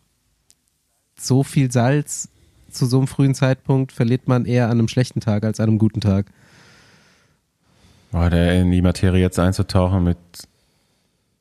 so 1.19 1.43
viel 1.43 1.73
Salz 1.73 2.29
zu 2.71 2.87
so 2.87 2.99
einem 2.99 3.07
frühen 3.07 3.35
Zeitpunkt 3.35 3.93
verliert 3.93 4.29
man 4.29 4.45
eher 4.47 4.67
an 4.67 4.73
einem 4.73 4.89
schlechten 4.89 5.21
Tag 5.21 5.45
als 5.45 5.61
an 5.61 5.69
einem 5.69 5.79
guten 5.79 6.01
Tag. 6.01 6.27
Der 8.13 8.61
in 8.61 8.71
die 8.73 8.83
Materie 8.83 9.21
jetzt 9.21 9.39
einzutauchen 9.39 10.03
mit 10.05 10.19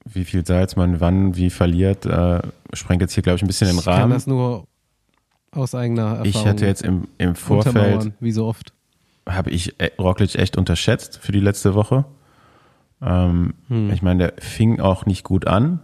wie 0.06 0.24
viel 0.26 0.46
Salz 0.46 0.76
man 0.76 1.00
wann 1.00 1.36
wie 1.36 1.50
verliert, 1.50 2.06
äh, 2.06 2.40
sprengt 2.74 3.02
jetzt 3.02 3.14
hier, 3.14 3.24
glaube 3.24 3.38
ich, 3.38 3.44
ein 3.44 3.48
bisschen 3.48 3.68
den 3.68 3.78
Ich 3.78 3.86
kann 3.86 3.94
Rahmen. 4.02 4.14
das 4.14 4.28
nur 4.28 4.66
aus 5.52 5.74
eigener 5.76 6.04
Erfahrung 6.04 6.26
Ich 6.26 6.46
hatte 6.46 6.66
jetzt 6.66 6.84
im, 6.84 7.08
im 7.18 7.36
Vorfeld, 7.36 8.12
wie 8.20 8.32
so 8.32 8.46
oft. 8.46 8.74
habe 9.28 9.50
ich 9.52 9.80
äh, 9.80 9.92
Roglic 10.00 10.36
echt 10.36 10.58
unterschätzt 10.58 11.18
für 11.22 11.32
die 11.32 11.40
letzte 11.40 11.74
Woche. 11.76 12.06
Ähm, 13.02 13.54
Hm. 13.68 13.92
Ich 13.92 14.02
meine, 14.02 14.32
der 14.32 14.34
fing 14.44 14.80
auch 14.80 15.06
nicht 15.06 15.24
gut 15.24 15.48
an. 15.48 15.80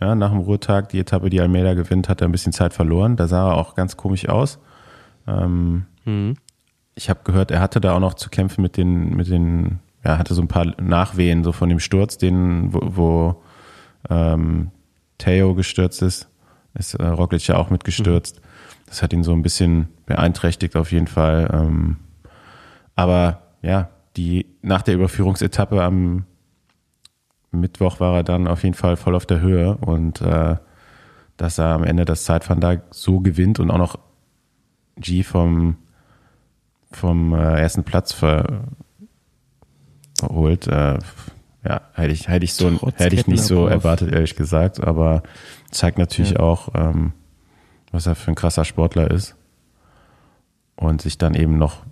Ja, 0.00 0.14
nach 0.14 0.30
dem 0.30 0.38
Ruhetag, 0.40 0.88
die 0.88 0.98
Etappe, 0.98 1.28
die 1.30 1.40
Almeida 1.40 1.74
gewinnt, 1.74 2.08
hat 2.08 2.20
er 2.22 2.28
ein 2.28 2.32
bisschen 2.32 2.52
Zeit 2.52 2.72
verloren. 2.72 3.16
Da 3.16 3.28
sah 3.28 3.50
er 3.50 3.56
auch 3.56 3.74
ganz 3.74 3.96
komisch 3.96 4.28
aus. 4.28 4.58
Ähm, 5.30 5.86
Hm. 6.04 6.34
ich 6.94 7.10
habe 7.10 7.20
gehört, 7.24 7.50
er 7.50 7.60
hatte 7.60 7.80
da 7.80 7.94
auch 7.94 8.00
noch 8.00 8.14
zu 8.14 8.30
kämpfen 8.30 8.62
mit 8.62 8.76
den, 8.76 9.16
mit 9.16 9.28
den, 9.28 9.80
ja, 10.04 10.18
hatte 10.18 10.34
so 10.34 10.42
ein 10.42 10.48
paar 10.48 10.66
Nachwehen 10.80 11.44
so 11.44 11.52
von 11.52 11.68
dem 11.68 11.78
Sturz, 11.78 12.18
den, 12.18 12.72
wo, 12.72 12.80
wo 12.82 13.42
ähm, 14.08 14.70
Theo 15.18 15.54
gestürzt 15.54 16.02
ist, 16.02 16.28
ist 16.74 16.94
äh, 16.94 17.06
Roglic 17.06 17.46
ja 17.46 17.56
auch 17.56 17.70
mitgestürzt. 17.70 18.40
Das 18.86 19.02
hat 19.02 19.12
ihn 19.12 19.22
so 19.22 19.32
ein 19.32 19.42
bisschen 19.42 19.88
beeinträchtigt 20.06 20.74
auf 20.74 20.90
jeden 20.90 21.06
Fall. 21.06 21.48
Ähm, 21.52 21.96
aber 22.96 23.42
ja, 23.62 23.90
die 24.16 24.46
nach 24.62 24.82
der 24.82 24.94
Überführungsetappe 24.94 25.82
am 25.82 26.24
Mittwoch 27.52 28.00
war 28.00 28.16
er 28.16 28.24
dann 28.24 28.46
auf 28.46 28.62
jeden 28.62 28.74
Fall 28.74 28.96
voll 28.96 29.14
auf 29.14 29.26
der 29.26 29.40
Höhe 29.40 29.76
und 29.76 30.20
äh, 30.22 30.56
dass 31.36 31.58
er 31.58 31.66
am 31.66 31.84
Ende 31.84 32.04
das 32.04 32.24
Zeitfahren 32.24 32.60
da 32.60 32.76
so 32.90 33.20
gewinnt 33.20 33.60
und 33.60 33.70
auch 33.70 33.78
noch 33.78 33.98
G 34.96 35.22
vom 35.22 35.76
vom 36.92 37.32
äh, 37.34 37.60
ersten 37.60 37.84
Platz 37.84 38.12
ver 38.12 38.64
verholt. 40.18 40.66
Äh, 40.66 40.98
ja, 41.64 41.80
hätte 41.94 42.12
ich, 42.12 42.28
hätte 42.28 42.44
ich 42.44 42.54
so, 42.54 42.70
Trotz 42.70 42.98
hätte 42.98 43.14
ich 43.16 43.26
nicht 43.26 43.42
so 43.42 43.66
erwartet, 43.66 44.12
ehrlich 44.12 44.34
gesagt, 44.34 44.82
aber 44.82 45.22
zeigt 45.70 45.98
natürlich 45.98 46.32
Ja. 46.32 46.40
auch, 46.40 46.68
ähm, 46.74 47.12
was 47.92 48.06
er 48.06 48.14
für 48.14 48.30
ein 48.30 48.34
krasser 48.34 48.64
Sportler 48.64 49.10
ist 49.10 49.36
und 50.76 51.02
sich 51.02 51.18
dann 51.18 51.34
eben 51.34 51.58
noch 51.58 51.84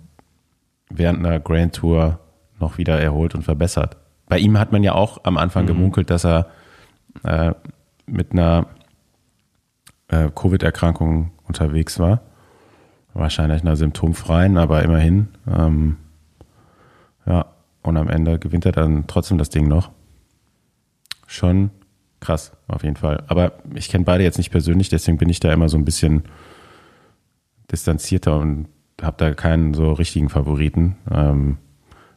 während 0.89 1.19
einer 1.19 1.39
Grand 1.39 1.75
Tour 1.75 2.19
noch 2.59 2.77
wieder 2.77 2.99
erholt 2.99 3.35
und 3.35 3.43
verbessert. 3.43 3.97
Bei 4.27 4.39
ihm 4.39 4.57
hat 4.57 4.71
man 4.71 4.83
ja 4.83 4.93
auch 4.93 5.23
am 5.23 5.37
Anfang 5.37 5.65
gemunkelt, 5.65 6.09
dass 6.09 6.25
er 6.25 6.47
äh, 7.23 7.53
mit 8.05 8.31
einer 8.31 8.67
äh, 10.07 10.29
Covid-Erkrankung 10.33 11.31
unterwegs 11.47 11.99
war. 11.99 12.21
Wahrscheinlich 13.13 13.61
einer 13.61 13.75
symptomfreien, 13.75 14.57
aber 14.57 14.83
immerhin. 14.83 15.29
Ähm, 15.47 15.97
ja, 17.25 17.45
und 17.81 17.97
am 17.97 18.09
Ende 18.09 18.39
gewinnt 18.39 18.65
er 18.65 18.71
dann 18.71 19.07
trotzdem 19.07 19.37
das 19.37 19.49
Ding 19.49 19.67
noch. 19.67 19.91
Schon 21.27 21.71
krass, 22.19 22.51
auf 22.67 22.83
jeden 22.83 22.95
Fall. 22.95 23.23
Aber 23.27 23.53
ich 23.73 23.89
kenne 23.89 24.05
beide 24.05 24.23
jetzt 24.23 24.37
nicht 24.37 24.51
persönlich, 24.51 24.89
deswegen 24.89 25.17
bin 25.17 25.29
ich 25.29 25.39
da 25.39 25.51
immer 25.51 25.69
so 25.69 25.77
ein 25.77 25.85
bisschen 25.85 26.23
distanzierter 27.71 28.37
und 28.37 28.67
habe 29.01 29.17
da 29.17 29.33
keinen 29.33 29.73
so 29.73 29.93
richtigen 29.93 30.29
Favoriten. 30.29 30.97
Ähm, 31.09 31.57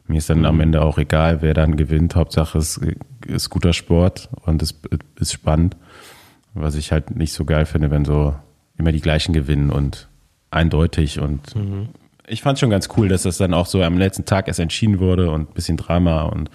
mir 0.07 0.17
ist 0.17 0.29
dann 0.29 0.45
am 0.45 0.59
Ende 0.59 0.81
auch 0.81 0.97
egal, 0.97 1.41
wer 1.41 1.53
dann 1.53 1.77
gewinnt. 1.77 2.15
Hauptsache 2.15 2.57
es 2.57 2.79
ist 3.25 3.49
guter 3.49 3.71
Sport 3.71 4.29
und 4.45 4.61
es 4.61 4.75
ist 5.19 5.31
spannend. 5.31 5.77
Was 6.53 6.75
ich 6.75 6.91
halt 6.91 7.15
nicht 7.15 7.33
so 7.33 7.45
geil 7.45 7.65
finde, 7.65 7.89
wenn 7.89 8.05
so 8.05 8.35
immer 8.77 8.91
die 8.91 9.01
gleichen 9.01 9.33
gewinnen 9.33 9.69
und 9.69 10.09
eindeutig 10.53 11.19
und 11.19 11.41
ich 12.27 12.41
fand 12.41 12.57
schon 12.57 12.69
ganz 12.69 12.89
cool, 12.95 13.09
dass 13.09 13.23
das 13.23 13.37
dann 13.37 13.53
auch 13.53 13.65
so 13.65 13.81
am 13.83 13.97
letzten 13.97 14.25
Tag 14.25 14.47
erst 14.47 14.59
entschieden 14.59 14.99
wurde 14.99 15.29
und 15.29 15.49
ein 15.49 15.53
bisschen 15.53 15.77
Drama 15.77 16.23
und 16.23 16.49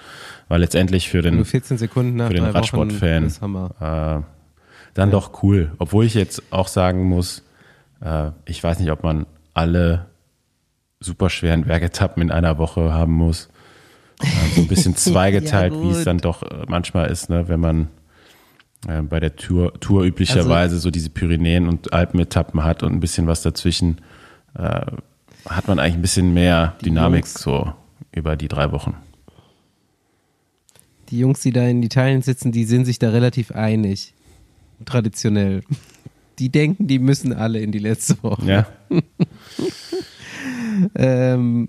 war 0.48 0.58
letztendlich 0.58 1.08
für 1.08 1.20
den 1.20 1.36
Nur 1.36 1.44
14 1.44 1.76
Sekunden 1.76 2.16
nach 2.16 2.28
für 2.28 2.34
den 2.34 2.44
Radsportfan 2.44 3.26
äh, 3.80 4.20
dann 4.94 5.10
doch 5.10 5.42
cool. 5.42 5.72
Obwohl 5.78 6.06
ich 6.06 6.14
jetzt 6.14 6.42
auch 6.50 6.68
sagen 6.68 7.04
muss, 7.04 7.44
äh, 8.00 8.30
ich 8.46 8.62
weiß 8.64 8.80
nicht, 8.80 8.90
ob 8.90 9.02
man 9.02 9.26
alle 9.52 10.06
super 11.00 11.30
schweren 11.30 11.64
Bergetappen 11.64 12.22
in 12.22 12.30
einer 12.30 12.58
Woche 12.58 12.92
haben 12.92 13.12
muss. 13.12 13.48
Äh, 14.20 14.54
so 14.54 14.62
ein 14.62 14.68
bisschen 14.68 14.96
zweigeteilt, 14.96 15.74
wie 15.74 15.90
es 15.90 16.04
dann 16.04 16.18
doch 16.18 16.42
äh, 16.42 16.64
manchmal 16.66 17.10
ist, 17.10 17.28
ne, 17.28 17.48
wenn 17.48 17.60
man 17.60 17.88
äh, 18.86 19.02
bei 19.02 19.20
der 19.20 19.36
Tour, 19.36 19.78
Tour 19.80 20.04
üblicherweise 20.04 20.78
so 20.78 20.90
diese 20.90 21.10
Pyrenäen 21.10 21.68
und 21.68 21.92
Alpenetappen 21.92 22.62
hat 22.64 22.82
und 22.82 22.92
ein 22.92 23.00
bisschen 23.00 23.26
was 23.26 23.42
dazwischen, 23.42 24.00
äh, 24.54 24.86
hat 25.46 25.68
man 25.68 25.78
eigentlich 25.78 25.94
ein 25.94 26.02
bisschen 26.02 26.34
mehr 26.34 26.76
Dynamik 26.84 27.24
Jungs. 27.24 27.34
so 27.34 27.72
über 28.12 28.36
die 28.36 28.48
drei 28.48 28.70
Wochen. 28.72 28.94
Die 31.10 31.18
Jungs, 31.18 31.40
die 31.40 31.52
da 31.52 31.66
in 31.66 31.82
Italien 31.82 32.22
sitzen, 32.22 32.52
die 32.52 32.64
sind 32.64 32.84
sich 32.84 32.98
da 32.98 33.10
relativ 33.10 33.52
einig. 33.52 34.12
Traditionell. 34.84 35.62
Die 36.38 36.50
denken, 36.50 36.86
die 36.86 36.98
müssen 36.98 37.32
alle 37.32 37.60
in 37.60 37.72
die 37.72 37.78
letzte 37.78 38.22
Woche. 38.22 38.46
Ja, 38.46 38.66
Ähm, 40.94 41.68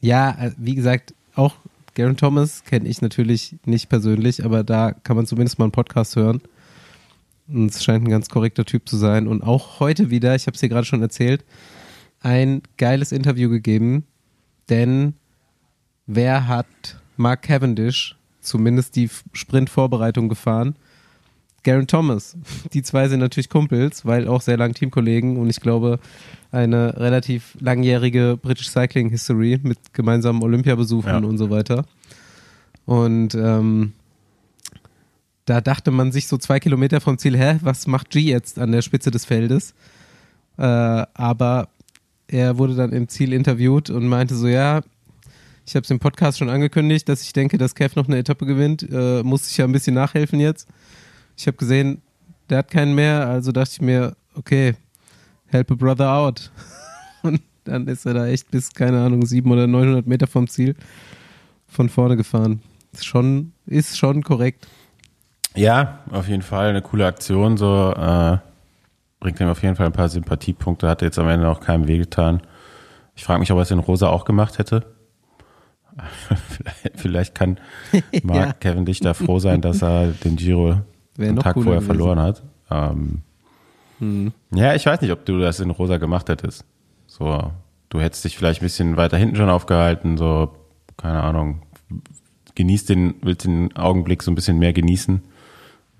ja, 0.00 0.30
äh, 0.30 0.52
wie 0.56 0.74
gesagt, 0.74 1.14
auch 1.34 1.54
Garen 1.94 2.16
Thomas 2.16 2.64
kenne 2.64 2.88
ich 2.88 3.00
natürlich 3.00 3.56
nicht 3.64 3.88
persönlich, 3.88 4.44
aber 4.44 4.64
da 4.64 4.92
kann 4.92 5.16
man 5.16 5.26
zumindest 5.26 5.58
mal 5.58 5.66
einen 5.66 5.72
Podcast 5.72 6.16
hören. 6.16 6.40
Und 7.46 7.70
es 7.70 7.84
scheint 7.84 8.04
ein 8.04 8.10
ganz 8.10 8.28
korrekter 8.28 8.64
Typ 8.64 8.88
zu 8.88 8.96
sein. 8.96 9.28
Und 9.28 9.42
auch 9.42 9.80
heute 9.80 10.10
wieder, 10.10 10.34
ich 10.34 10.46
habe 10.46 10.54
es 10.54 10.60
dir 10.60 10.68
gerade 10.68 10.86
schon 10.86 11.02
erzählt, 11.02 11.44
ein 12.20 12.62
geiles 12.78 13.12
Interview 13.12 13.50
gegeben, 13.50 14.04
denn 14.68 15.14
wer 16.06 16.48
hat 16.48 16.66
Mark 17.16 17.42
Cavendish 17.42 18.16
zumindest 18.40 18.96
die 18.96 19.10
Sprintvorbereitung 19.32 20.28
gefahren? 20.28 20.76
Garen 21.64 21.86
Thomas. 21.86 22.36
Die 22.72 22.82
zwei 22.82 23.08
sind 23.08 23.20
natürlich 23.20 23.48
Kumpels, 23.48 24.04
weil 24.06 24.28
auch 24.28 24.40
sehr 24.42 24.56
lang 24.56 24.74
Teamkollegen 24.74 25.36
und 25.36 25.50
ich 25.50 25.60
glaube 25.60 25.98
eine 26.52 26.96
relativ 26.98 27.56
langjährige 27.60 28.38
British 28.40 28.68
Cycling 28.70 29.10
History 29.10 29.58
mit 29.62 29.78
gemeinsamen 29.92 30.42
Olympiabesuchen 30.42 31.08
Ja. 31.10 31.18
und 31.18 31.38
so 31.38 31.50
weiter. 31.50 31.84
Und 32.86 33.34
ähm, 33.34 33.92
da 35.46 35.60
dachte 35.60 35.90
man 35.90 36.12
sich 36.12 36.26
so 36.28 36.38
zwei 36.38 36.60
Kilometer 36.60 37.00
vom 37.00 37.18
Ziel, 37.18 37.36
hä, 37.36 37.58
was 37.62 37.86
macht 37.86 38.10
G 38.10 38.20
jetzt 38.20 38.58
an 38.58 38.72
der 38.72 38.82
Spitze 38.82 39.10
des 39.10 39.24
Feldes? 39.24 39.74
Äh, 40.56 40.62
aber 40.62 41.68
er 42.28 42.56
wurde 42.58 42.74
dann 42.74 42.92
im 42.92 43.08
Ziel 43.08 43.32
interviewt 43.32 43.90
und 43.90 44.06
meinte 44.08 44.34
so, 44.34 44.46
ja, 44.48 44.80
ich 45.66 45.74
habe 45.74 45.84
es 45.84 45.90
im 45.90 45.98
Podcast 45.98 46.38
schon 46.38 46.50
angekündigt, 46.50 47.08
dass 47.08 47.22
ich 47.22 47.32
denke, 47.32 47.56
dass 47.58 47.74
Kev 47.74 47.94
noch 47.98 48.06
eine 48.06 48.18
Etappe 48.18 48.44
gewinnt. 48.46 48.86
Äh, 48.90 49.22
muss 49.22 49.50
ich 49.50 49.56
ja 49.56 49.64
ein 49.64 49.72
bisschen 49.72 49.94
nachhelfen 49.94 50.38
jetzt. 50.40 50.68
Ich 51.36 51.46
habe 51.46 51.56
gesehen, 51.56 52.02
der 52.48 52.58
hat 52.58 52.70
keinen 52.70 52.94
mehr, 52.94 53.26
also 53.26 53.52
dachte 53.52 53.70
ich 53.72 53.80
mir, 53.80 54.16
okay, 54.34 54.74
help 55.46 55.70
a 55.70 55.74
brother 55.74 56.12
out. 56.12 56.50
Und 57.22 57.40
dann 57.64 57.88
ist 57.88 58.06
er 58.06 58.14
da 58.14 58.26
echt 58.26 58.50
bis, 58.50 58.72
keine 58.72 59.02
Ahnung, 59.02 59.24
700 59.24 59.64
oder 59.64 59.72
900 59.72 60.06
Meter 60.06 60.26
vom 60.26 60.46
Ziel 60.48 60.74
von 61.66 61.88
vorne 61.88 62.16
gefahren. 62.16 62.62
Ist 62.92 63.06
schon, 63.06 63.52
ist 63.66 63.98
schon 63.98 64.22
korrekt. 64.22 64.68
Ja, 65.56 66.00
auf 66.10 66.28
jeden 66.28 66.42
Fall 66.42 66.68
eine 66.70 66.82
coole 66.82 67.06
Aktion. 67.06 67.56
So 67.56 67.92
äh, 67.96 68.38
bringt 69.20 69.40
ihm 69.40 69.48
auf 69.48 69.62
jeden 69.62 69.76
Fall 69.76 69.86
ein 69.86 69.92
paar 69.92 70.08
Sympathiepunkte. 70.08 70.88
Hat 70.88 71.02
jetzt 71.02 71.18
am 71.18 71.28
Ende 71.28 71.48
auch 71.48 71.60
keinem 71.60 71.88
wehgetan. 71.88 72.42
Ich 73.16 73.24
frage 73.24 73.40
mich, 73.40 73.50
ob 73.50 73.58
er 73.58 73.62
es 73.62 73.70
in 73.70 73.78
Rosa 73.78 74.08
auch 74.08 74.24
gemacht 74.24 74.58
hätte. 74.58 74.84
vielleicht, 76.48 77.00
vielleicht 77.00 77.34
kann 77.34 77.58
Mark 78.22 78.46
Ja. 78.46 78.52
Kevin 78.54 78.84
Dich 78.84 79.00
da 79.00 79.14
froh 79.14 79.38
sein, 79.38 79.60
dass 79.60 79.82
er 79.82 80.08
den 80.08 80.36
Giro 80.36 80.80
Wäre 81.16 81.28
einen 81.28 81.36
noch 81.36 81.42
Tag 81.42 81.54
vorher 81.54 81.74
gewesen. 81.74 81.86
verloren 81.86 82.20
hat. 82.20 82.42
Ähm, 82.70 83.22
Hm. 84.00 84.32
ja, 84.52 84.74
ich 84.74 84.84
weiß 84.86 85.00
nicht, 85.02 85.12
ob 85.12 85.24
du 85.24 85.38
das 85.38 85.60
in 85.60 85.70
Rosa 85.70 85.98
gemacht 85.98 86.28
hättest. 86.28 86.64
So, 87.06 87.52
du 87.90 88.00
hättest 88.00 88.24
dich 88.24 88.36
vielleicht 88.36 88.60
ein 88.60 88.64
bisschen 88.66 88.96
weiter 88.96 89.16
hinten 89.16 89.36
schon 89.36 89.48
aufgehalten, 89.48 90.16
so, 90.16 90.52
keine 90.96 91.22
Ahnung, 91.22 91.62
genießt 92.56 92.88
den, 92.88 93.14
willst 93.22 93.44
den 93.46 93.74
Augenblick 93.76 94.22
so 94.24 94.32
ein 94.32 94.34
bisschen 94.34 94.58
mehr 94.58 94.72
genießen 94.72 95.22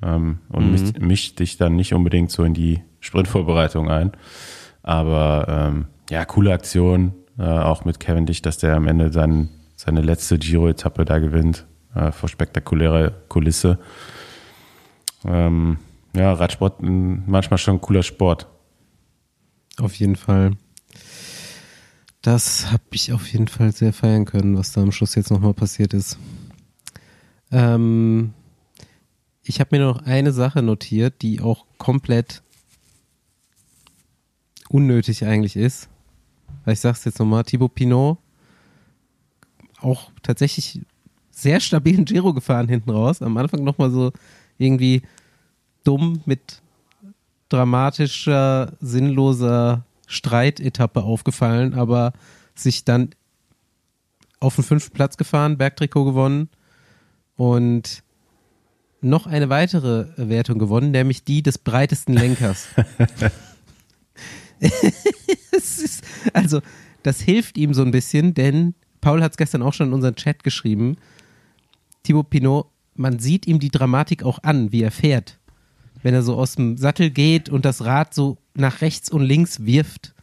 ähm, 0.02 0.38
und 0.48 0.72
mischt, 0.72 0.98
mischt 0.98 1.38
dich 1.38 1.56
dann 1.56 1.76
nicht 1.76 1.94
unbedingt 1.94 2.32
so 2.32 2.42
in 2.42 2.52
die 2.54 2.80
Sprintvorbereitung 3.00 3.88
ein. 3.90 4.10
Aber 4.82 5.46
ähm, 5.48 5.86
ja, 6.10 6.24
coole 6.24 6.52
Aktion, 6.52 7.12
äh, 7.38 7.42
auch 7.44 7.84
mit 7.84 8.00
Kevin 8.00 8.26
Dich, 8.26 8.42
dass 8.42 8.58
der 8.58 8.74
am 8.74 8.88
Ende 8.88 9.10
dann 9.10 9.50
seine 9.76 10.00
letzte 10.00 10.38
Giro-Etappe 10.38 11.04
da 11.04 11.18
gewinnt, 11.20 11.64
äh, 11.94 12.10
vor 12.10 12.28
spektakulärer 12.28 13.12
Kulisse. 13.28 13.78
Ähm, 15.24 15.78
ja, 16.14 16.32
Radsport 16.32 16.80
manchmal 16.82 17.58
schon 17.58 17.76
ein 17.76 17.80
cooler 17.80 18.02
Sport. 18.02 18.48
Auf 19.78 19.94
jeden 19.96 20.16
Fall. 20.16 20.52
Das 22.22 22.70
habe 22.72 22.84
ich 22.92 23.12
auf 23.12 23.26
jeden 23.32 23.48
Fall 23.48 23.72
sehr 23.72 23.92
feiern 23.92 24.24
können, 24.24 24.56
was 24.56 24.72
da 24.72 24.82
am 24.82 24.92
Schluss 24.92 25.14
jetzt 25.14 25.30
nochmal 25.30 25.54
passiert 25.54 25.92
ist. 25.92 26.18
Ähm, 27.50 28.32
ich 29.42 29.60
habe 29.60 29.76
mir 29.76 29.84
noch 29.84 30.02
eine 30.02 30.32
Sache 30.32 30.62
notiert, 30.62 31.20
die 31.20 31.40
auch 31.40 31.66
komplett 31.76 32.42
unnötig 34.68 35.26
eigentlich 35.26 35.56
ist. 35.56 35.88
Ich 36.66 36.80
sag's 36.80 37.04
jetzt 37.04 37.18
nochmal, 37.18 37.44
Thibaut 37.44 37.74
Pinot 37.74 38.18
auch 39.80 40.10
tatsächlich 40.22 40.80
sehr 41.30 41.60
stabilen 41.60 42.04
Giro 42.04 42.32
gefahren 42.32 42.68
hinten 42.68 42.90
raus. 42.90 43.22
Am 43.22 43.36
Anfang 43.36 43.62
nochmal 43.62 43.90
so 43.90 44.12
irgendwie 44.58 45.02
dumm 45.84 46.22
mit 46.24 46.62
dramatischer, 47.48 48.72
sinnloser 48.80 49.84
Streitetappe 50.06 51.02
aufgefallen, 51.02 51.74
aber 51.74 52.12
sich 52.54 52.84
dann 52.84 53.10
auf 54.40 54.56
den 54.56 54.64
fünften 54.64 54.94
Platz 54.94 55.16
gefahren, 55.16 55.58
Bergtrikot 55.58 56.04
gewonnen 56.04 56.48
und 57.36 58.02
noch 59.00 59.26
eine 59.26 59.48
weitere 59.50 60.06
Wertung 60.16 60.58
gewonnen, 60.58 60.90
nämlich 60.90 61.24
die 61.24 61.42
des 61.42 61.58
breitesten 61.58 62.14
Lenkers. 62.14 62.68
ist, 65.50 66.04
also, 66.32 66.60
das 67.02 67.20
hilft 67.20 67.58
ihm 67.58 67.74
so 67.74 67.82
ein 67.82 67.90
bisschen, 67.90 68.34
denn 68.34 68.74
Paul 69.00 69.22
hat 69.22 69.32
es 69.32 69.36
gestern 69.36 69.62
auch 69.62 69.74
schon 69.74 69.88
in 69.88 69.92
unseren 69.92 70.16
Chat 70.16 70.42
geschrieben. 70.42 70.96
Thibaut 72.02 72.30
Pinot, 72.30 72.70
man 72.94 73.18
sieht 73.18 73.46
ihm 73.46 73.58
die 73.58 73.70
Dramatik 73.70 74.22
auch 74.22 74.38
an, 74.42 74.72
wie 74.72 74.82
er 74.82 74.90
fährt. 74.90 75.38
Wenn 76.02 76.14
er 76.14 76.22
so 76.22 76.36
aus 76.36 76.56
dem 76.56 76.76
Sattel 76.76 77.10
geht 77.10 77.48
und 77.48 77.64
das 77.64 77.84
Rad 77.84 78.14
so 78.14 78.38
nach 78.54 78.80
rechts 78.80 79.10
und 79.10 79.22
links 79.22 79.64
wirft, 79.64 80.14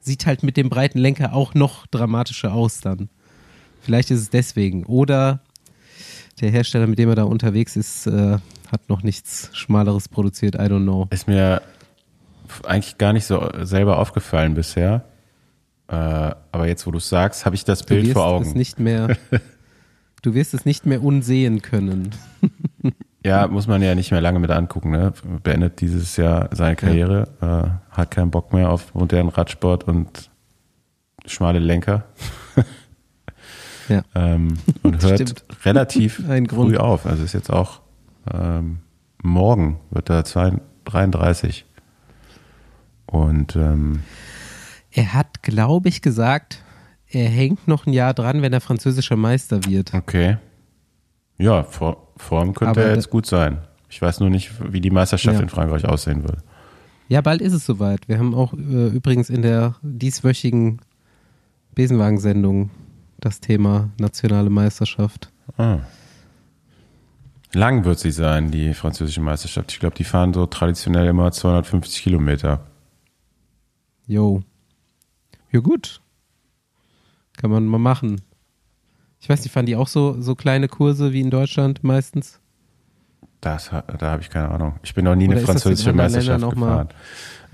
sieht 0.00 0.26
halt 0.26 0.42
mit 0.42 0.56
dem 0.56 0.68
breiten 0.68 0.98
Lenker 0.98 1.32
auch 1.32 1.54
noch 1.54 1.86
dramatischer 1.86 2.52
aus 2.52 2.80
dann. 2.80 3.08
Vielleicht 3.80 4.10
ist 4.10 4.20
es 4.20 4.30
deswegen. 4.30 4.84
Oder 4.84 5.40
der 6.40 6.50
Hersteller, 6.50 6.86
mit 6.86 6.98
dem 6.98 7.08
er 7.08 7.14
da 7.14 7.24
unterwegs 7.24 7.76
ist, 7.76 8.06
äh, 8.06 8.38
hat 8.72 8.88
noch 8.88 9.02
nichts 9.02 9.50
Schmaleres 9.52 10.08
produziert. 10.08 10.54
I 10.54 10.58
don't 10.58 10.82
know. 10.82 11.06
Ist 11.10 11.28
mir 11.28 11.62
eigentlich 12.64 12.98
gar 12.98 13.12
nicht 13.12 13.26
so 13.26 13.50
selber 13.62 13.98
aufgefallen 13.98 14.54
bisher. 14.54 15.04
Äh, 15.88 15.94
aber 15.94 16.66
jetzt, 16.66 16.86
wo 16.86 16.90
du 16.90 16.98
es 16.98 17.08
sagst, 17.08 17.44
habe 17.44 17.56
ich 17.56 17.64
das 17.64 17.84
Bild 17.84 18.12
vor 18.12 18.26
Augen. 18.26 18.46
Es 18.46 18.54
nicht 18.54 18.80
mehr, 18.80 19.16
du 20.24 20.34
wirst 20.34 20.54
es 20.54 20.64
nicht 20.64 20.86
mehr 20.86 21.02
unsehen 21.02 21.62
können. 21.62 22.10
ja, 23.24 23.46
muss 23.46 23.66
man 23.66 23.82
ja 23.82 23.94
nicht 23.94 24.10
mehr 24.10 24.20
lange 24.20 24.38
mit 24.38 24.50
angucken. 24.50 24.90
Ne? 24.90 25.12
Beendet 25.42 25.80
dieses 25.80 26.16
Jahr 26.16 26.48
seine 26.52 26.76
Karriere, 26.76 27.28
ja. 27.40 27.60
äh, 27.60 27.70
hat 27.90 28.10
keinen 28.10 28.30
Bock 28.30 28.52
mehr 28.52 28.70
auf 28.70 28.94
modernen 28.94 29.28
Radsport 29.28 29.84
und 29.84 30.30
schmale 31.26 31.58
Lenker. 31.58 32.04
Ja. 33.86 34.00
Ähm, 34.14 34.56
und 34.82 35.02
hört 35.02 35.20
Stimmt. 35.20 35.44
relativ 35.66 36.24
früh 36.48 36.78
auf. 36.78 37.04
Also 37.04 37.22
ist 37.22 37.34
jetzt 37.34 37.50
auch 37.50 37.82
ähm, 38.32 38.78
morgen 39.22 39.78
wird 39.90 40.08
er 40.08 40.22
33. 40.22 41.66
Und 43.04 43.56
ähm, 43.56 44.02
er 44.90 45.12
hat, 45.12 45.42
glaube 45.42 45.90
ich, 45.90 46.00
gesagt, 46.00 46.63
er 47.14 47.28
hängt 47.28 47.66
noch 47.68 47.86
ein 47.86 47.92
Jahr 47.92 48.14
dran, 48.14 48.42
wenn 48.42 48.52
er 48.52 48.60
französischer 48.60 49.16
Meister 49.16 49.64
wird. 49.64 49.94
Okay. 49.94 50.38
Ja, 51.38 51.64
vor, 51.64 52.08
Form 52.16 52.54
könnte 52.54 52.82
er 52.82 52.94
jetzt 52.94 53.10
gut 53.10 53.26
sein. 53.26 53.58
Ich 53.88 54.00
weiß 54.00 54.20
nur 54.20 54.30
nicht, 54.30 54.50
wie 54.72 54.80
die 54.80 54.90
Meisterschaft 54.90 55.36
ja. 55.36 55.42
in 55.42 55.48
Frankreich 55.48 55.84
aussehen 55.84 56.22
wird. 56.24 56.38
Ja, 57.08 57.20
bald 57.20 57.40
ist 57.42 57.52
es 57.52 57.66
soweit. 57.66 58.08
Wir 58.08 58.18
haben 58.18 58.34
auch 58.34 58.52
äh, 58.54 58.88
übrigens 58.88 59.30
in 59.30 59.42
der 59.42 59.76
dieswöchigen 59.82 60.80
Besenwagensendung 61.74 62.70
das 63.18 63.40
Thema 63.40 63.90
nationale 63.98 64.50
Meisterschaft. 64.50 65.30
Ah. 65.56 65.80
Lang 67.52 67.84
wird 67.84 67.98
sie 67.98 68.10
sein, 68.10 68.50
die 68.50 68.74
französische 68.74 69.20
Meisterschaft. 69.20 69.72
Ich 69.72 69.80
glaube, 69.80 69.94
die 69.94 70.04
fahren 70.04 70.34
so 70.34 70.46
traditionell 70.46 71.06
immer 71.06 71.30
250 71.30 72.02
Kilometer. 72.02 72.66
Jo. 74.06 74.42
Ja, 75.52 75.60
gut. 75.60 76.00
Kann 77.44 77.50
man 77.50 77.66
mal 77.66 77.76
machen. 77.76 78.22
Ich 79.20 79.28
weiß 79.28 79.42
nicht, 79.42 79.52
fahren 79.52 79.66
die 79.66 79.76
auch 79.76 79.88
so, 79.88 80.18
so 80.18 80.34
kleine 80.34 80.66
Kurse 80.66 81.12
wie 81.12 81.20
in 81.20 81.28
Deutschland 81.28 81.84
meistens? 81.84 82.40
Das, 83.42 83.68
da 83.68 83.84
habe 84.00 84.22
ich 84.22 84.30
keine 84.30 84.48
Ahnung. 84.48 84.76
Ich 84.82 84.94
bin 84.94 85.04
noch 85.04 85.14
nie 85.14 85.26
Oder 85.28 85.36
eine 85.36 85.44
französische 85.44 85.92
Meisterschaft 85.92 86.48
gefahren. 86.48 86.88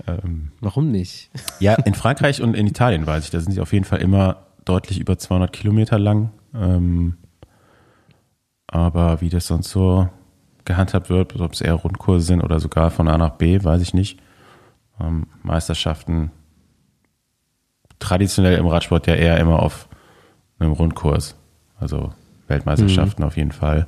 Ähm, 0.07 0.53
Warum 0.61 0.91
nicht? 0.91 1.29
Ja, 1.59 1.73
in 1.73 1.93
Frankreich 1.93 2.41
und 2.41 2.55
in 2.55 2.67
Italien 2.67 3.05
weiß 3.05 3.25
ich, 3.25 3.31
da 3.31 3.41
sind 3.41 3.51
sie 3.51 3.59
auf 3.59 3.73
jeden 3.73 3.83
Fall 3.83 3.99
immer 3.99 4.45
deutlich 4.63 4.97
über 4.97 5.17
200 5.17 5.51
Kilometer 5.51 5.99
lang. 5.99 6.31
Ähm, 6.55 7.17
aber 8.67 9.19
wie 9.19 9.27
das 9.27 9.47
sonst 9.47 9.71
so 9.71 10.07
gehandhabt 10.63 11.09
wird, 11.09 11.37
ob 11.37 11.51
es 11.51 11.59
eher 11.59 11.73
Rundkurse 11.73 12.25
sind 12.25 12.41
oder 12.41 12.61
sogar 12.61 12.91
von 12.91 13.09
A 13.09 13.17
nach 13.17 13.31
B, 13.31 13.61
weiß 13.61 13.81
ich 13.81 13.93
nicht. 13.93 14.21
Ähm, 15.01 15.27
Meisterschaften 15.43 16.31
traditionell 18.11 18.57
im 18.57 18.67
Radsport 18.67 19.07
ja 19.07 19.15
eher 19.15 19.37
immer 19.37 19.63
auf 19.63 19.87
einem 20.59 20.73
Rundkurs. 20.73 21.35
Also 21.79 22.11
Weltmeisterschaften 22.47 23.23
mhm. 23.23 23.27
auf 23.27 23.37
jeden 23.37 23.53
Fall. 23.53 23.87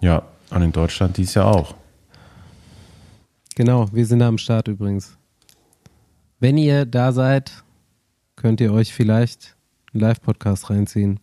Ja, 0.00 0.22
und 0.50 0.62
in 0.62 0.72
Deutschland 0.72 1.18
dies 1.18 1.34
Jahr 1.34 1.54
auch. 1.54 1.74
Genau, 3.56 3.92
wir 3.92 4.06
sind 4.06 4.20
da 4.20 4.28
am 4.28 4.38
Start 4.38 4.68
übrigens. 4.68 5.18
Wenn 6.40 6.56
ihr 6.56 6.86
da 6.86 7.12
seid, 7.12 7.62
könnt 8.34 8.62
ihr 8.62 8.72
euch 8.72 8.94
vielleicht 8.94 9.54
einen 9.92 10.00
Live-Podcast 10.00 10.70
reinziehen. 10.70 11.20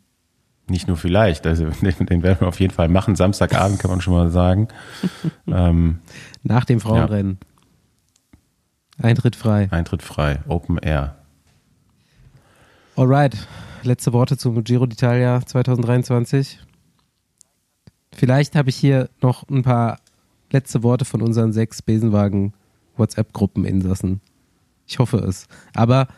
Nicht 0.68 0.88
nur 0.88 0.98
vielleicht, 0.98 1.48
also 1.48 1.66
den, 1.82 2.06
den, 2.06 2.22
werden 2.22 2.42
wir 2.42 2.48
auf 2.48 2.60
jeden 2.60 2.74
Fall 2.74 2.90
machen. 2.90 3.16
Samstagabend 3.16 3.80
kann 3.80 3.90
man 3.90 4.02
schon 4.02 4.14
mal 4.14 4.30
sagen. 4.30 4.68
ähm, 5.48 5.98
Nach 6.44 6.64
dem 6.64 6.80
Frauenrennen. 6.80 7.40
Ja. 7.42 7.48
Eintritt 9.02 9.36
frei. 9.36 9.68
Eintritt 9.72 10.02
frei, 10.02 10.40
Open 10.48 10.78
Air. 10.78 11.16
Alright, 12.96 13.48
letzte 13.84 14.12
Worte 14.12 14.38
zum 14.38 14.62
Giro 14.64 14.84
d'Italia 14.84 15.46
2023. 15.46 16.60
Vielleicht 18.14 18.56
habe 18.56 18.70
ich 18.70 18.76
hier 18.76 19.10
noch 19.22 19.48
ein 19.48 19.64
paar 19.64 20.00
letzte 20.52 20.84
Worte 20.84 21.06
von 21.06 21.22
unseren 21.22 21.54
sechs 21.54 21.82
Besenwagen 21.82 22.54
WhatsApp-Gruppeninsassen. 22.98 24.20
Ich 24.86 25.00
hoffe 25.00 25.18
es. 25.20 25.48
Aber 25.74 26.10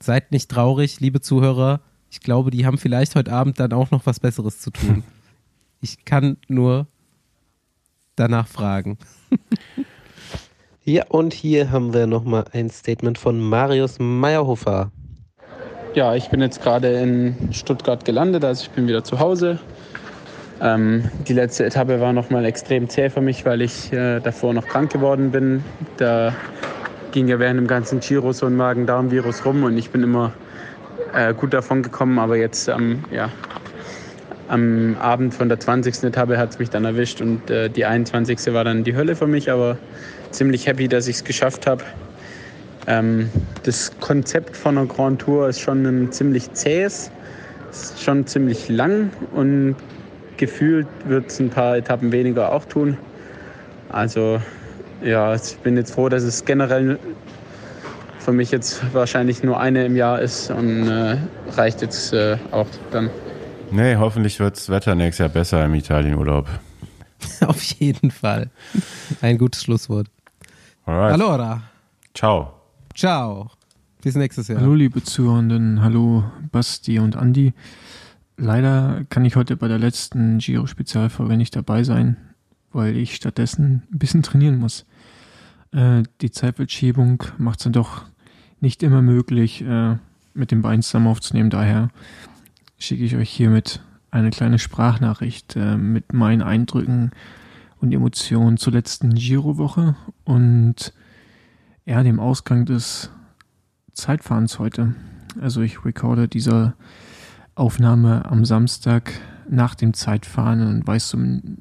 seid 0.00 0.32
nicht 0.32 0.50
traurig, 0.50 1.00
liebe 1.00 1.20
Zuhörer. 1.20 1.80
Ich 2.10 2.20
glaube, 2.20 2.50
die 2.50 2.64
haben 2.64 2.78
vielleicht 2.78 3.14
heute 3.16 3.32
Abend 3.32 3.60
dann 3.60 3.72
auch 3.74 3.90
noch 3.90 4.06
was 4.06 4.20
Besseres 4.20 4.60
zu 4.60 4.70
tun. 4.70 5.04
Ich 5.84 6.04
kann 6.04 6.36
nur 6.46 6.86
danach 8.14 8.46
fragen. 8.46 8.98
ja, 10.84 11.04
und 11.08 11.32
hier 11.32 11.70
haben 11.70 11.94
wir 11.94 12.06
nochmal 12.06 12.44
ein 12.52 12.70
Statement 12.70 13.18
von 13.18 13.40
Marius 13.40 13.98
Meyerhofer. 13.98 14.90
Ja, 15.94 16.14
ich 16.14 16.28
bin 16.30 16.40
jetzt 16.40 16.62
gerade 16.62 16.88
in 16.88 17.52
Stuttgart 17.52 18.04
gelandet, 18.04 18.44
also 18.44 18.64
ich 18.64 18.70
bin 18.70 18.88
wieder 18.88 19.04
zu 19.04 19.20
Hause. 19.20 19.58
Ähm, 20.60 21.10
die 21.28 21.34
letzte 21.34 21.66
Etappe 21.66 22.00
war 22.00 22.12
nochmal 22.12 22.44
extrem 22.44 22.88
zäh 22.88 23.10
für 23.10 23.20
mich, 23.20 23.44
weil 23.44 23.62
ich 23.62 23.92
äh, 23.92 24.20
davor 24.20 24.54
noch 24.54 24.66
krank 24.66 24.92
geworden 24.92 25.30
bin. 25.30 25.62
Da 25.98 26.34
ging 27.10 27.28
ja 27.28 27.38
während 27.38 27.58
dem 27.58 27.66
ganzen 27.66 28.00
Giro 28.00 28.32
so 28.32 28.46
ein 28.46 28.56
Magen-Darm-Virus 28.56 29.44
rum 29.44 29.64
und 29.64 29.76
ich 29.76 29.90
bin 29.90 30.02
immer 30.02 30.32
äh, 31.14 31.34
gut 31.34 31.52
davon 31.52 31.82
gekommen, 31.82 32.18
aber 32.18 32.36
jetzt 32.36 32.68
ähm, 32.68 33.04
ja, 33.10 33.28
am 34.48 34.96
Abend 35.00 35.34
von 35.34 35.48
der 35.48 35.60
20. 35.60 36.04
Etappe 36.04 36.38
hat 36.38 36.50
es 36.50 36.58
mich 36.58 36.70
dann 36.70 36.84
erwischt 36.84 37.20
und 37.20 37.50
äh, 37.50 37.68
die 37.68 37.84
21. 37.84 38.52
war 38.52 38.64
dann 38.64 38.84
die 38.84 38.96
Hölle 38.96 39.14
für 39.14 39.26
mich, 39.26 39.50
aber 39.50 39.78
ziemlich 40.32 40.66
happy, 40.66 40.88
dass 40.88 41.06
ich 41.06 41.16
es 41.16 41.24
geschafft 41.24 41.66
habe. 41.66 41.84
Ähm, 42.86 43.30
das 43.62 43.92
Konzept 44.00 44.56
von 44.56 44.76
einer 44.76 44.86
Grand 44.86 45.20
Tour 45.20 45.48
ist 45.48 45.60
schon 45.60 45.84
ein 45.86 46.10
ziemlich 46.10 46.52
zähes, 46.52 47.10
ist 47.70 48.02
schon 48.02 48.26
ziemlich 48.26 48.68
lang 48.68 49.10
und 49.32 49.76
gefühlt 50.36 50.88
wird 51.06 51.30
es 51.30 51.38
ein 51.38 51.50
paar 51.50 51.76
Etappen 51.76 52.10
weniger 52.10 52.52
auch 52.52 52.64
tun. 52.64 52.96
Also 53.90 54.40
ja, 55.04 55.34
ich 55.34 55.56
bin 55.58 55.76
jetzt 55.76 55.94
froh, 55.94 56.08
dass 56.08 56.22
es 56.22 56.44
generell 56.44 56.98
für 58.18 58.32
mich 58.32 58.50
jetzt 58.50 58.82
wahrscheinlich 58.94 59.42
nur 59.42 59.60
eine 59.60 59.84
im 59.84 59.96
Jahr 59.96 60.20
ist 60.20 60.50
und 60.50 60.88
äh, 60.88 61.16
reicht 61.56 61.82
jetzt 61.82 62.12
äh, 62.12 62.36
auch 62.50 62.68
dann. 62.90 63.10
Nee, 63.70 63.96
hoffentlich 63.96 64.38
wird 64.38 64.56
das 64.56 64.68
Wetter 64.68 64.94
nächstes 64.94 65.18
Jahr 65.18 65.28
besser 65.28 65.64
im 65.64 65.74
Italienurlaub. 65.74 66.48
Auf 67.46 67.62
jeden 67.62 68.10
Fall. 68.10 68.50
Ein 69.20 69.38
gutes 69.38 69.62
Schlusswort. 69.62 70.08
Alright. 70.84 71.12
Allora. 71.12 71.62
Ciao. 72.14 72.54
Ciao. 72.94 73.50
Bis 74.02 74.16
nächstes 74.16 74.48
Jahr. 74.48 74.60
Hallo, 74.60 74.74
liebe 74.74 75.02
Zuhörenden. 75.02 75.80
Hallo, 75.80 76.24
Basti 76.50 76.98
und 76.98 77.14
Andi. 77.16 77.52
leider 78.36 79.04
kann 79.08 79.24
ich 79.24 79.36
heute 79.36 79.56
bei 79.56 79.68
der 79.68 79.78
letzten 79.78 80.38
Giro-Spezialfolge 80.38 81.36
nicht 81.36 81.54
dabei 81.54 81.84
sein, 81.84 82.16
weil 82.72 82.96
ich 82.96 83.14
stattdessen 83.14 83.84
ein 83.92 83.98
bisschen 83.98 84.24
trainieren 84.24 84.58
muss. 84.58 84.84
Äh, 85.70 86.02
die 86.20 86.32
Zeitverschiebung 86.32 87.22
macht 87.38 87.60
es 87.60 87.64
dann 87.64 87.72
doch 87.72 88.04
nicht 88.60 88.82
immer 88.82 89.02
möglich, 89.02 89.62
äh, 89.62 89.96
mit 90.34 90.50
dem 90.50 90.62
Bein 90.62 90.82
zusammen 90.82 91.06
aufzunehmen. 91.06 91.50
Daher 91.50 91.90
schicke 92.78 93.04
ich 93.04 93.14
euch 93.16 93.30
hiermit 93.30 93.80
eine 94.10 94.30
kleine 94.30 94.58
Sprachnachricht 94.58 95.54
äh, 95.54 95.76
mit 95.76 96.12
meinen 96.12 96.42
Eindrücken 96.42 97.12
und 97.82 97.92
Emotionen 97.92 98.56
zur 98.56 98.72
letzten 98.72 99.12
Giro-Woche 99.12 99.96
und 100.24 100.94
ja, 101.84 102.02
dem 102.04 102.20
Ausgang 102.20 102.64
des 102.64 103.10
Zeitfahrens 103.92 104.60
heute. 104.60 104.94
Also 105.40 105.62
ich 105.62 105.84
recorde 105.84 106.28
diese 106.28 106.74
Aufnahme 107.56 108.24
am 108.26 108.44
Samstag 108.44 109.12
nach 109.50 109.74
dem 109.74 109.94
Zeitfahren 109.94 110.66
und 110.66 110.86
weiß 110.86 111.16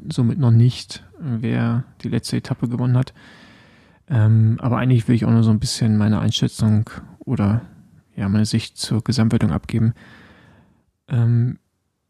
somit 0.09 0.37
noch 0.37 0.51
nicht, 0.51 1.03
wer 1.19 1.85
die 2.03 2.09
letzte 2.09 2.37
Etappe 2.37 2.69
gewonnen 2.69 2.97
hat. 2.97 3.13
Ähm, 4.07 4.57
aber 4.59 4.77
eigentlich 4.77 5.07
will 5.07 5.15
ich 5.15 5.25
auch 5.25 5.31
nur 5.31 5.43
so 5.43 5.51
ein 5.51 5.59
bisschen 5.59 5.97
meine 5.97 6.19
Einschätzung 6.19 6.89
oder 7.19 7.61
ja, 8.15 8.29
meine 8.29 8.45
Sicht 8.45 8.77
zur 8.77 9.03
Gesamtwertung 9.03 9.51
abgeben. 9.51 9.93
Ähm, 11.07 11.57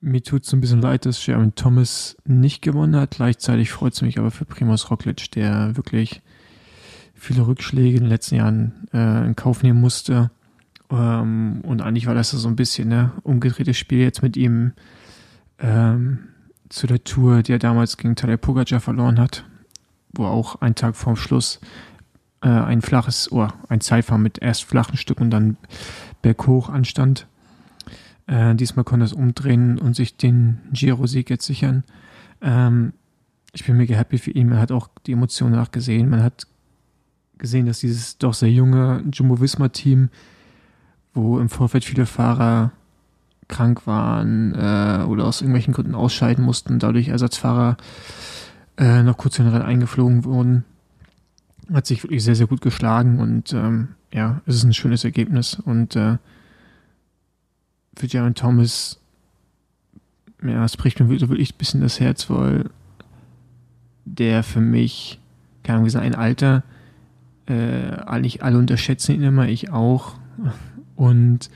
mir 0.02 0.24
tut 0.24 0.46
es 0.46 0.54
ein 0.54 0.62
bisschen 0.62 0.82
leid, 0.82 1.06
dass 1.06 1.22
Sharon 1.22 1.56
Thomas 1.56 2.18
nicht 2.26 2.62
gewonnen 2.62 2.96
hat. 2.96 3.12
Gleichzeitig 3.12 3.72
freut 3.72 3.94
es 3.94 4.02
mich 4.02 4.18
aber 4.18 4.32
für 4.32 4.46
Primoz 4.46 4.90
Roglic, 4.90 5.32
der 5.32 5.78
wirklich 5.78 6.22
viele 7.14 7.46
Rückschläge 7.46 7.98
in 7.98 8.04
den 8.04 8.10
letzten 8.10 8.36
Jahren 8.36 8.88
äh, 8.94 9.26
in 9.26 9.36
Kauf 9.36 9.62
nehmen 9.62 9.80
musste. 9.80 10.32
Ähm, 10.90 11.62
und 11.64 11.82
eigentlich 11.82 12.08
war 12.08 12.16
das 12.16 12.32
so 12.32 12.48
ein 12.48 12.56
bisschen 12.56 12.90
ne 12.90 13.12
umgedrehtes 13.24 13.78
Spiel 13.78 14.00
jetzt 14.00 14.24
mit 14.24 14.36
ihm 14.36 14.74
ähm, 15.60 16.30
zu 16.70 16.88
der 16.88 17.04
Tour, 17.04 17.44
die 17.44 17.54
er 17.54 17.60
damals 17.60 17.98
gegen 17.98 18.16
Tadej 18.16 18.38
Pogacar 18.38 18.80
verloren 18.80 19.20
hat, 19.20 19.46
wo 20.14 20.26
auch 20.26 20.62
ein 20.62 20.74
Tag 20.74 20.96
vorm 20.96 21.16
Schluss 21.16 21.60
äh, 22.42 22.50
ein 22.50 22.82
flaches, 22.82 23.32
oder 23.32 23.54
oh, 23.54 23.66
ein 23.70 23.82
Zeitfahren 23.82 24.24
mit 24.24 24.42
erst 24.42 24.64
flachen 24.64 24.98
Stück 24.98 25.22
und 25.22 25.30
dann 25.30 25.58
berghoch 26.24 26.70
anstand. 26.70 27.28
Äh, 28.32 28.56
diesmal 28.56 28.86
konnte 28.86 29.04
er 29.04 29.08
es 29.08 29.14
umdrehen 29.14 29.78
und 29.78 29.94
sich 29.94 30.16
den 30.16 30.60
Giro-Sieg 30.72 31.30
jetzt 31.30 31.46
sichern. 31.46 31.84
Ähm, 32.42 32.94
ich 33.52 33.66
bin 33.66 33.76
mega 33.76 33.94
happy 33.96 34.18
für 34.18 34.32
ihn. 34.32 34.48
Man 34.48 34.60
hat 34.60 34.72
auch 34.72 34.88
die 35.06 35.12
Emotionen 35.12 35.54
nachgesehen. 35.54 36.10
Man 36.10 36.24
hat 36.24 36.48
gesehen, 37.38 37.66
dass 37.66 37.80
dieses 37.80 38.18
doch 38.20 38.34
sehr 38.34 38.50
junge 38.50 39.04
Jumbo-Visma-Team, 39.12 40.08
wo 41.14 41.40
im 41.40 41.50
Vorfeld 41.50 41.84
viele 41.84 42.06
Fahrer 42.06 42.72
krank 43.50 43.86
waren 43.86 44.56
äh, 44.56 45.04
oder 45.04 45.26
aus 45.26 45.42
irgendwelchen 45.42 45.74
Gründen 45.74 45.94
ausscheiden 45.94 46.46
mussten, 46.46 46.80
dadurch 46.80 47.10
Ersatzfahrer 47.10 47.76
äh, 48.78 49.04
noch 49.04 49.18
kurz 49.18 49.40
Rennen 49.40 49.62
eingeflogen 49.62 50.24
wurden, 50.24 50.64
hat 51.74 51.86
sich 51.86 52.04
wirklich 52.04 52.24
sehr, 52.24 52.36
sehr 52.36 52.48
gut 52.48 52.62
geschlagen 52.62 53.20
und 53.20 53.52
ähm, 53.52 53.90
ja, 54.14 54.40
es 54.46 54.56
ist 54.56 54.64
ein 54.64 54.74
schönes 54.74 55.04
Ergebnis 55.04 55.56
und 55.56 55.98
äh, 55.98 56.18
für 57.98 58.08
Jaron 58.08 58.36
Thomas, 58.36 59.00
ja, 60.44 60.66
es 60.66 60.78
bricht 60.78 61.00
mir 61.00 61.10
wirklich 61.10 61.54
ein 61.54 61.58
bisschen 61.58 61.82
das 61.82 62.00
Herz, 62.00 62.30
weil 62.30 62.70
der 64.06 64.44
für 64.44 64.62
mich, 64.62 65.20
keine 65.64 65.80
Ahnung, 65.80 65.96
ein 65.96 66.16
Alter, 66.16 66.64
äh, 67.48 67.92
eigentlich 68.06 68.44
alle 68.44 68.58
unterschätzen 68.58 69.16
ihn 69.16 69.24
immer, 69.24 69.48
ich 69.48 69.72
auch. 69.72 70.16
Und 70.96 71.50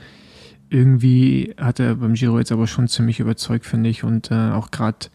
irgendwie 0.68 1.54
hat 1.58 1.80
er 1.80 1.96
beim 1.96 2.14
Giro 2.14 2.38
jetzt 2.38 2.52
aber 2.52 2.66
schon 2.66 2.88
ziemlich 2.88 3.20
überzeugt, 3.20 3.66
finde 3.66 3.90
ich. 3.90 4.04
Und 4.04 4.30
äh, 4.30 4.50
auch 4.50 4.70
gerade 4.70 5.08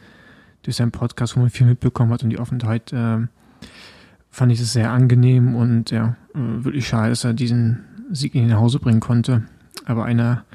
durch 0.64 0.78
seinen 0.78 0.92
Podcast, 0.92 1.36
wo 1.36 1.42
man 1.42 1.50
viel 1.50 1.68
mitbekommen 1.68 2.12
hat 2.12 2.24
und 2.24 2.30
die 2.30 2.40
Offenheit, 2.40 2.94
äh, 2.94 3.20
fand 4.30 4.52
ich 4.52 4.62
es 4.62 4.74
sehr 4.74 4.92
angenehm 4.92 5.56
und 5.56 5.92
ja, 5.92 6.16
äh, 6.34 6.64
wirklich 6.64 6.88
schade, 6.88 7.10
dass 7.10 7.24
er 7.24 7.34
diesen 7.34 7.84
Sieg 8.12 8.34
in 8.36 8.48
nach 8.48 8.60
Hause 8.60 8.80
bringen 8.80 9.02
konnte. 9.02 9.44
Aber 9.86 10.06
einer 10.06 10.46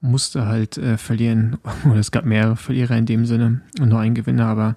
musste 0.00 0.46
halt 0.46 0.78
äh, 0.78 0.96
verlieren. 0.96 1.58
Oder 1.84 1.96
es 1.96 2.10
gab 2.10 2.24
mehrere 2.24 2.56
Verlierer 2.56 2.96
in 2.96 3.06
dem 3.06 3.26
Sinne 3.26 3.62
und 3.80 3.88
nur 3.88 4.00
einen 4.00 4.14
Gewinner, 4.14 4.46
aber 4.46 4.76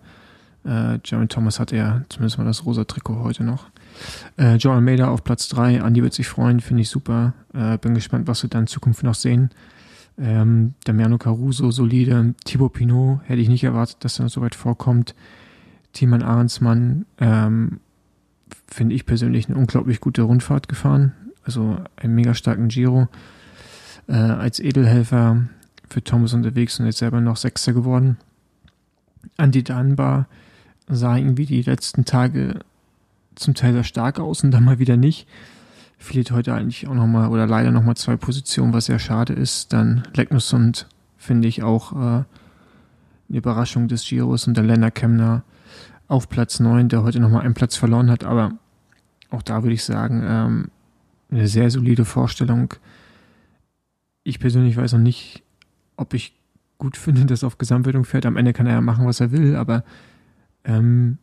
äh, 0.66 1.00
Jeremy 1.04 1.28
Thomas 1.28 1.60
hatte 1.60 1.76
ja 1.76 2.02
zumindest 2.10 2.38
mal 2.38 2.46
das 2.46 2.66
rosa 2.66 2.84
Trikot 2.84 3.24
heute 3.24 3.44
noch. 3.44 3.68
Äh, 4.38 4.56
Joe 4.56 4.74
Almeida 4.74 5.10
auf 5.10 5.24
Platz 5.24 5.48
3, 5.50 5.82
Andi 5.82 6.04
wird 6.04 6.14
sich 6.14 6.28
freuen, 6.28 6.60
finde 6.60 6.82
ich 6.82 6.90
super. 6.90 7.34
Äh, 7.54 7.78
bin 7.78 7.96
gespannt, 7.96 8.28
was 8.28 8.44
wir 8.44 8.50
dann 8.50 8.64
in 8.64 8.68
Zukunft 8.68 9.04
noch 9.04 9.16
sehen. 9.16 9.50
Ähm, 10.20 10.76
Damiano 10.84 11.18
Caruso, 11.18 11.72
solide. 11.72 12.36
Thibaut 12.46 12.74
Pinot, 12.74 13.22
hätte 13.26 13.42
ich 13.42 13.50
nicht 13.50 13.64
erwartet, 13.64 13.98
dass 14.02 14.20
er 14.20 14.30
so 14.30 14.42
weit 14.42 14.56
vorkommt. 14.56 15.16
Tiemann 15.94 16.24
Ahrensmann, 16.24 17.06
ähm, 17.20 17.80
finde 18.68 18.96
ich 18.96 19.06
persönlich 19.06 19.50
eine 19.50 19.58
unglaublich 19.58 20.00
gute 20.00 20.22
Rundfahrt 20.22 20.68
gefahren. 20.68 21.14
Also 21.44 21.78
einen 21.98 22.16
mega 22.16 22.34
starken 22.34 22.68
Giro 22.68 23.08
äh, 24.12 24.16
als 24.16 24.60
Edelhelfer 24.60 25.48
für 25.90 26.04
Thomas 26.04 26.34
unterwegs 26.34 26.80
und 26.80 26.86
jetzt 26.86 27.00
selber 27.00 27.22
noch 27.22 27.38
Sechster 27.38 27.74
geworden. 27.74 28.18
Andy 29.38 29.64
Dunbar 29.64 30.28
sah 30.88 31.18
irgendwie 31.18 31.46
die 31.46 31.62
letzten 31.62 32.06
Tage 32.06 32.60
zum 33.36 33.54
Teil 33.54 33.74
sehr 33.74 33.84
stark 33.84 34.20
aus 34.20 34.44
und 34.44 34.52
dann 34.52 34.66
mal 34.66 34.80
wieder 34.80 34.98
nicht. 34.98 35.28
Verliert 35.98 36.32
heute 36.32 36.54
eigentlich 36.54 36.88
auch 36.88 36.94
nochmal 36.94 37.30
oder 37.30 37.48
leider 37.48 37.72
nochmal 37.72 37.96
zwei 37.96 38.18
Positionen, 38.18 38.74
was 38.74 38.86
sehr 38.86 39.00
schade 39.00 39.34
ist. 39.34 39.72
Dann 39.72 40.04
Lecknussund 40.14 40.88
finde 41.18 41.48
ich 41.48 41.64
auch 41.64 41.94
äh, 41.94 41.96
eine 41.96 42.26
Überraschung 43.30 43.88
des 43.88 44.06
Giros 44.06 44.48
und 44.48 44.58
der 44.58 44.64
Lennart 44.64 44.96
Kemner 44.96 45.44
auf 46.08 46.28
Platz 46.28 46.60
9, 46.60 46.90
der 46.90 47.04
heute 47.04 47.20
nochmal 47.20 47.44
einen 47.44 47.54
Platz 47.54 47.78
verloren 47.78 48.12
hat, 48.12 48.26
aber 48.26 48.52
auch 49.30 49.42
da 49.42 49.64
würde 49.64 49.76
ich 49.76 49.84
sagen, 49.86 50.24
ähm, 50.26 50.68
eine 51.32 51.48
sehr 51.48 51.70
solide 51.70 52.04
Vorstellung 52.04 52.74
ich 54.24 54.40
persönlich 54.40 54.78
weiß 54.78 54.94
noch 54.94 55.00
nicht, 55.00 55.44
ob 55.98 56.14
ich 56.14 56.36
gut 56.78 56.98
finde, 56.98 57.26
dass 57.28 57.44
er 57.44 57.48
auf 57.48 57.58
Gesamtwertung 57.58 58.06
fährt. 58.06 58.26
Am 58.26 58.38
Ende 58.38 58.54
kann 58.54 58.68
er 58.68 58.74
ja 58.74 58.82
machen, 58.82 59.06
was 59.06 59.20
er 59.20 59.32
will, 59.32 59.56
aber 59.56 59.84
ähm, 60.64 61.18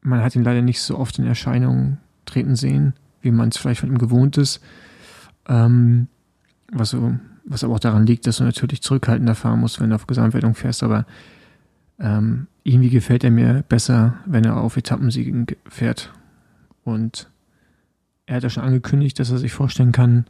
man 0.00 0.22
hat 0.22 0.36
ihn 0.36 0.44
leider 0.44 0.62
nicht 0.62 0.80
so 0.80 0.98
oft 0.98 1.18
in 1.18 1.26
Erscheinung 1.26 1.98
treten 2.24 2.56
sehen, 2.56 2.94
wie 3.20 3.30
man 3.30 3.48
es 3.48 3.56
vielleicht 3.56 3.80
von 3.80 3.90
ihm 3.90 3.98
gewohnt 3.98 4.36
ist. 4.38 4.60
Ähm, 5.48 6.08
was, 6.70 6.90
so, 6.90 7.18
was 7.44 7.64
aber 7.64 7.74
auch 7.74 7.80
daran 7.80 8.06
liegt, 8.06 8.26
dass 8.26 8.38
du 8.38 8.44
natürlich 8.44 8.82
zurückhaltender 8.82 9.34
fahren 9.34 9.60
musst, 9.60 9.80
wenn 9.80 9.90
du 9.90 9.96
auf 9.96 10.06
Gesamtwertung 10.06 10.54
fährst, 10.54 10.82
aber 10.82 11.06
ähm, 11.98 12.46
irgendwie 12.62 12.90
gefällt 12.90 13.24
er 13.24 13.30
mir 13.30 13.64
besser, 13.68 14.18
wenn 14.26 14.44
er 14.44 14.58
auf 14.58 14.76
Etappensiegen 14.76 15.46
fährt. 15.66 16.12
Und 16.84 17.28
er 18.26 18.36
hat 18.36 18.42
ja 18.42 18.50
schon 18.50 18.62
angekündigt, 18.62 19.18
dass 19.18 19.30
er 19.30 19.38
sich 19.38 19.52
vorstellen 19.52 19.92
kann, 19.92 20.26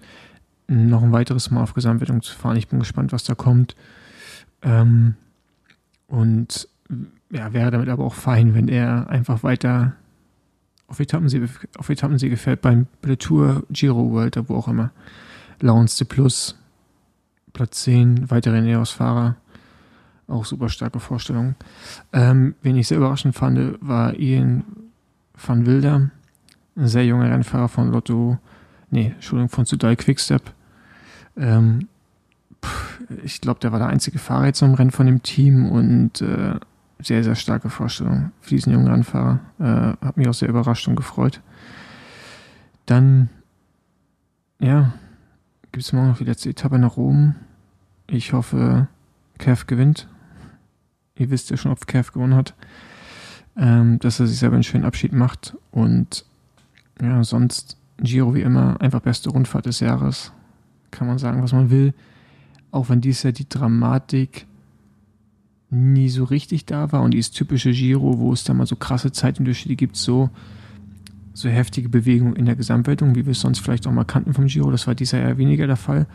noch 0.69 1.03
ein 1.03 1.12
weiteres 1.12 1.51
Mal 1.51 1.62
auf 1.62 1.75
Gesamtwertung 1.75 2.23
zu 2.23 2.35
fahren. 2.35 2.57
Ich 2.57 2.69
bin 2.69 2.79
gespannt, 2.79 3.12
was 3.12 3.25
da 3.25 3.35
kommt. 3.35 3.75
Ähm, 4.62 5.14
und 6.07 6.69
ja, 7.31 7.53
wäre 7.53 7.71
damit 7.71 7.89
aber 7.89 8.05
auch 8.05 8.14
fein, 8.14 8.55
wenn 8.55 8.69
er 8.69 9.09
einfach 9.09 9.43
weiter 9.43 9.95
auf 10.87 11.01
Etappensiege, 11.01 11.49
auf 11.77 11.89
Etappensiege 11.91 12.37
fährt 12.37 12.62
beim 12.62 12.87
Tour, 13.19 13.64
Giro 13.71 14.11
World, 14.11 14.39
wo 14.49 14.57
auch 14.57 14.69
immer. 14.69 14.91
Launste 15.61 16.05
Plus, 16.05 16.57
Platz 17.53 17.83
10, 17.83 18.31
weitere 18.31 18.61
Neos-Fahrer. 18.61 19.37
Auch 20.29 20.45
super 20.45 20.69
starke 20.69 21.01
Vorstellung. 21.01 21.55
Ähm, 22.12 22.55
wen 22.62 22.77
ich 22.77 22.89
sehr 22.89 22.99
überraschend 22.99 23.35
fand, 23.35 23.79
war 23.81 24.14
Ian 24.14 24.64
van 25.35 25.66
Wilder, 25.66 26.11
ein 26.77 26.87
sehr 26.87 27.07
junger 27.07 27.31
Rennfahrer 27.31 27.69
von 27.69 27.91
Lotto, 27.91 28.39
nee, 28.91 29.12
Entschuldigung, 29.14 29.49
von 29.49 29.64
Sudal 29.64 29.97
Quickstep. 29.97 30.53
Ähm, 31.39 31.89
ich 33.22 33.41
glaube, 33.41 33.61
der 33.61 33.72
war 33.72 33.78
der 33.78 33.89
einzige 33.89 34.18
Fahrer 34.18 34.47
jetzt 34.47 34.62
im 34.62 34.74
Rennen 34.74 34.91
von 34.91 35.07
dem 35.07 35.22
Team 35.22 35.70
und 35.70 36.20
äh, 36.20 36.55
sehr, 37.01 37.22
sehr 37.22 37.36
starke 37.36 37.70
Vorstellung 37.70 38.32
für 38.41 38.51
diesen 38.51 38.72
jungen 38.72 38.89
Rennfahrer. 38.89 39.41
Äh, 39.59 40.05
hat 40.05 40.16
mich 40.16 40.28
auch 40.28 40.34
sehr 40.34 40.49
überrascht 40.49 40.89
und 40.89 40.97
gefreut. 40.97 41.41
Dann, 42.86 43.28
ja, 44.59 44.93
gibt 45.70 45.84
es 45.84 45.93
morgen 45.93 46.09
noch 46.09 46.18
die 46.18 46.24
letzte 46.24 46.51
Etappe 46.51 46.78
nach 46.78 46.97
Rom. 46.97 47.36
Ich 48.09 48.32
hoffe, 48.32 48.89
Kev 49.39 49.66
gewinnt. 49.66 50.09
Ihr 51.14 51.30
wisst 51.30 51.51
ja 51.51 51.57
schon, 51.57 51.72
ob 51.72 51.86
Kev 51.86 52.12
gewonnen 52.12 52.34
hat. 52.34 52.55
Ähm, 53.57 53.99
dass 54.01 54.20
er 54.20 54.26
sich 54.26 54.39
selber 54.39 54.55
einen 54.55 54.64
schönen 54.64 54.84
Abschied 54.84 55.12
macht. 55.12 55.57
Und 55.70 56.24
ja, 57.01 57.22
sonst 57.22 57.76
Giro 57.99 58.34
wie 58.34 58.43
immer, 58.43 58.80
einfach 58.80 59.01
beste 59.01 59.30
Rundfahrt 59.30 59.66
des 59.66 59.80
Jahres 59.80 60.32
kann 60.91 61.07
man 61.07 61.18
sagen, 61.18 61.43
was 61.43 61.53
man 61.53 61.70
will. 61.70 61.95
Auch 62.70 62.89
wenn 62.89 63.01
dies 63.01 63.22
Jahr 63.22 63.32
die 63.32 63.49
Dramatik 63.49 64.47
nie 65.70 66.09
so 66.09 66.24
richtig 66.24 66.64
da 66.66 66.93
war 66.93 67.03
und 67.03 67.12
dieses 67.12 67.30
typische 67.30 67.72
Giro, 67.72 68.18
wo 68.18 68.32
es 68.32 68.45
da 68.45 68.55
mal 68.55 68.66
so 68.66 68.76
krasse 68.76 69.12
Zeitunterschiede 69.12 69.76
gibt, 69.76 69.97
so, 69.97 70.30
so 71.34 71.49
heftige 71.49 71.89
Bewegungen 71.89 72.36
in 72.36 72.47
der 72.47 72.57
Gesamtwertung, 72.57 73.14
wie 73.14 73.26
wir 73.26 73.32
es 73.32 73.41
sonst 73.41 73.61
vielleicht 73.61 73.86
auch 73.86 73.93
mal 73.93 74.05
kannten 74.05 74.32
vom 74.32 74.47
Giro. 74.47 74.70
Das 74.70 74.86
war 74.86 74.95
dieses 74.95 75.12
Jahr 75.12 75.36
weniger 75.39 75.66
der 75.66 75.76
Fall. 75.76 76.07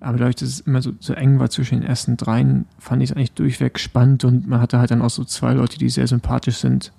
Aber 0.00 0.18
dadurch, 0.18 0.34
dass 0.36 0.48
es 0.48 0.60
immer 0.60 0.82
so, 0.82 0.92
so 0.98 1.12
eng 1.12 1.38
war 1.38 1.48
zwischen 1.48 1.80
den 1.80 1.88
ersten 1.88 2.16
dreien, 2.16 2.66
fand 2.78 3.02
ich 3.02 3.10
es 3.10 3.16
eigentlich 3.16 3.32
durchweg 3.32 3.78
spannend 3.78 4.24
und 4.24 4.48
man 4.48 4.60
hatte 4.60 4.80
halt 4.80 4.90
dann 4.90 5.00
auch 5.00 5.10
so 5.10 5.22
zwei 5.22 5.52
Leute, 5.52 5.78
die 5.78 5.88
sehr 5.88 6.08
sympathisch 6.08 6.56
sind 6.56 6.92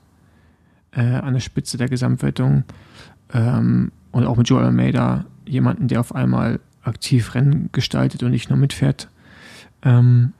äh, 0.91 1.01
an 1.01 1.33
der 1.33 1.41
Spitze 1.41 1.77
der 1.77 1.89
Gesamtwertung. 1.89 2.63
Ähm, 3.33 3.91
und 4.11 4.25
auch 4.25 4.37
mit 4.37 4.47
Joel 4.47 4.65
Almeida, 4.65 5.25
jemanden, 5.45 5.89
der 5.89 5.99
auf 5.99 6.15
einmal 6.15 6.61
aktiv 6.83 7.35
Rennen 7.35 7.69
gestaltet 7.71 8.23
und 8.23 8.31
nicht 8.31 8.49
nur 8.49 8.59
mitfährt, 8.59 9.09
ähm, 9.81 10.33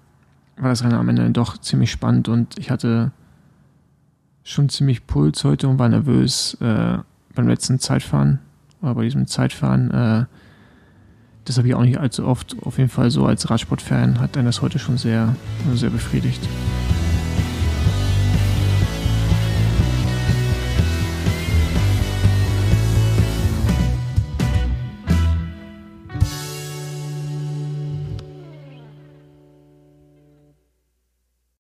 war 0.58 0.70
das 0.70 0.84
Rennen 0.84 0.94
am 0.94 1.10
Ende 1.10 1.30
doch 1.32 1.58
ziemlich 1.58 1.92
spannend 1.92 2.30
und 2.30 2.58
ich 2.60 2.70
hatte 2.70 3.12
schon 4.44 4.70
ziemlich 4.70 5.08
Puls 5.08 5.44
heute 5.44 5.68
und 5.68 5.80
war 5.80 5.90
nervös 5.90 6.56
äh, 6.62 6.98
beim 7.34 7.48
letzten 7.48 7.80
Zeitfahren, 7.80 8.40
oder 8.82 8.96
bei 8.96 9.04
diesem 9.04 9.28
Zeitfahren. 9.28 9.92
Äh, 9.92 10.26
das 11.46 11.58
habe 11.58 11.68
ich 11.68 11.76
auch 11.76 11.82
nicht 11.82 11.98
allzu 11.98 12.26
oft. 12.26 12.56
Auf 12.62 12.78
jeden 12.78 12.90
Fall 12.90 13.12
so 13.12 13.26
als 13.26 13.50
Radsportfan 13.50 14.20
hat 14.20 14.38
einen 14.38 14.46
das 14.46 14.62
heute 14.62 14.80
schon 14.80 14.98
sehr, 14.98 15.36
sehr 15.74 15.90
befriedigt. 15.90 16.42